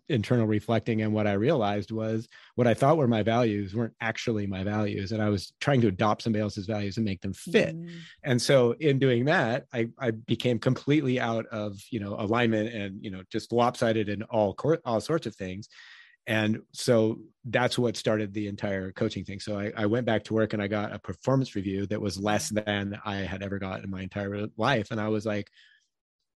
internal 0.08 0.46
reflecting. 0.46 1.02
And 1.02 1.14
what 1.14 1.28
I 1.28 1.34
realized 1.34 1.92
was 1.92 2.28
what 2.56 2.68
I 2.68 2.74
thought 2.74 2.98
were 2.98 3.08
my 3.08 3.24
values 3.24 3.74
weren't 3.74 3.96
actually 4.02 4.48
my 4.48 4.64
values. 4.64 5.12
And 5.12 5.22
I 5.22 5.30
was 5.30 5.54
trying 5.60 5.82
to 5.82 5.88
adopt 5.88 6.24
somebody 6.24 6.42
else's 6.42 6.66
values 6.66 6.98
and 6.98 7.06
make 7.06 7.22
them 7.22 7.34
fit. 7.34 7.76
Mm-hmm. 7.76 7.98
And 8.24 8.42
so 8.42 8.72
in 8.74 9.00
doing 9.00 9.26
that, 9.26 9.66
I, 9.74 9.90
I 9.98 10.12
became 10.12 10.60
completely 10.60 11.20
out 11.20 11.46
of, 11.48 11.80
you 11.92 12.00
know, 12.00 12.16
alignment 12.20 12.74
and, 12.74 13.04
you 13.04 13.12
know, 13.12 13.24
just 13.32 13.52
lopsided 13.52 14.10
in 14.10 14.24
all, 14.24 14.54
cor- 14.54 14.82
all 14.86 15.02
sorts 15.02 15.28
of 15.28 15.36
things 15.36 15.70
and 16.28 16.62
so 16.74 17.20
that's 17.46 17.80
what 17.80 17.98
started 17.98 18.34
the 18.34 18.48
entire 18.48 18.92
coaching 18.92 19.26
thing 19.26 19.40
so 19.40 19.60
I, 19.60 19.72
I, 19.76 19.86
went 19.88 20.06
back 20.06 20.24
to 20.26 20.34
work 20.34 20.54
and 20.54 20.62
i 20.62 20.68
got 20.68 20.94
a 20.94 21.00
performance 21.00 21.56
review 21.56 21.88
that 21.88 22.00
was 22.00 22.20
less 22.20 22.50
than 22.50 23.00
i 23.04 23.16
had 23.16 23.42
ever 23.42 23.58
got 23.58 23.84
in 23.84 23.90
my 23.90 24.02
entire 24.02 24.48
life 24.56 24.92
and 24.92 25.02
i 25.02 25.08
was 25.08 25.26
like 25.26 25.50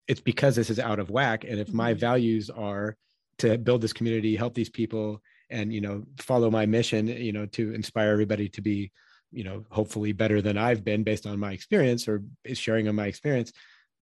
it's 0.08 0.22
because 0.22 0.56
this 0.56 0.70
is 0.70 0.80
out 0.80 1.00
of 1.00 1.10
whack 1.10 1.44
and 1.44 1.60
if 1.60 1.74
my 1.74 1.92
mm-hmm. 1.92 2.00
values 2.00 2.50
are 2.50 2.96
to 3.42 3.58
build 3.58 3.82
this 3.82 3.94
community 3.94 4.36
help 4.36 4.54
these 4.54 4.70
people 4.70 5.22
and 5.50 5.74
you 5.74 5.82
know 5.82 6.04
follow 6.20 6.50
my 6.50 6.66
mission 6.66 7.08
you 7.08 7.32
know 7.32 7.46
to 7.46 7.74
inspire 7.74 8.12
everybody 8.12 8.50
to 8.50 8.62
be 8.62 8.92
you 9.32 9.44
know 9.44 9.66
hopefully 9.70 10.12
better 10.12 10.42
than 10.42 10.58
i've 10.58 10.84
been 10.84 11.04
based 11.04 11.26
on 11.26 11.40
my 11.40 11.52
experience 11.52 12.08
or 12.08 12.24
sharing 12.54 12.88
on 12.88 12.96
my 12.96 13.08
experience 13.08 13.52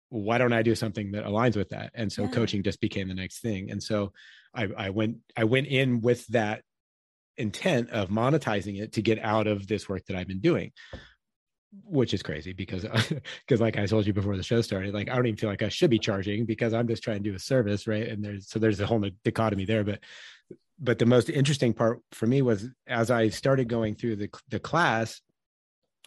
why 0.09 0.37
don't 0.37 0.53
i 0.53 0.61
do 0.61 0.75
something 0.75 1.11
that 1.11 1.25
aligns 1.25 1.55
with 1.55 1.69
that? 1.69 1.91
And 1.93 2.11
so 2.11 2.23
yeah. 2.23 2.29
coaching 2.29 2.63
just 2.63 2.79
became 2.79 3.07
the 3.07 3.13
next 3.13 3.39
thing. 3.39 3.71
And 3.71 3.81
so 3.81 4.13
I, 4.53 4.67
I 4.77 4.89
went 4.89 5.17
I 5.35 5.43
went 5.43 5.67
in 5.67 6.01
with 6.01 6.25
that 6.27 6.61
intent 7.37 7.89
of 7.89 8.09
monetizing 8.09 8.79
it 8.79 8.93
to 8.93 9.01
get 9.01 9.19
out 9.19 9.47
of 9.47 9.67
this 9.67 9.89
work 9.89 10.05
that 10.05 10.15
I've 10.15 10.27
been 10.27 10.39
doing 10.39 10.71
which 11.83 12.13
is 12.13 12.23
crazy 12.23 12.53
because 12.53 12.83
because 13.47 13.61
like 13.61 13.77
I 13.77 13.85
told 13.85 14.07
you 14.07 14.13
before 14.13 14.37
the 14.37 14.43
show 14.43 14.61
started, 14.61 14.93
like 14.93 15.09
I 15.09 15.15
don't 15.15 15.27
even 15.27 15.37
feel 15.37 15.49
like 15.49 15.63
I 15.63 15.69
should 15.69 15.89
be 15.89 15.99
charging 15.99 16.45
because 16.45 16.73
I'm 16.73 16.87
just 16.87 17.03
trying 17.03 17.23
to 17.23 17.29
do 17.29 17.35
a 17.35 17.39
service, 17.39 17.87
right? 17.87 18.07
And 18.07 18.23
there's 18.23 18.49
so 18.49 18.59
there's 18.59 18.79
a 18.79 18.85
whole 18.85 19.03
dichotomy 19.23 19.65
there. 19.65 19.83
But 19.83 19.99
but 20.79 20.99
the 20.99 21.05
most 21.05 21.29
interesting 21.29 21.73
part 21.73 22.01
for 22.11 22.27
me 22.27 22.41
was 22.41 22.69
as 22.87 23.11
I 23.11 23.29
started 23.29 23.69
going 23.69 23.95
through 23.95 24.17
the 24.17 24.29
the 24.49 24.59
class, 24.59 25.21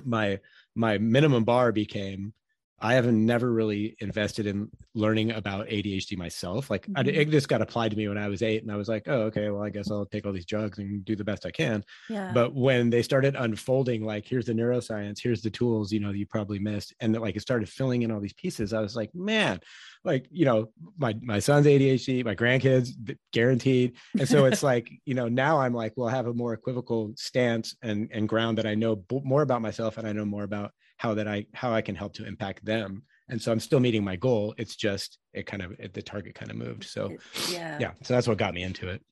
my 0.05 0.41
my 0.75 0.99
minimum 0.99 1.45
bar 1.45 1.73
became 1.73 2.33
I 2.81 2.95
haven't 2.95 3.25
never 3.25 3.51
really 3.51 3.97
invested 3.99 4.47
in 4.47 4.71
learning 4.95 5.33
about 5.33 5.67
ADHD 5.67 6.17
myself. 6.17 6.71
Like 6.71 6.87
mm-hmm. 6.87 7.09
it 7.09 7.31
just 7.31 7.49
got 7.49 7.61
applied 7.61 7.91
to 7.91 7.97
me 7.97 8.07
when 8.07 8.19
I 8.19 8.29
was 8.29 8.43
eight, 8.43 8.63
and 8.63 8.71
I 8.71 8.77
was 8.77 8.89
like, 8.89 9.05
"Oh, 9.07 9.23
okay. 9.23 9.51
Well, 9.51 9.65
I 9.65 9.71
guess 9.71 9.91
I'll 9.91 10.07
take 10.07 10.27
all 10.27 10.33
these 10.33 10.47
drugs 10.47 10.79
and 10.79 11.05
do 11.05 11.17
the 11.17 11.25
best 11.25 11.45
I 11.45 11.51
can." 11.51 11.83
Yeah. 12.09 12.31
But 12.33 12.55
when 12.55 12.91
they 12.91 13.03
started 13.03 13.35
unfolding, 13.35 14.05
like, 14.05 14.27
here's 14.27 14.47
the 14.47 14.53
neuroscience, 14.53 15.21
here's 15.21 15.43
the 15.43 15.51
tools, 15.51 15.93
you 15.93 15.99
know, 15.99 16.11
you 16.11 16.27
probably 16.27 16.61
missed, 16.61 16.95
and 17.01 17.15
that 17.15 17.21
like 17.21 17.37
it 17.37 17.41
started 17.41 17.69
filling 17.69 18.03
in 18.03 18.13
all 18.13 18.21
these 18.21 18.33
pieces, 18.33 18.73
I 18.73 18.81
was 18.81 18.95
like, 18.95 19.13
man, 19.15 19.61
like 20.05 20.27
you 20.31 20.45
know, 20.45 20.69
my 20.97 21.17
my 21.21 21.41
son's 21.41 21.67
ADHD, 21.67 22.25
my 22.25 22.37
grandkids 22.37 22.91
guaranteed, 23.33 23.97
and 24.19 24.29
so 24.29 24.45
it's 24.45 24.63
like 24.73 24.89
you 25.05 25.15
know 25.15 25.29
now 25.29 25.61
I'm 25.61 25.75
like, 25.75 25.95
well, 25.97 26.09
I 26.09 26.13
have 26.13 26.29
a 26.29 26.35
more 26.35 26.53
equivocal 26.53 27.13
stance 27.17 27.75
and 27.83 28.09
and 28.13 28.29
ground 28.29 28.59
that 28.59 28.67
I 28.67 28.77
know 28.77 29.03
more 29.11 29.43
about 29.43 29.63
myself 29.63 29.99
and 29.99 30.07
I 30.07 30.13
know 30.13 30.25
more 30.25 30.45
about 30.45 30.73
how 30.99 31.15
that 31.15 31.27
I 31.27 31.47
how 31.55 31.73
I 31.73 31.81
can 31.81 31.95
help 31.95 32.13
to 32.15 32.27
impact 32.27 32.65
them. 32.65 33.03
And 33.31 33.41
so 33.41 33.53
I'm 33.53 33.61
still 33.61 33.81
meeting 33.81 34.05
my 34.05 34.17
goal. 34.17 34.55
It's 34.59 34.77
just 34.77 35.19
it 35.33 35.47
kind 35.47 35.63
of 35.63 35.73
it, 35.79 35.95
the 35.95 36.03
target 36.03 36.35
kind 36.35 36.51
of 36.51 36.57
moved. 36.57 36.85
So 36.85 37.17
yeah, 37.51 37.79
yeah. 37.81 37.93
So 38.03 38.15
that's 38.15 38.29
what 38.29 38.39
got 38.39 38.55
me 38.55 38.63
into 38.63 38.89
it. 38.89 39.03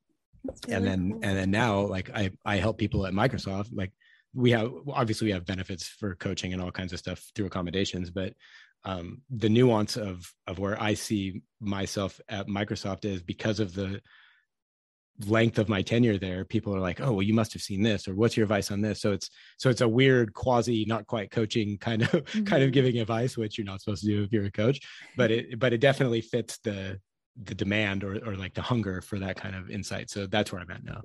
Really 0.44 0.77
and 0.77 0.87
then 0.87 1.12
cool. 1.12 1.20
and 1.25 1.38
then 1.38 1.51
now 1.51 1.81
like 1.81 2.11
I 2.14 2.31
I 2.44 2.57
help 2.57 2.79
people 2.79 3.07
at 3.07 3.12
Microsoft 3.12 3.70
like 3.72 3.92
we 4.37 4.51
have 4.51 4.70
obviously 4.92 5.27
we 5.27 5.33
have 5.33 5.46
benefits 5.46 5.88
for 5.88 6.14
coaching 6.16 6.53
and 6.53 6.62
all 6.62 6.70
kinds 6.70 6.92
of 6.92 6.99
stuff 6.99 7.31
through 7.35 7.46
accommodations 7.46 8.11
but 8.11 8.35
um, 8.85 9.22
the 9.31 9.49
nuance 9.49 9.96
of 9.96 10.31
of 10.46 10.59
where 10.59 10.81
i 10.81 10.94
see 10.94 11.42
myself 11.59 12.20
at 12.29 12.46
microsoft 12.46 13.05
is 13.05 13.22
because 13.22 13.59
of 13.59 13.75
the 13.75 14.01
length 15.26 15.59
of 15.59 15.68
my 15.68 15.81
tenure 15.81 16.18
there 16.18 16.44
people 16.44 16.76
are 16.76 16.81
like 16.81 17.00
oh 17.00 17.11
well 17.11 17.22
you 17.22 17.33
must 17.33 17.52
have 17.55 17.62
seen 17.62 17.83
this 17.83 18.07
or 18.07 18.14
what's 18.14 18.37
your 18.37 18.44
advice 18.44 18.70
on 18.70 18.81
this? 18.81 19.00
So 19.00 19.12
it's 19.12 19.31
so 19.57 19.70
it's 19.70 19.81
a 19.81 19.88
weird 19.88 20.35
quasi 20.35 20.85
not 20.87 21.07
quite 21.07 21.31
coaching 21.31 21.79
kind 21.79 22.02
of 22.02 22.11
mm-hmm. 22.11 22.44
kind 22.44 22.62
of 22.62 22.68
mm-hmm. 22.68 22.74
giving 22.74 22.98
advice 22.98 23.37
which 23.37 23.57
you're 23.57 23.64
not 23.64 23.81
supposed 23.81 24.02
to 24.02 24.09
do 24.09 24.22
if 24.24 24.33
you're 24.33 24.44
a 24.44 24.50
coach 24.50 24.81
but 25.16 25.31
it 25.31 25.59
but 25.59 25.72
it 25.72 25.79
definitely 25.79 26.20
fits 26.20 26.59
the 26.59 27.00
the 27.44 27.55
demand 27.55 28.02
or 28.05 28.14
or 28.26 28.37
like 28.37 28.55
the 28.55 28.62
hunger 28.62 29.00
for 29.00 29.18
that 29.18 29.37
kind 29.37 29.55
of 29.55 29.70
insight. 29.70 30.11
So 30.11 30.26
that's 30.26 30.52
where 30.52 30.61
i'm 30.61 30.70
at 30.70 30.85
now. 30.85 31.02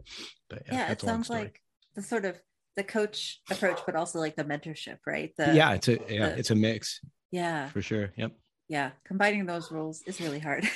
But 0.50 0.63
yeah, 0.67 0.76
yeah 0.76 0.91
it 0.91 1.02
sounds 1.02 1.30
like 1.30 1.60
the 1.95 2.02
sort 2.02 2.26
of 2.26 2.39
the 2.78 2.84
coach 2.84 3.41
approach 3.50 3.82
but 3.86 3.95
also 3.95 4.19
like 4.19 4.36
the 4.36 4.45
mentorship 4.45 4.97
right? 5.06 5.34
The, 5.38 5.54
yeah 5.54 5.74
it's 5.74 5.88
a 5.88 6.00
yeah 6.10 6.30
the, 6.30 6.39
it's 6.39 6.52
a 6.52 6.56
mix. 6.56 7.02
Yeah. 7.32 7.69
For 7.69 7.82
sure. 7.82 8.12
Yep. 8.15 8.32
Yeah 8.69 8.91
combining 9.06 9.45
those 9.45 9.71
roles 9.71 10.02
is 10.04 10.21
really 10.21 10.39
hard. 10.39 10.67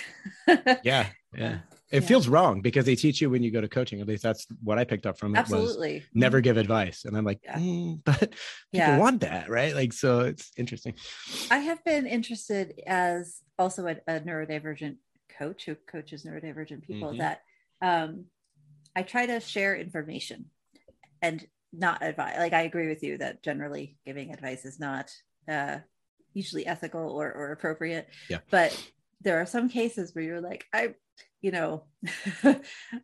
Yeah 0.83 1.07
yeah 1.37 1.57
it 1.91 2.01
yeah. 2.01 2.07
feels 2.07 2.27
wrong 2.27 2.61
because 2.61 2.85
they 2.85 2.95
teach 2.95 3.21
you 3.21 3.29
when 3.29 3.43
you 3.43 3.51
go 3.51 3.61
to 3.61 3.67
coaching 3.67 4.01
at 4.01 4.07
least 4.07 4.23
that's 4.23 4.47
what 4.63 4.77
i 4.77 4.83
picked 4.83 5.05
up 5.05 5.17
from 5.17 5.35
it 5.35 5.39
absolutely 5.39 6.03
never 6.13 6.41
give 6.41 6.57
advice 6.57 7.05
and 7.05 7.15
i'm 7.15 7.25
like 7.25 7.39
yeah. 7.43 7.57
mm, 7.57 7.99
but 8.03 8.19
people 8.19 8.33
yeah. 8.71 8.97
want 8.97 9.21
that 9.21 9.49
right 9.49 9.75
like 9.75 9.93
so 9.93 10.21
it's 10.21 10.51
interesting 10.57 10.93
i 11.51 11.57
have 11.57 11.83
been 11.83 12.05
interested 12.05 12.73
as 12.87 13.41
also 13.59 13.85
a, 13.87 13.95
a 14.07 14.19
neurodivergent 14.21 14.95
coach 15.37 15.65
who 15.65 15.75
coaches 15.89 16.23
neurodivergent 16.23 16.83
people 16.83 17.09
mm-hmm. 17.09 17.19
that 17.19 17.41
um, 17.81 18.25
i 18.95 19.03
try 19.03 19.25
to 19.25 19.39
share 19.39 19.75
information 19.75 20.45
and 21.21 21.45
not 21.71 22.01
advise 22.01 22.37
like 22.37 22.53
i 22.53 22.61
agree 22.61 22.87
with 22.87 23.03
you 23.03 23.17
that 23.17 23.43
generally 23.43 23.97
giving 24.05 24.31
advice 24.31 24.65
is 24.65 24.79
not 24.79 25.11
uh, 25.49 25.77
usually 26.33 26.65
ethical 26.65 27.09
or, 27.09 27.31
or 27.31 27.51
appropriate 27.51 28.07
yeah 28.29 28.39
but 28.49 28.75
there 29.21 29.39
are 29.41 29.45
some 29.45 29.69
cases 29.69 30.13
where 30.13 30.23
you're 30.23 30.41
like 30.41 30.65
i 30.73 30.93
you 31.45 31.51
know, 31.51 31.83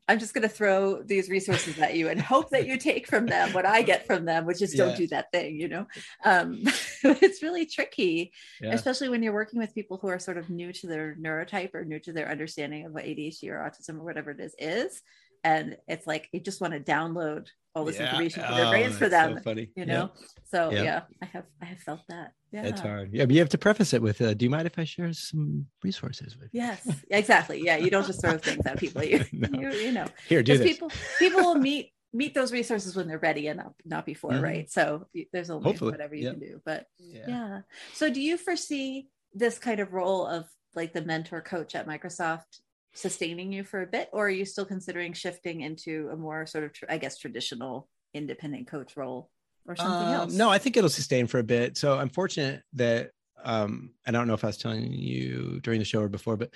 I'm 0.07 0.17
just 0.17 0.33
going 0.33 0.41
to 0.41 0.49
throw 0.49 1.03
these 1.03 1.29
resources 1.29 1.77
at 1.77 1.95
you 1.95 2.09
and 2.09 2.19
hope 2.19 2.49
that 2.49 2.65
you 2.65 2.75
take 2.75 3.05
from 3.05 3.27
them 3.27 3.53
what 3.53 3.67
I 3.67 3.83
get 3.83 4.07
from 4.07 4.25
them, 4.25 4.47
which 4.47 4.63
is 4.63 4.73
don't 4.73 4.97
do 4.97 5.05
that 5.07 5.31
thing, 5.31 5.59
you 5.59 5.67
know. 5.67 5.85
Um, 6.25 6.57
it's 7.03 7.43
really 7.43 7.67
tricky, 7.67 8.33
yeah. 8.59 8.73
especially 8.73 9.09
when 9.09 9.21
you're 9.21 9.31
working 9.31 9.59
with 9.59 9.75
people 9.75 9.99
who 10.01 10.07
are 10.07 10.17
sort 10.17 10.39
of 10.39 10.49
new 10.49 10.73
to 10.73 10.87
their 10.87 11.15
neurotype 11.21 11.75
or 11.75 11.85
new 11.85 11.99
to 11.99 12.13
their 12.13 12.31
understanding 12.31 12.87
of 12.87 12.93
what 12.93 13.05
ADHD 13.05 13.47
or 13.49 13.59
autism 13.59 13.99
or 13.99 14.03
whatever 14.03 14.31
it 14.31 14.39
is 14.39 14.55
is. 14.57 15.03
And 15.43 15.77
it's 15.87 16.05
like 16.07 16.29
you 16.31 16.39
just 16.39 16.61
want 16.61 16.73
to 16.73 16.79
download 16.79 17.47
all 17.73 17.85
this 17.85 17.97
Yeah. 17.97 18.05
information 18.09 18.43
to 18.43 18.53
their 18.53 18.65
Oh, 18.65 18.69
brains 18.71 18.97
for 18.97 19.07
them. 19.09 19.37
so 19.37 19.43
funny. 19.43 19.71
You 19.75 19.85
Yeah. 19.85 19.85
know, 19.85 20.11
so 20.45 20.71
Yeah. 20.71 20.83
yeah. 20.83 21.01
I 21.21 21.25
have 21.25 21.45
I 21.61 21.65
have 21.65 21.79
felt 21.79 22.01
that. 22.09 22.33
Yeah, 22.51 22.63
It's 22.65 22.81
hard. 22.81 23.13
Yeah, 23.13 23.25
but 23.25 23.33
you 23.33 23.39
have 23.39 23.49
to 23.49 23.57
preface 23.57 23.93
it 23.93 24.01
with, 24.01 24.21
uh, 24.21 24.33
"Do 24.33 24.43
you 24.45 24.49
mind 24.49 24.67
if 24.67 24.77
I 24.77 24.83
share 24.83 25.13
some 25.13 25.67
resources 25.81 26.35
with 26.37 26.49
you?" 26.53 26.59
Yes, 26.61 26.85
exactly. 27.09 27.61
Yeah, 27.63 27.77
you 27.77 27.89
don't 27.89 28.05
just 28.05 28.19
throw 28.21 28.37
things 28.37 28.65
at 28.65 28.77
people. 28.77 29.01
You 29.03 29.23
No. 29.31 29.47
you, 29.61 29.71
you 29.71 29.91
know, 29.93 30.05
Here, 30.27 30.43
do 30.43 30.57
this. 30.57 30.67
people 30.67 30.91
people 31.17 31.41
will 31.41 31.55
meet 31.55 31.93
meet 32.13 32.33
those 32.33 32.51
resources 32.51 32.93
when 32.93 33.07
they're 33.07 33.17
ready 33.19 33.47
and 33.47 33.57
not, 33.59 33.73
not 33.85 34.05
before, 34.05 34.31
Mhm. 34.31 34.43
right? 34.43 34.69
So 34.69 35.07
there's 35.31 35.49
only 35.49 35.63
Hopefully, 35.63 35.91
whatever 35.91 36.13
you 36.13 36.25
yeah. 36.25 36.31
can 36.31 36.39
do. 36.41 36.61
But 36.65 36.87
yeah. 36.99 37.23
yeah. 37.25 37.61
So 37.93 38.09
do 38.11 38.19
you 38.19 38.35
foresee 38.37 39.07
this 39.33 39.57
kind 39.57 39.79
of 39.79 39.93
role 39.93 40.27
of 40.27 40.49
like 40.75 40.91
the 40.91 41.01
mentor 41.01 41.39
coach 41.41 41.73
at 41.73 41.87
Microsoft 41.87 42.59
sustaining 42.93 43.51
you 43.53 43.63
for 43.63 43.81
a 43.81 43.87
bit, 43.87 44.09
or 44.11 44.27
are 44.27 44.29
you 44.29 44.45
still 44.45 44.65
considering 44.65 45.13
shifting 45.13 45.61
into 45.61 46.09
a 46.11 46.15
more 46.17 46.45
sort 46.45 46.63
of, 46.65 46.71
I 46.89 46.97
guess, 46.97 47.17
traditional 47.17 47.89
independent 48.13 48.67
coach 48.67 48.97
role 48.97 49.31
or 49.67 49.75
something 49.75 50.07
Um, 50.07 50.13
else? 50.13 50.33
No, 50.37 50.49
I 50.49 50.57
think 50.57 50.77
it'll 50.77 50.89
sustain 50.89 51.27
for 51.27 51.39
a 51.39 51.43
bit. 51.43 51.77
So 51.77 51.97
I'm 51.97 52.09
fortunate 52.09 52.63
that 52.73 53.11
um, 53.43 53.93
I 54.05 54.11
don't 54.11 54.27
know 54.27 54.33
if 54.33 54.43
I 54.43 54.47
was 54.47 54.57
telling 54.57 54.91
you 54.91 55.59
during 55.61 55.79
the 55.79 55.85
show 55.85 56.01
or 56.01 56.09
before, 56.09 56.37
but 56.37 56.53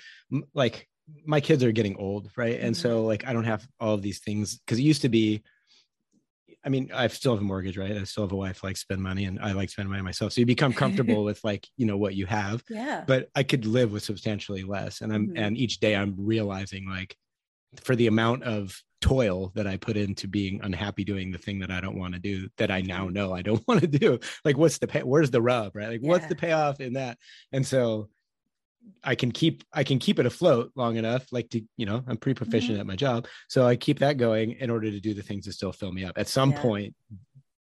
like 0.54 0.88
my 1.24 1.40
kids 1.40 1.64
are 1.64 1.72
getting 1.72 1.96
old, 1.96 2.30
right? 2.36 2.60
And 2.60 2.76
Mhm. 2.76 2.80
so 2.80 3.04
like 3.04 3.26
I 3.26 3.32
don't 3.32 3.44
have 3.44 3.66
all 3.80 3.94
of 3.94 4.02
these 4.02 4.20
things 4.20 4.58
because 4.58 4.78
it 4.78 4.82
used 4.82 5.02
to 5.02 5.08
be. 5.08 5.42
I 6.66 6.68
mean, 6.68 6.90
I 6.92 7.06
still 7.08 7.32
have 7.32 7.40
a 7.42 7.44
mortgage, 7.44 7.78
right? 7.78 7.92
I 7.92 8.04
still 8.04 8.24
have 8.24 8.32
a 8.32 8.36
wife, 8.36 8.64
like 8.64 8.76
spend 8.76 9.00
money, 9.02 9.24
and 9.24 9.40
I 9.40 9.52
like 9.52 9.70
spending 9.70 9.90
money 9.92 10.02
myself. 10.02 10.32
So 10.32 10.40
you 10.40 10.46
become 10.46 10.74
comfortable 10.74 11.24
with 11.24 11.42
like 11.44 11.68
you 11.76 11.86
know 11.86 11.96
what 11.96 12.16
you 12.16 12.26
have, 12.26 12.64
Yeah. 12.68 13.04
but 13.06 13.30
I 13.36 13.44
could 13.44 13.66
live 13.66 13.92
with 13.92 14.02
substantially 14.02 14.64
less. 14.64 15.00
And 15.00 15.12
I'm 15.12 15.30
Mhm. 15.30 15.36
and 15.36 15.56
each 15.56 15.78
day 15.80 15.96
I'm 15.96 16.14
realizing 16.18 16.88
like 16.88 17.16
for 17.80 17.96
the 17.96 18.06
amount 18.06 18.44
of 18.44 18.82
toil 19.00 19.52
that 19.54 19.66
I 19.66 19.76
put 19.76 19.96
into 19.96 20.26
being 20.26 20.60
unhappy 20.62 21.04
doing 21.04 21.30
the 21.30 21.38
thing 21.38 21.58
that 21.60 21.70
I 21.70 21.80
don't 21.80 21.98
want 21.98 22.14
to 22.14 22.20
do 22.20 22.48
that 22.56 22.70
I 22.70 22.80
now 22.80 23.08
Mhm. 23.08 23.12
know 23.12 23.34
I 23.34 23.42
don't 23.42 23.62
want 23.68 23.80
to 23.82 23.86
do. 23.86 24.18
Like 24.44 24.56
what's 24.56 24.78
the 24.78 24.86
pay 24.88 25.02
where's 25.02 25.30
the 25.30 25.42
rub, 25.42 25.76
right? 25.76 25.88
Like 25.88 26.02
what's 26.02 26.26
the 26.26 26.36
payoff 26.36 26.80
in 26.80 26.94
that? 26.94 27.18
And 27.52 27.66
so 27.66 28.08
I 29.04 29.14
can 29.14 29.30
keep 29.32 29.64
I 29.72 29.84
can 29.84 29.98
keep 29.98 30.18
it 30.18 30.26
afloat 30.26 30.72
long 30.76 30.96
enough, 30.96 31.26
like 31.32 31.48
to, 31.50 31.60
you 31.76 31.86
know, 31.86 32.02
I'm 32.06 32.16
pretty 32.16 32.36
proficient 32.36 32.72
Mm-hmm. 32.72 32.80
at 32.80 32.86
my 32.86 32.96
job. 32.96 33.26
So 33.48 33.66
I 33.66 33.76
keep 33.76 33.98
that 34.00 34.16
going 34.16 34.52
in 34.52 34.70
order 34.70 34.90
to 34.90 35.00
do 35.00 35.14
the 35.14 35.22
things 35.22 35.44
that 35.46 35.52
still 35.52 35.72
fill 35.72 35.92
me 35.92 36.04
up. 36.04 36.18
At 36.18 36.28
some 36.28 36.50
Yeah. 36.52 36.60
point 36.62 36.94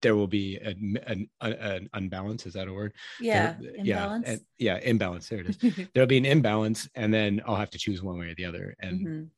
there 0.01 0.15
will 0.15 0.27
be 0.27 0.57
an, 0.57 0.97
an, 1.07 1.27
an 1.41 1.89
unbalance. 1.93 2.45
Is 2.45 2.53
that 2.53 2.67
a 2.67 2.73
word? 2.73 2.93
yeah. 3.19 3.55
There- 3.59 3.75
Imbalance. 3.75 4.25
Yeah. 4.27 4.33
and- 4.33 4.41
yeah. 4.59 4.77
Imbalance. 4.89 5.29
There 5.29 5.39
it 5.39 5.49
is 5.63 5.87
there'll 5.93 6.07
be 6.07 6.17
an 6.17 6.25
imbalance 6.25 6.87
and 6.95 7.11
then 7.13 7.41
i'll 7.45 7.55
have 7.55 7.71
to 7.71 7.77
choose 7.79 8.03
one 8.03 8.19
way 8.19 8.27
or 8.27 8.35
the 8.35 8.45
other 8.45 8.75
and 8.79 8.99
Mhm. 9.07 9.29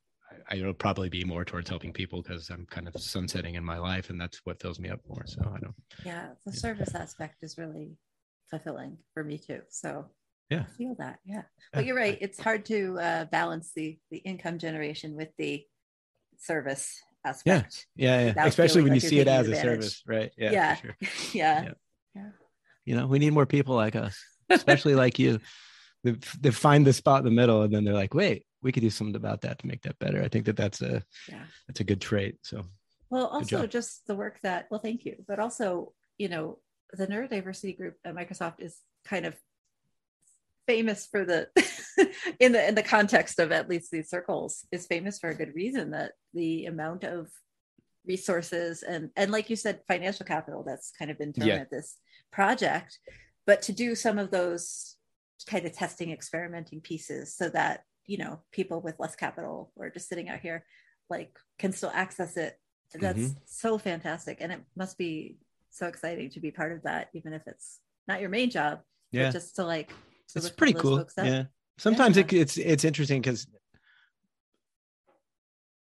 I, 0.50 0.56
it'll 0.58 0.74
probably 0.74 1.10
be 1.10 1.24
more 1.24 1.44
towards 1.46 1.70
helping 1.70 1.94
people 1.94 2.22
because 2.22 2.50
i'm 2.50 2.66
kind 2.70 2.88
of 2.88 2.96
sunsetting 3.02 3.56
in 3.56 3.64
my 3.64 3.78
life 3.78 4.10
and 4.10 4.20
that's 4.20 4.42
what 4.46 4.62
fills 4.62 4.80
me 4.80 4.90
up 4.90 5.00
more 5.08 5.26
so 5.26 5.40
i 5.56 5.60
don't 5.60 5.76
Yeah. 6.06 6.30
The 6.46 6.52
Yeah. 6.52 6.60
service 6.60 6.94
aspect 6.96 7.44
is 7.44 7.58
really 7.58 7.98
fulfilling 8.50 8.98
for 9.14 9.24
me 9.26 9.38
too. 9.38 9.62
So 9.70 10.06
Yeah. 10.50 10.64
Feel 10.78 10.96
that. 11.00 11.20
Yeah. 11.26 11.36
Yeah, 11.36 11.42
But 11.74 11.86
you're 11.86 11.96
right. 11.96 12.18
It's 12.22 12.40
hard 12.40 12.66
to 12.66 12.98
uh, 13.00 13.26
balance 13.26 13.72
the 13.76 13.98
the 14.12 14.18
income 14.20 14.58
generation 14.60 15.16
with 15.16 15.30
the 15.38 15.66
service 16.38 17.02
aspect. 17.26 17.88
yeah 17.96 18.20
yeah 18.22 18.26
Without 18.28 18.48
especially 18.48 18.82
when 18.84 18.92
like 18.94 19.02
you 19.04 19.10
see 19.10 19.20
it 19.20 19.28
as 19.28 19.48
a 19.50 19.56
service 19.56 20.04
right 20.08 20.32
yeah, 20.38 20.52
Yeah. 20.52 20.76
sure 20.76 20.96
yeah. 21.34 21.72
Yeah. 22.16 22.30
you 22.86 22.96
know 22.96 23.08
we 23.08 23.20
need 23.20 23.34
more 23.34 23.46
people 23.48 23.76
like 23.76 23.96
us 23.96 24.16
especially 24.50 24.96
like 24.96 25.18
you 25.20 25.40
they, 26.04 26.16
they 26.40 26.52
find 26.52 26.86
the 26.86 26.94
spot 26.94 27.20
in 27.20 27.26
the 27.26 27.32
middle 27.32 27.64
and 27.64 27.74
then 27.74 27.84
they're 27.84 27.94
like 27.96 28.14
wait 28.14 28.46
we 28.62 28.72
could 28.72 28.82
do 28.84 28.90
something 28.92 29.16
about 29.16 29.42
that 29.42 29.58
to 29.60 29.68
make 29.68 29.82
that 29.82 29.98
better 30.00 30.22
i 30.24 30.28
think 30.30 30.46
that 30.46 30.56
that's 30.56 30.82
a 30.82 31.04
Yeah. 31.28 31.44
that's 31.68 31.80
a 31.80 31.84
good 31.84 32.00
trait 32.00 32.36
so 32.44 32.64
Well, 33.10 33.28
also 33.28 33.66
just 33.68 34.06
the 34.08 34.16
work 34.16 34.40
that, 34.44 34.68
well, 34.70 34.82
thank 34.82 35.04
you. 35.06 35.16
But 35.28 35.40
also, 35.40 35.94
you 36.18 36.28
know, 36.30 36.60
the 36.92 37.08
neurodiversity 37.08 37.78
group 37.78 37.96
at 38.06 38.14
Microsoft 38.16 38.60
is 38.60 38.76
kind 39.06 39.26
of 39.26 39.34
famous 40.68 41.08
for 41.08 41.26
the 41.26 41.48
in 42.40 42.52
the 42.52 42.68
in 42.68 42.76
the 42.76 42.84
context 42.84 43.40
of 43.40 43.52
at 43.52 43.70
least 43.70 43.90
these 43.90 44.10
circles 44.10 44.66
is 44.72 44.86
famous 44.86 45.18
for 45.18 45.30
a 45.30 45.36
good 45.36 45.56
reason 45.56 45.92
that 45.92 46.12
the 46.34 46.66
amount 46.66 47.04
of 47.04 47.30
resources 48.06 48.84
and 48.84 49.10
and 49.16 49.32
like 49.32 49.50
you 49.50 49.56
said 49.56 49.82
financial 49.88 50.26
capital 50.26 50.64
that's 50.64 50.92
kind 50.98 51.10
of 51.10 51.18
been 51.18 51.34
thrown 51.34 51.48
Yeah. 51.48 51.56
at 51.56 51.72
this 51.72 51.98
project 52.32 53.00
but 53.46 53.62
to 53.64 53.72
do 53.72 53.96
some 53.96 54.18
of 54.20 54.30
those 54.32 54.96
kind 55.48 55.66
of 55.66 55.74
testing 55.74 56.12
experimenting 56.12 56.82
pieces 56.82 57.34
so 57.36 57.50
that 57.50 57.84
you 58.06 58.18
know 58.18 58.40
people 58.52 58.82
with 58.82 59.00
less 59.00 59.16
capital 59.16 59.72
or 59.76 59.90
just 59.90 60.08
sitting 60.10 60.30
out 60.30 60.40
here 60.40 60.66
like 61.10 61.38
can 61.60 61.72
still 61.72 61.92
access 61.94 62.38
it 62.38 62.60
that's 62.94 63.20
Mhm. 63.20 63.36
so 63.46 63.78
fantastic 63.78 64.38
and 64.42 64.52
it 64.52 64.62
must 64.76 64.98
be 64.98 65.38
so 65.70 65.88
exciting 65.88 66.30
to 66.32 66.40
be 66.40 66.52
part 66.52 66.72
of 66.72 66.84
that 66.84 67.10
even 67.14 67.34
if 67.34 67.44
it's 67.48 67.80
not 68.08 68.22
your 68.22 68.30
main 68.30 68.50
job 68.50 68.80
but 69.12 69.20
yeah 69.20 69.32
just 69.32 69.56
to 69.58 69.64
like 69.66 69.92
to 70.30 70.40
it's 70.40 70.50
pretty 70.50 70.74
cool. 70.74 71.06
yeah. 71.18 71.46
Sometimes 71.78 72.18
Yeah. 72.18 72.24
It, 72.24 72.34
it's 72.34 72.58
it's 72.58 72.84
interesting 72.84 73.22
because 73.22 73.48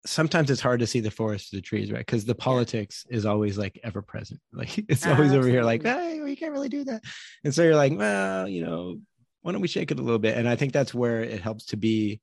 sometimes 0.06 0.50
it's 0.50 0.62
hard 0.62 0.80
to 0.80 0.88
see 0.88 1.02
the 1.02 1.12
forest 1.12 1.50
through 1.50 1.60
the 1.60 1.64
trees 1.64 1.92
right? 1.92 2.06
Because 2.06 2.26
the 2.26 2.36
politics 2.36 3.06
is 3.10 3.26
always 3.26 3.58
like 3.58 3.80
ever 3.84 4.02
present 4.02 4.40
like 4.54 4.78
it's 4.90 5.06
always 5.06 5.34
over 5.34 5.48
here 5.48 5.64
like 5.64 5.84
hey 5.84 6.22
we 6.22 6.36
can't 6.36 6.54
really 6.54 6.70
do 6.70 6.84
that. 6.86 7.04
And 7.44 7.54
so 7.54 7.64
you're 7.64 7.76
like 7.76 7.98
well 7.98 8.48
you 8.48 8.66
know 8.66 9.00
why 9.42 9.52
don't 9.52 9.62
we 9.62 9.68
shake 9.68 9.92
it 9.92 10.00
a 10.00 10.04
little 10.04 10.20
bit? 10.20 10.38
And 10.38 10.48
i 10.48 10.56
think 10.56 10.74
that's 10.74 10.94
where 10.94 11.22
it 11.22 11.42
helps 11.42 11.66
to 11.68 11.78
be 11.78 12.22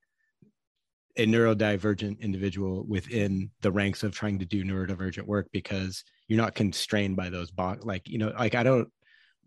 a 1.17 1.27
neurodivergent 1.27 2.21
individual 2.21 2.85
within 2.89 3.51
the 3.61 3.71
ranks 3.71 4.03
of 4.03 4.12
trying 4.12 4.39
to 4.41 4.45
do 4.45 4.65
neurodivergent 4.65 5.27
work 5.27 5.49
because 5.53 6.03
you're 6.29 6.41
not 6.41 6.55
constrained 6.55 7.17
by 7.17 7.31
those 7.31 7.51
box 7.51 7.85
like 7.85 8.09
you 8.09 8.19
know 8.19 8.33
like 8.37 8.55
i 8.55 8.62
don't 8.62 8.89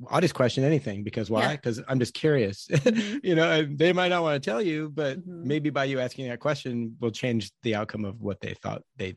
i'll 0.09 0.21
just 0.21 0.33
question 0.35 0.63
anything 0.63 1.03
because 1.03 1.29
why? 1.29 1.41
Yeah. 1.41 1.51
because 1.55 1.81
i'm 1.87 1.99
just 1.99 2.13
curious. 2.13 2.67
Mhm. 2.71 3.19
you 3.23 3.35
know 3.35 3.49
and 3.51 3.77
they 3.77 3.93
might 3.93 4.09
not 4.09 4.21
want 4.23 4.41
to 4.41 4.49
tell 4.49 4.61
you 4.61 4.89
but 4.89 5.17
Mhm. 5.19 5.43
maybe 5.43 5.69
by 5.69 5.85
you 5.85 5.99
asking 5.99 6.27
that 6.29 6.39
question 6.39 6.95
will 6.99 7.11
change 7.11 7.51
the 7.63 7.75
outcome 7.75 8.05
of 8.05 8.21
what 8.21 8.39
they 8.41 8.53
thought 8.53 8.83
they 8.97 9.15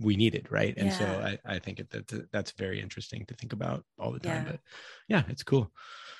we 0.00 0.16
needed 0.16 0.46
right? 0.50 0.74
And 0.78 0.90
so 0.92 1.04
i, 1.04 1.38
I 1.44 1.58
think 1.58 1.76
that 1.90 2.28
that's 2.32 2.52
very 2.52 2.80
interesting 2.80 3.26
to 3.26 3.34
think 3.34 3.52
about 3.52 3.84
all 3.98 4.10
the 4.10 4.18
time 4.20 4.44
Yeah. 4.44 4.50
but 4.52 4.60
yeah 5.08 5.22
it's 5.28 5.42
cool. 5.42 5.70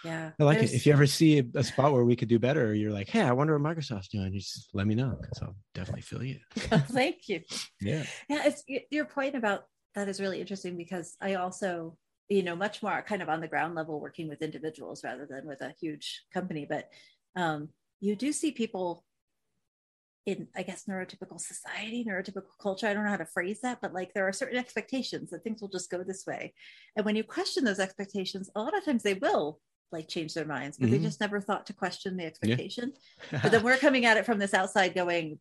Yeah. 0.05 0.33
I 0.39 0.43
like 0.43 0.61
it. 0.63 0.73
If 0.73 0.85
you 0.85 0.93
ever 0.93 1.07
see 1.07 1.45
a, 1.55 1.63
spot 1.63 1.93
where 1.93 2.05
we 2.05 2.17
could 2.17 2.29
do 2.29 2.39
better 2.39 2.75
you're 2.75 2.91
like 2.93 3.09
hey 3.09 3.23
i 3.23 3.33
wonder 3.33 3.57
what 3.57 3.77
microsoft's 3.77 4.09
doing 4.09 4.33
you 4.35 4.41
just 4.41 4.69
let 4.75 4.87
me 4.87 4.95
know 4.95 5.17
because 5.21 5.41
i'll 5.43 5.57
definitely 5.75 6.03
fill 6.03 6.23
you. 6.23 6.39
Thank 6.57 7.29
you. 7.29 7.41
Yeah. 7.81 8.05
Yeah 8.29 8.43
it's 8.49 8.63
your 8.91 9.07
point 9.07 9.35
about 9.37 9.65
that 9.95 10.09
is 10.09 10.21
really 10.21 10.41
interesting 10.41 10.77
because 10.77 11.17
i 11.21 11.35
also 11.35 11.97
you 12.29 12.43
know 12.43 12.57
much 12.57 12.83
more 12.83 13.03
kind 13.03 13.23
of 13.23 13.29
on 13.29 13.41
the 13.41 13.49
ground 13.49 13.75
level 13.75 14.01
working 14.01 14.29
with 14.29 14.43
individuals 14.43 15.05
rather 15.05 15.27
than 15.27 15.47
with 15.47 15.61
a 15.61 15.75
huge 15.81 16.23
company. 16.33 16.67
But 16.69 16.89
um, 17.37 17.69
you 18.01 18.17
do 18.17 18.33
see 18.33 18.53
people 18.53 19.05
in 20.25 20.47
i 20.55 20.63
guess 20.63 20.85
neurotypical 20.89 21.41
society 21.41 22.05
neurotypical 22.09 22.57
culture. 22.61 22.87
I 22.87 22.95
don't 22.95 23.05
know 23.05 23.11
how 23.11 23.17
to 23.17 23.27
phrase 23.27 23.61
that 23.63 23.81
but 23.83 23.93
like 23.93 24.15
there 24.15 24.29
are 24.29 24.33
certain 24.33 24.57
expectations 24.59 25.31
that 25.31 25.43
things 25.43 25.61
will 25.61 25.69
just 25.69 25.91
go 25.91 26.05
this 26.05 26.25
way. 26.27 26.55
And 26.97 27.05
when 27.05 27.17
you 27.17 27.25
question 27.25 27.65
those 27.65 27.81
expectations 27.81 28.49
a 28.55 28.61
lot 28.63 28.77
of 28.77 28.85
times 28.85 29.03
they 29.03 29.15
will 29.15 29.61
like 29.91 30.09
change 30.09 30.33
their 30.35 30.45
minds 30.45 30.79
but 30.79 30.89
Mhm. 30.89 30.93
they 30.93 30.99
just 31.01 31.21
never 31.21 31.41
thought 31.41 31.67
to 31.67 31.73
question 31.73 32.17
the 32.17 32.25
expectation. 32.25 32.93
But 33.43 33.51
then 33.51 33.65
we're 33.65 33.79
coming 33.79 34.05
at 34.05 34.17
it 34.17 34.25
from 34.25 34.39
this 34.39 34.55
outside 34.55 34.95
going 34.95 35.41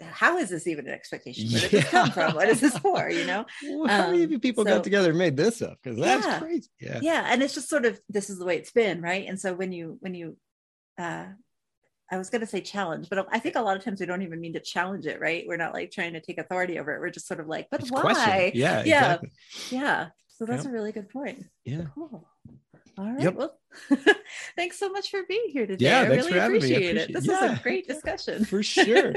how 0.00 0.38
is 0.38 0.48
this 0.50 0.66
even 0.66 0.86
an 0.86 0.94
expectation? 0.94 1.50
Where 1.50 1.60
did 1.60 1.70
this 1.70 1.84
come 1.90 2.10
from? 2.10 2.34
What 2.34 2.48
is 2.48 2.60
this 2.60 2.76
for? 2.78 3.10
You 3.10 3.26
know? 3.26 3.44
Well, 3.64 3.88
how 3.88 4.10
many 4.10 4.24
Um, 4.24 4.40
people 4.40 4.64
so- 4.64 4.70
got 4.70 4.84
together 4.84 5.10
and 5.10 5.18
made 5.18 5.36
this 5.36 5.62
up? 5.62 5.78
Because 5.82 5.98
that's 5.98 6.26
Yeah. 6.26 6.38
crazy. 6.38 6.68
Yeah. 6.80 6.98
Yeah 7.02 7.26
and 7.30 7.42
it's 7.42 7.54
just 7.54 7.68
sort 7.68 7.84
of 7.86 8.00
this 8.08 8.30
is 8.30 8.38
the 8.38 8.44
way 8.44 8.56
it's 8.56 8.72
been 8.72 9.00
right? 9.02 9.26
And 9.28 9.38
so 9.40 9.54
when 9.54 9.72
you 9.72 9.96
when 10.00 10.14
you 10.14 10.36
uh 10.98 11.26
i 12.10 12.16
was 12.16 12.30
going 12.30 12.40
to 12.40 12.46
say 12.46 12.60
challenge 12.60 13.08
but 13.10 13.26
i 13.32 13.38
think 13.40 13.56
a 13.56 13.60
lot 13.60 13.76
of 13.76 13.82
times 13.84 13.98
we 14.00 14.06
don't 14.06 14.22
even 14.22 14.40
mean 14.40 14.52
to 14.54 14.60
challenge 14.60 15.06
it 15.06 15.20
right? 15.20 15.44
We're 15.46 15.56
not 15.56 15.74
like 15.74 15.90
trying 15.90 16.12
to 16.14 16.20
take 16.20 16.38
authority 16.38 16.78
over 16.78 16.94
it. 16.94 17.00
We're 17.00 17.10
just 17.10 17.26
sort 17.26 17.40
of 17.40 17.48
like 17.48 17.66
but 17.70 17.80
It's 17.80 17.90
why? 17.90 18.00
Question. 18.02 18.50
yeah 18.54 18.82
Yeah. 18.84 18.98
exactly. 19.14 19.30
Yeah. 19.70 20.06
So 20.28 20.44
that's 20.46 20.64
Yep. 20.64 20.70
a 20.70 20.74
really 20.76 20.92
good 20.92 21.08
point. 21.08 21.44
Yeah. 21.64 21.86
Cool. 21.94 22.26
All 22.98 23.10
right 23.12 23.20
Yep. 23.22 23.34
well 23.34 23.58
thanks 24.56 24.78
so 24.78 24.88
much 24.90 25.10
for 25.10 25.20
being 25.28 25.48
here 25.48 25.66
today. 25.66 25.84
Yeah, 25.86 26.00
i 26.00 26.06
really 26.06 26.32
for 26.32 26.38
having 26.40 26.62
me. 26.62 26.74
I 26.74 26.78
appreciate, 26.78 26.96
it. 26.96 27.10
appreciate- 27.10 27.14
this 27.14 27.26
was 27.28 27.58
a 27.58 27.62
great 27.62 27.86
discussion. 27.92 28.44
For 28.44 28.62
sure 28.62 29.12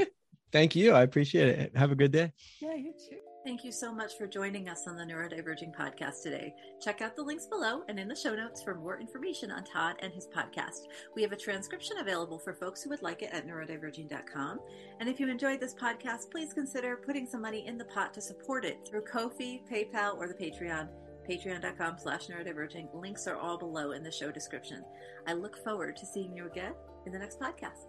thank 0.52 0.74
you 0.76 0.92
i 0.92 1.02
appreciate 1.02 1.48
it 1.48 1.76
have 1.76 1.90
a 1.90 1.96
good 1.96 2.12
day 2.12 2.32
yeah 2.60 2.74
you 2.74 2.92
too 2.92 3.16
Thank 3.42 3.64
you 3.64 3.72
so 3.72 3.90
much 3.90 4.18
for 4.18 4.26
joining 4.26 4.68
us 4.68 4.86
on 4.86 4.96
the 4.96 5.04
Neurodiverging 5.04 5.74
podcast 5.74 6.22
today. 6.22 6.54
Check 6.78 7.00
out 7.00 7.16
the 7.16 7.22
links 7.22 7.46
below 7.46 7.82
and 7.88 7.98
in 7.98 8.06
the 8.06 8.14
show 8.14 8.34
notes 8.34 8.62
for 8.62 8.74
more 8.74 9.00
information 9.00 9.50
on 9.50 9.64
Todd 9.64 9.96
and 10.00 10.12
his 10.12 10.26
podcast. 10.26 10.82
We 11.16 11.22
have 11.22 11.32
a 11.32 11.36
transcription 11.36 11.98
available 11.98 12.38
for 12.38 12.52
folks 12.52 12.82
who 12.82 12.90
would 12.90 13.00
like 13.00 13.22
it 13.22 13.30
at 13.32 13.46
neurodiverging.com. 13.46 14.60
And 15.00 15.08
if 15.08 15.18
you 15.18 15.28
enjoyed 15.30 15.58
this 15.58 15.74
podcast, 15.74 16.30
please 16.30 16.52
consider 16.52 16.98
putting 16.98 17.26
some 17.26 17.40
money 17.40 17.66
in 17.66 17.78
the 17.78 17.86
pot 17.86 18.12
to 18.14 18.20
support 18.20 18.66
it 18.66 18.86
through 18.86 19.04
Ko-fi, 19.04 19.62
PayPal, 19.72 20.18
or 20.18 20.28
the 20.28 20.34
Patreon. 20.34 20.88
Patreon.com 21.28 21.96
slash 21.98 22.26
neurodiverging. 22.26 22.94
Links 22.94 23.26
are 23.26 23.36
all 23.36 23.56
below 23.56 23.92
in 23.92 24.02
the 24.02 24.12
show 24.12 24.30
description. 24.30 24.84
I 25.26 25.32
look 25.32 25.64
forward 25.64 25.96
to 25.96 26.06
seeing 26.06 26.34
you 26.34 26.46
again 26.46 26.74
in 27.06 27.12
the 27.12 27.18
next 27.18 27.40
podcast. 27.40 27.86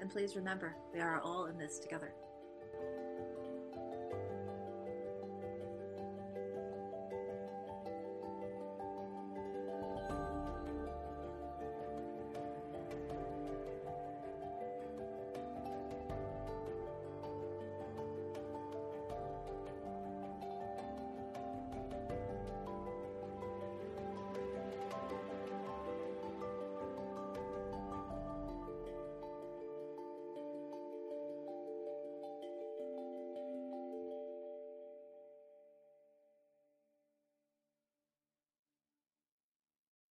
And 0.00 0.10
please 0.10 0.34
remember, 0.34 0.76
we 0.94 1.00
are 1.00 1.20
all 1.20 1.46
in 1.46 1.58
this 1.58 1.78
together. 1.78 2.14